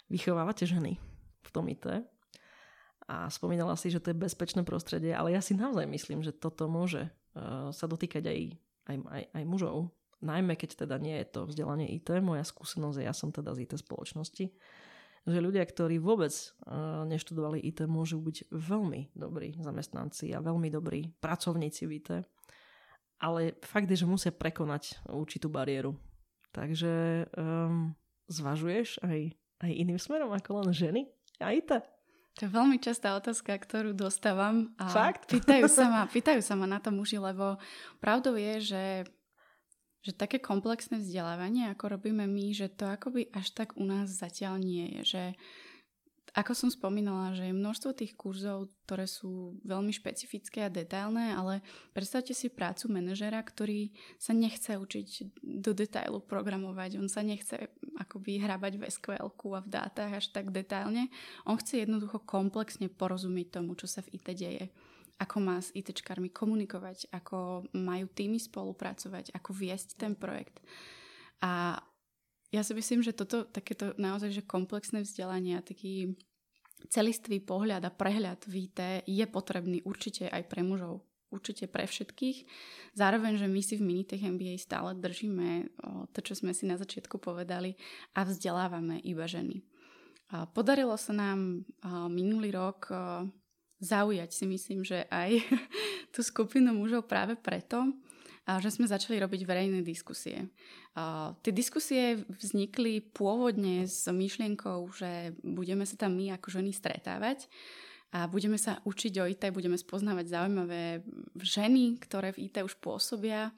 vychovávate 0.09 0.65
ženy 0.65 0.97
v 1.45 1.49
tom 1.53 1.69
IT 1.69 1.85
a 3.11 3.27
spomínala 3.29 3.75
si, 3.75 3.91
že 3.91 3.99
to 3.99 4.15
je 4.15 4.23
bezpečné 4.23 4.63
prostredie, 4.63 5.13
ale 5.13 5.35
ja 5.35 5.43
si 5.43 5.59
naozaj 5.59 5.85
myslím, 5.91 6.23
že 6.23 6.31
toto 6.31 6.71
môže 6.71 7.11
uh, 7.35 7.75
sa 7.75 7.85
dotýkať 7.91 8.23
aj 8.23 8.39
aj, 8.91 8.97
aj, 9.07 9.23
aj 9.39 9.45
mužov. 9.47 9.95
Najmä 10.21 10.59
keď 10.59 10.85
teda 10.85 11.01
nie 11.01 11.17
je 11.23 11.27
to 11.33 11.41
vzdelanie 11.49 11.89
IT, 11.97 12.13
moja 12.21 12.45
skúsenosť, 12.45 12.99
ja 13.01 13.15
som 13.17 13.33
teda 13.33 13.57
z 13.57 13.65
IT 13.65 13.81
spoločnosti, 13.81 14.53
že 15.25 15.39
ľudia, 15.41 15.65
ktorí 15.65 16.01
vôbec 16.01 16.33
uh, 16.33 17.05
neštudovali 17.09 17.61
IT, 17.61 17.85
môžu 17.89 18.21
byť 18.21 18.53
veľmi 18.53 19.13
dobrí 19.17 19.57
zamestnanci 19.61 20.33
a 20.33 20.45
veľmi 20.45 20.69
dobrí 20.73 21.13
pracovníci 21.21 21.83
v 21.89 21.93
IT. 22.01 22.11
Ale 23.21 23.53
fakt 23.61 23.89
je, 23.93 24.01
že 24.01 24.09
musia 24.09 24.33
prekonať 24.33 25.05
určitú 25.13 25.53
bariéru. 25.53 25.93
Takže 26.57 27.29
um, 27.37 27.93
zvažuješ 28.33 29.05
aj, 29.05 29.37
aj 29.61 29.71
iným 29.71 30.01
smerom 30.01 30.33
ako 30.33 30.65
len 30.65 30.73
ženy 30.73 31.05
a 31.37 31.53
IT? 31.53 32.00
To 32.41 32.49
je 32.49 32.57
veľmi 32.57 32.81
častá 32.81 33.13
otázka, 33.21 33.53
ktorú 33.53 33.93
dostávam. 33.93 34.73
A 34.81 34.89
Fakt? 34.89 35.29
Pýtajú 35.29 35.69
sa, 35.69 35.93
ma, 35.93 36.03
pýtajú 36.17 36.41
sa 36.41 36.57
ma 36.57 36.65
na 36.65 36.81
to 36.81 36.89
muži, 36.89 37.21
lebo 37.21 37.61
pravdou 38.01 38.33
je, 38.33 38.65
že, 38.65 38.87
že 40.01 40.17
také 40.17 40.41
komplexné 40.41 41.05
vzdelávanie, 41.05 41.69
ako 41.69 42.01
robíme 42.01 42.25
my, 42.25 42.57
že 42.57 42.73
to 42.73 42.89
akoby 42.89 43.29
až 43.37 43.53
tak 43.53 43.77
u 43.77 43.85
nás 43.85 44.09
zatiaľ 44.09 44.57
nie 44.57 44.89
je. 44.89 45.01
Že 45.05 45.23
ako 46.35 46.53
som 46.55 46.71
spomínala, 46.71 47.35
že 47.35 47.51
je 47.51 47.55
množstvo 47.55 47.91
tých 47.95 48.15
kurzov, 48.15 48.71
ktoré 48.87 49.07
sú 49.11 49.59
veľmi 49.67 49.91
špecifické 49.91 50.67
a 50.67 50.73
detailné, 50.73 51.35
ale 51.35 51.63
predstavte 51.91 52.35
si 52.35 52.47
prácu 52.47 52.91
manažera, 52.91 53.43
ktorý 53.43 53.91
sa 54.19 54.31
nechce 54.31 54.79
učiť 54.79 55.37
do 55.43 55.75
detailu 55.75 56.23
programovať, 56.23 57.03
on 57.03 57.11
sa 57.11 57.27
nechce 57.27 57.71
akoby 57.99 58.39
hrabať 58.43 58.73
v 58.79 58.83
sql 58.87 59.29
a 59.31 59.61
v 59.61 59.69
dátach 59.69 60.13
až 60.15 60.31
tak 60.31 60.55
detailne. 60.55 61.11
On 61.47 61.59
chce 61.59 61.83
jednoducho 61.83 62.23
komplexne 62.23 62.87
porozumieť 62.87 63.59
tomu, 63.59 63.75
čo 63.75 63.91
sa 63.91 64.03
v 64.07 64.19
IT 64.19 64.29
deje 64.39 64.67
ako 65.21 65.37
má 65.37 65.61
s 65.61 65.69
ITčkármi 65.77 66.33
komunikovať, 66.33 67.13
ako 67.13 67.69
majú 67.77 68.09
týmy 68.09 68.41
spolupracovať, 68.41 69.37
ako 69.37 69.53
viesť 69.53 70.01
ten 70.01 70.17
projekt. 70.17 70.65
A 71.45 71.77
ja 72.51 72.67
si 72.67 72.75
myslím, 72.75 73.01
že 73.03 73.15
toto 73.15 73.47
takéto 73.47 73.95
naozaj 73.95 74.35
že 74.35 74.43
komplexné 74.43 75.07
vzdelanie 75.07 75.59
a 75.59 75.67
taký 75.67 76.19
celistvý 76.91 77.45
pohľad 77.45 77.87
a 77.87 77.95
prehľad 77.95 78.47
VT 78.49 79.07
je 79.07 79.25
potrebný 79.29 79.85
určite 79.87 80.27
aj 80.27 80.49
pre 80.51 80.67
mužov. 80.67 81.07
Určite 81.31 81.71
pre 81.71 81.87
všetkých. 81.87 82.43
Zároveň, 82.99 83.39
že 83.39 83.47
my 83.47 83.63
si 83.63 83.79
v 83.79 83.87
Minitech 83.87 84.19
MBA 84.19 84.59
stále 84.59 84.99
držíme 84.99 85.71
to, 86.11 86.19
čo 86.27 86.35
sme 86.35 86.51
si 86.51 86.67
na 86.67 86.75
začiatku 86.75 87.23
povedali 87.23 87.79
a 88.19 88.27
vzdelávame 88.27 88.99
iba 89.07 89.31
ženy. 89.31 89.63
Podarilo 90.51 90.99
sa 90.99 91.15
nám 91.15 91.63
minulý 92.11 92.51
rok 92.51 92.91
zaujať 93.79 94.31
si 94.35 94.45
myslím, 94.51 94.83
že 94.83 95.07
aj 95.07 95.39
tú 96.15 96.27
skupinu 96.27 96.75
mužov 96.75 97.07
práve 97.07 97.39
preto, 97.39 97.95
že 98.59 98.75
sme 98.75 98.91
začali 98.91 99.21
robiť 99.23 99.47
verejné 99.47 99.85
diskusie. 99.85 100.51
Tie 101.45 101.53
diskusie 101.55 102.27
vznikli 102.27 103.05
pôvodne 103.15 103.87
s 103.87 104.11
myšlienkou, 104.11 104.91
že 104.91 105.39
budeme 105.47 105.87
sa 105.87 105.95
tam 105.95 106.19
my 106.19 106.35
ako 106.35 106.59
ženy 106.59 106.75
stretávať 106.75 107.47
a 108.11 108.27
budeme 108.27 108.59
sa 108.59 108.83
učiť 108.83 109.13
o 109.23 109.29
IT, 109.31 109.55
budeme 109.55 109.79
spoznávať 109.79 110.35
zaujímavé 110.35 111.07
ženy, 111.39 112.03
ktoré 112.03 112.35
v 112.35 112.51
IT 112.51 112.67
už 112.67 112.75
pôsobia. 112.83 113.55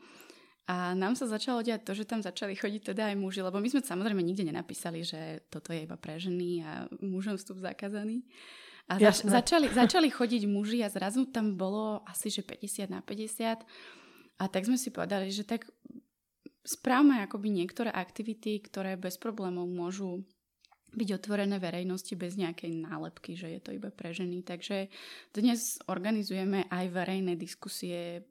A 0.69 0.93
nám 0.93 1.17
sa 1.17 1.25
začalo 1.27 1.65
diať 1.65 1.89
to, 1.89 1.93
že 1.97 2.05
tam 2.05 2.21
začali 2.21 2.53
chodiť 2.55 2.93
teda 2.93 3.11
aj 3.11 3.17
muži, 3.19 3.41
lebo 3.43 3.59
my 3.59 3.69
sme 3.73 3.83
samozrejme 3.83 4.21
nikde 4.21 4.47
nenapísali, 4.47 5.03
že 5.03 5.43
toto 5.49 5.73
je 5.73 5.89
iba 5.89 5.97
pre 5.97 6.21
ženy 6.21 6.63
a 6.63 6.87
mužom 7.01 7.41
vstup 7.41 7.65
zakázaný. 7.65 8.23
A 8.93 9.01
zač- 9.01 9.25
začali, 9.25 9.73
začali 9.73 10.09
chodiť 10.13 10.43
muži 10.45 10.85
a 10.85 10.93
zrazu 10.93 11.25
tam 11.31 11.57
bolo 11.57 12.05
asi, 12.05 12.29
že 12.29 12.45
50 12.45 12.93
na 12.93 13.01
50. 13.01 13.63
A 14.43 14.51
tak 14.51 14.67
sme 14.67 14.75
si 14.75 14.91
povedali, 14.91 15.31
že 15.31 15.47
tak 15.47 15.71
správame 16.67 17.23
akoby 17.23 17.63
niektoré 17.63 17.95
aktivity, 17.95 18.59
ktoré 18.59 18.99
bez 18.99 19.15
problémov 19.15 19.71
môžu 19.71 20.27
byť 20.93 21.09
otvorené 21.15 21.57
verejnosti 21.57 22.13
bez 22.19 22.37
nejakej 22.37 22.85
nálepky, 22.85 23.39
že 23.39 23.49
je 23.49 23.61
to 23.63 23.71
iba 23.73 23.89
pre 23.89 24.13
ženy. 24.13 24.45
Takže 24.45 24.93
dnes 25.33 25.79
organizujeme 25.89 26.69
aj 26.69 26.85
verejné 26.91 27.39
diskusie, 27.39 28.29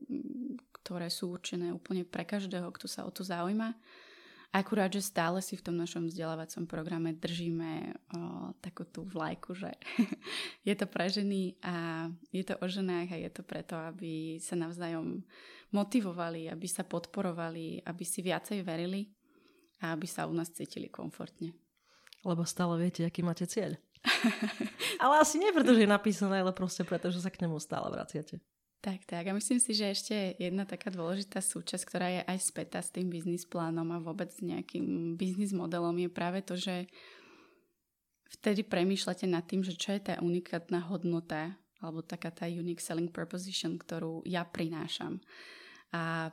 ktoré 0.84 1.10
sú 1.10 1.34
určené 1.34 1.74
úplne 1.74 2.06
pre 2.06 2.28
každého, 2.28 2.70
kto 2.70 2.86
sa 2.86 3.08
o 3.08 3.12
to 3.12 3.26
zaujíma. 3.26 3.74
Akurát, 4.52 4.92
že 4.92 5.00
stále 5.00 5.40
si 5.40 5.56
v 5.56 5.64
tom 5.64 5.80
našom 5.80 6.12
vzdelávacom 6.12 6.68
programe 6.68 7.16
držíme 7.16 7.72
o, 7.88 7.88
takú 8.60 8.84
tú 8.84 9.08
vlajku, 9.08 9.56
že 9.56 9.72
je 10.68 10.76
to 10.76 10.92
pre 10.92 11.08
ženy 11.08 11.56
a 11.64 12.08
je 12.36 12.44
to 12.44 12.60
o 12.60 12.68
ženách 12.68 13.16
a 13.16 13.22
je 13.24 13.32
to 13.32 13.48
preto, 13.48 13.80
aby 13.80 14.44
sa 14.44 14.60
navzájom 14.60 15.24
motivovali, 15.72 16.52
aby 16.52 16.68
sa 16.68 16.84
podporovali, 16.84 17.84
aby 17.88 18.04
si 18.04 18.20
viacej 18.20 18.64
verili 18.64 19.08
a 19.82 19.96
aby 19.96 20.06
sa 20.06 20.28
u 20.28 20.34
nás 20.36 20.52
cítili 20.52 20.92
komfortne. 20.92 21.56
Lebo 22.22 22.46
stále 22.46 22.78
viete, 22.78 23.02
aký 23.08 23.26
máte 23.26 23.50
cieľ. 23.50 23.80
ale 25.04 25.22
asi 25.22 25.42
nie 25.42 25.54
preto, 25.54 25.74
že 25.74 25.86
je 25.86 25.90
napísané, 25.90 26.42
ale 26.42 26.54
proste 26.54 26.86
preto, 26.86 27.10
že 27.10 27.22
sa 27.22 27.34
k 27.34 27.42
nemu 27.46 27.58
stále 27.58 27.90
vraciate. 27.90 28.42
Tak, 28.82 29.06
tak. 29.06 29.30
A 29.30 29.38
myslím 29.38 29.62
si, 29.62 29.78
že 29.78 29.94
ešte 29.94 30.16
jedna 30.42 30.66
taká 30.66 30.90
dôležitá 30.90 31.38
súčasť, 31.38 31.84
ktorá 31.86 32.08
je 32.10 32.22
aj 32.26 32.38
spätá 32.42 32.82
s 32.82 32.90
tým 32.90 33.14
biznis 33.14 33.46
plánom 33.46 33.86
a 33.94 34.02
vôbec 34.02 34.34
s 34.34 34.42
nejakým 34.42 35.14
biznis 35.22 35.54
modelom 35.54 35.94
je 36.02 36.10
práve 36.10 36.42
to, 36.42 36.58
že 36.58 36.90
vtedy 38.42 38.66
premýšľate 38.66 39.30
nad 39.30 39.46
tým, 39.46 39.62
že 39.62 39.78
čo 39.78 39.94
je 39.94 40.02
tá 40.02 40.18
unikátna 40.18 40.82
hodnota 40.90 41.62
alebo 41.78 42.02
taká 42.02 42.34
tá 42.34 42.50
unique 42.50 42.82
selling 42.82 43.10
proposition, 43.14 43.78
ktorú 43.78 44.26
ja 44.26 44.46
prinášam. 44.46 45.22
A 45.92 46.32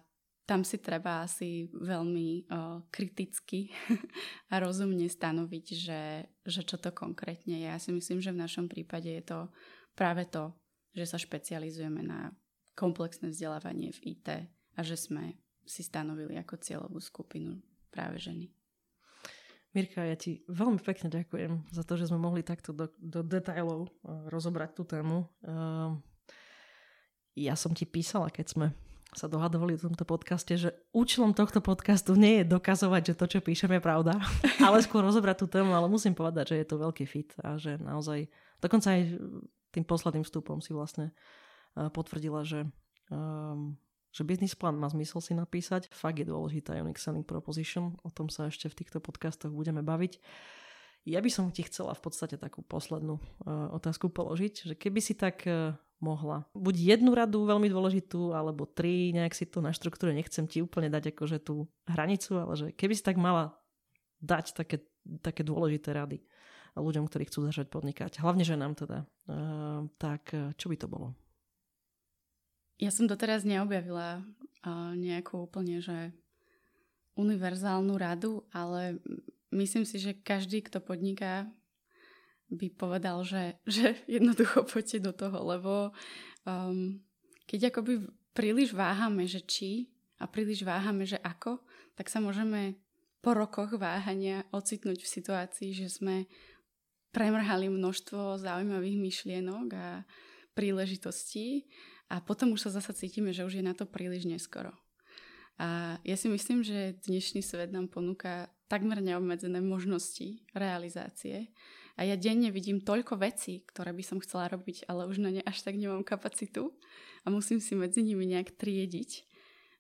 tam 0.48 0.64
si 0.64 0.80
treba 0.80 1.28
asi 1.28 1.68
veľmi 1.76 2.48
o, 2.48 2.80
kriticky 2.88 3.68
a 4.52 4.56
rozumne 4.56 5.04
stanoviť, 5.04 5.66
že, 5.76 6.02
že 6.48 6.62
čo 6.64 6.80
to 6.80 6.88
konkrétne 6.96 7.60
je. 7.60 7.68
Ja 7.68 7.76
si 7.76 7.92
myslím, 7.92 8.24
že 8.24 8.32
v 8.32 8.40
našom 8.40 8.64
prípade 8.64 9.12
je 9.12 9.24
to 9.28 9.52
práve 9.92 10.24
to, 10.32 10.56
že 10.96 11.04
sa 11.04 11.20
špecializujeme 11.20 12.00
na 12.00 12.32
komplexné 12.72 13.28
vzdelávanie 13.28 13.92
v 13.92 14.16
IT 14.16 14.28
a 14.48 14.80
že 14.80 14.96
sme 14.96 15.36
si 15.68 15.84
stanovili 15.84 16.40
ako 16.40 16.56
cieľovú 16.56 16.96
skupinu 16.96 17.60
práve 17.92 18.16
ženy. 18.16 18.48
Mirka, 19.76 20.00
ja 20.00 20.16
ti 20.16 20.40
veľmi 20.48 20.80
pekne 20.80 21.12
ďakujem 21.12 21.68
za 21.68 21.84
to, 21.84 22.00
že 22.00 22.08
sme 22.08 22.16
mohli 22.16 22.40
takto 22.40 22.72
do, 22.72 22.88
do 22.96 23.20
detajlov 23.20 23.84
uh, 23.84 24.24
rozobrať 24.32 24.80
tú 24.80 24.88
tému. 24.88 25.28
Uh, 25.44 25.92
ja 27.36 27.52
som 27.52 27.76
ti 27.76 27.84
písala, 27.84 28.32
keď 28.32 28.46
sme 28.48 28.66
sa 29.16 29.24
dohadovali 29.24 29.80
v 29.80 29.88
tomto 29.88 30.04
podcaste, 30.04 30.52
že 30.60 30.76
účelom 30.92 31.32
tohto 31.32 31.64
podcastu 31.64 32.12
nie 32.12 32.42
je 32.42 32.52
dokazovať, 32.52 33.12
že 33.12 33.14
to, 33.16 33.24
čo 33.24 33.38
píšem, 33.40 33.72
je 33.78 33.80
pravda, 33.80 34.20
ale 34.66 34.84
skôr 34.84 35.00
rozobrať 35.00 35.44
tú 35.44 35.46
tému, 35.48 35.72
ale 35.72 35.88
musím 35.88 36.12
povedať, 36.12 36.52
že 36.52 36.56
je 36.60 36.66
to 36.68 36.76
veľký 36.76 37.04
fit 37.08 37.32
a 37.40 37.56
že 37.56 37.80
naozaj, 37.80 38.28
dokonca 38.60 38.88
aj 38.92 39.02
tým 39.72 39.84
posledným 39.88 40.24
vstupom 40.28 40.60
si 40.60 40.76
vlastne 40.76 41.16
uh, 41.76 41.88
potvrdila, 41.88 42.44
že, 42.44 42.68
um, 43.08 43.80
že 44.12 44.28
business 44.28 44.52
plán 44.52 44.76
má 44.76 44.88
zmysel 44.92 45.24
si 45.24 45.32
napísať. 45.32 45.88
Fakt 45.88 46.20
je 46.20 46.28
dôležitá 46.28 46.76
unique 46.76 47.00
selling 47.00 47.24
proposition. 47.24 47.96
O 48.04 48.12
tom 48.12 48.28
sa 48.28 48.52
ešte 48.52 48.68
v 48.68 48.84
týchto 48.84 49.00
podcastoch 49.00 49.52
budeme 49.52 49.80
baviť. 49.80 50.20
Ja 51.08 51.24
by 51.24 51.30
som 51.32 51.48
ti 51.48 51.64
chcela 51.64 51.96
v 51.96 52.04
podstate 52.04 52.36
takú 52.36 52.60
poslednú 52.60 53.16
uh, 53.16 53.72
otázku 53.72 54.12
položiť, 54.12 54.68
že 54.68 54.74
keby 54.76 55.00
si 55.00 55.16
tak 55.16 55.48
uh, 55.48 55.72
mohla 55.98 56.46
buď 56.54 56.98
jednu 56.98 57.10
radu 57.14 57.42
veľmi 57.42 57.66
dôležitú, 57.66 58.34
alebo 58.34 58.66
tri, 58.66 59.10
nejak 59.10 59.34
si 59.34 59.46
to 59.46 59.58
na 59.58 59.74
štruktúre 59.74 60.14
nechcem 60.14 60.46
ti 60.46 60.62
úplne 60.62 60.90
dať 60.90 61.14
akože 61.14 61.38
tú 61.42 61.66
hranicu, 61.90 62.38
ale 62.38 62.54
že 62.54 62.66
keby 62.74 62.94
si 62.94 63.02
tak 63.02 63.18
mala 63.18 63.58
dať 64.22 64.54
také, 64.54 64.86
také 65.22 65.42
dôležité 65.42 65.94
rady 65.94 66.22
ľuďom, 66.78 67.10
ktorí 67.10 67.26
chcú 67.26 67.46
začať 67.46 67.66
podnikať, 67.70 68.22
hlavne 68.22 68.46
ženám 68.46 68.78
teda, 68.78 68.98
uh, 69.30 69.86
tak 69.98 70.30
uh, 70.30 70.54
čo 70.54 70.70
by 70.70 70.76
to 70.78 70.86
bolo? 70.86 71.14
Ja 72.78 72.94
som 72.94 73.10
doteraz 73.10 73.42
neobjavila 73.42 74.22
uh, 74.22 74.94
nejakú 74.94 75.50
úplne, 75.50 75.82
že 75.82 76.14
univerzálnu 77.18 77.98
radu, 77.98 78.46
ale 78.54 79.02
myslím 79.50 79.82
si, 79.82 79.98
že 79.98 80.14
každý, 80.14 80.62
kto 80.62 80.78
podniká, 80.78 81.50
by 82.48 82.68
povedal, 82.72 83.24
že, 83.24 83.60
že 83.68 83.96
jednoducho 84.10 84.64
poďte 84.64 84.98
do 85.04 85.12
toho, 85.12 85.38
lebo 85.44 85.72
um, 86.48 87.00
keď 87.48 87.72
akoby 87.72 88.08
príliš 88.32 88.72
váhame, 88.76 89.24
že 89.28 89.44
či 89.44 89.92
a 90.18 90.26
príliš 90.26 90.64
váhame, 90.64 91.06
že 91.06 91.20
ako, 91.20 91.60
tak 91.94 92.10
sa 92.10 92.18
môžeme 92.18 92.76
po 93.18 93.34
rokoch 93.34 93.74
váhania 93.76 94.46
ocitnúť 94.54 95.02
v 95.02 95.12
situácii, 95.18 95.70
že 95.74 95.90
sme 95.90 96.30
premrhali 97.10 97.66
množstvo 97.66 98.38
zaujímavých 98.38 98.96
myšlienok 99.00 99.66
a 99.74 100.06
príležitostí 100.54 101.66
a 102.08 102.22
potom 102.22 102.54
už 102.54 102.68
sa 102.68 102.80
zasa 102.80 102.94
cítime, 102.94 103.34
že 103.34 103.44
už 103.44 103.58
je 103.58 103.64
na 103.64 103.74
to 103.74 103.84
príliš 103.88 104.24
neskoro. 104.28 104.72
A 105.58 105.98
ja 106.06 106.14
si 106.14 106.30
myslím, 106.30 106.62
že 106.62 106.94
dnešný 107.02 107.42
svet 107.42 107.74
nám 107.74 107.90
ponúka 107.90 108.46
takmer 108.70 109.02
neobmedzené 109.02 109.58
možnosti 109.58 110.46
realizácie. 110.54 111.50
A 111.98 112.06
ja 112.06 112.14
denne 112.14 112.54
vidím 112.54 112.78
toľko 112.78 113.18
vecí, 113.18 113.66
ktoré 113.66 113.90
by 113.90 114.04
som 114.06 114.22
chcela 114.22 114.46
robiť, 114.46 114.86
ale 114.86 115.10
už 115.10 115.18
na 115.18 115.34
ne 115.34 115.42
až 115.42 115.66
tak 115.66 115.74
nemám 115.74 116.06
kapacitu 116.06 116.70
a 117.26 117.34
musím 117.34 117.58
si 117.58 117.74
medzi 117.74 118.06
nimi 118.06 118.22
nejak 118.22 118.54
triediť. 118.54 119.26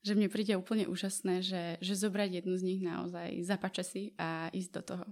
Že 0.02 0.12
mne 0.18 0.28
príde 0.30 0.58
úplne 0.58 0.90
úžasné, 0.90 1.46
že, 1.46 1.78
že 1.78 1.94
zobrať 1.94 2.42
jednu 2.42 2.58
z 2.58 2.66
nich 2.66 2.80
naozaj, 2.82 3.38
zapače 3.46 3.82
si 3.86 4.02
a 4.18 4.50
ísť 4.50 4.70
do 4.74 4.82
toho. 4.82 5.06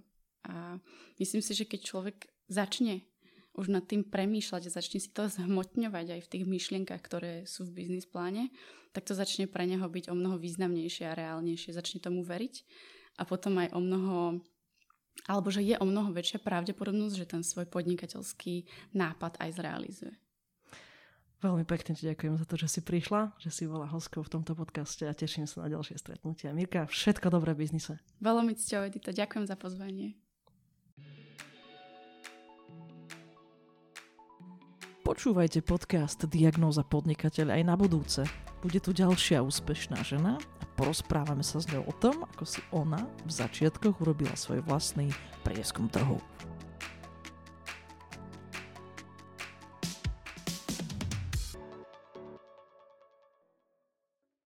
A 0.50 0.82
myslím 1.22 1.42
si, 1.42 1.54
že 1.54 1.66
keď 1.66 1.80
človek 1.86 2.16
začne 2.50 3.06
už 3.54 3.72
nad 3.72 3.86
tým 3.86 4.04
premýšľať 4.04 4.68
a 4.68 4.74
začne 4.74 4.98
si 4.98 5.10
to 5.10 5.30
zhmotňovať 5.30 6.06
aj 6.18 6.20
v 6.26 6.30
tých 6.30 6.44
myšlienkach, 6.44 7.02
ktoré 7.02 7.46
sú 7.46 7.64
v 7.66 7.82
biznis 7.82 8.04
pláne, 8.04 8.50
tak 8.92 9.06
to 9.06 9.14
začne 9.14 9.46
pre 9.46 9.64
neho 9.64 9.86
byť 9.86 10.12
o 10.12 10.14
mnoho 10.14 10.36
významnejšie 10.42 11.06
a 11.08 11.16
reálnejšie. 11.16 11.74
Začne 11.74 12.02
tomu 12.02 12.26
veriť 12.26 12.66
a 13.16 13.22
potom 13.24 13.56
aj 13.62 13.72
o 13.72 13.80
mnoho 13.80 14.16
alebo 15.24 15.48
že 15.48 15.64
je 15.64 15.80
o 15.80 15.88
mnoho 15.88 16.12
väčšia 16.12 16.44
pravdepodobnosť, 16.44 17.14
že 17.16 17.26
ten 17.26 17.42
svoj 17.42 17.64
podnikateľský 17.72 18.68
nápad 18.92 19.40
aj 19.40 19.50
zrealizuje. 19.56 20.14
Veľmi 21.44 21.68
pekne 21.68 21.92
ti 21.92 22.08
ďakujem 22.08 22.40
za 22.40 22.48
to, 22.48 22.56
že 22.56 22.68
si 22.68 22.80
prišla, 22.80 23.36
že 23.36 23.52
si 23.52 23.68
bola 23.68 23.84
hostkou 23.84 24.24
v 24.24 24.32
tomto 24.40 24.56
podcaste 24.56 25.04
a 25.04 25.12
teším 25.12 25.44
sa 25.44 25.68
na 25.68 25.68
ďalšie 25.68 26.00
stretnutia. 26.00 26.56
Mirka, 26.56 26.88
všetko 26.88 27.28
dobré 27.28 27.52
v 27.52 27.68
biznise. 27.68 28.00
Veľmi 28.24 28.56
cťou, 28.56 28.88
Edita. 28.88 29.12
Ďakujem 29.12 29.44
za 29.44 29.56
pozvanie. 29.60 30.16
Počúvajte 35.06 35.62
podcast 35.62 36.26
Diagnóza 36.26 36.82
podnikateľ 36.82 37.54
aj 37.54 37.62
na 37.62 37.78
budúce. 37.78 38.26
Bude 38.58 38.82
tu 38.82 38.90
ďalšia 38.90 39.38
úspešná 39.44 40.02
žena 40.02 40.40
porozprávame 40.76 41.40
sa 41.40 41.58
s 41.58 41.66
ňou 41.72 41.88
o 41.88 41.94
tom, 41.96 42.22
ako 42.36 42.44
si 42.44 42.60
ona 42.70 43.00
v 43.24 43.30
začiatkoch 43.32 43.98
urobila 44.04 44.36
svoj 44.36 44.60
vlastný 44.62 45.10
prieskum 45.40 45.88
trhu. 45.88 46.20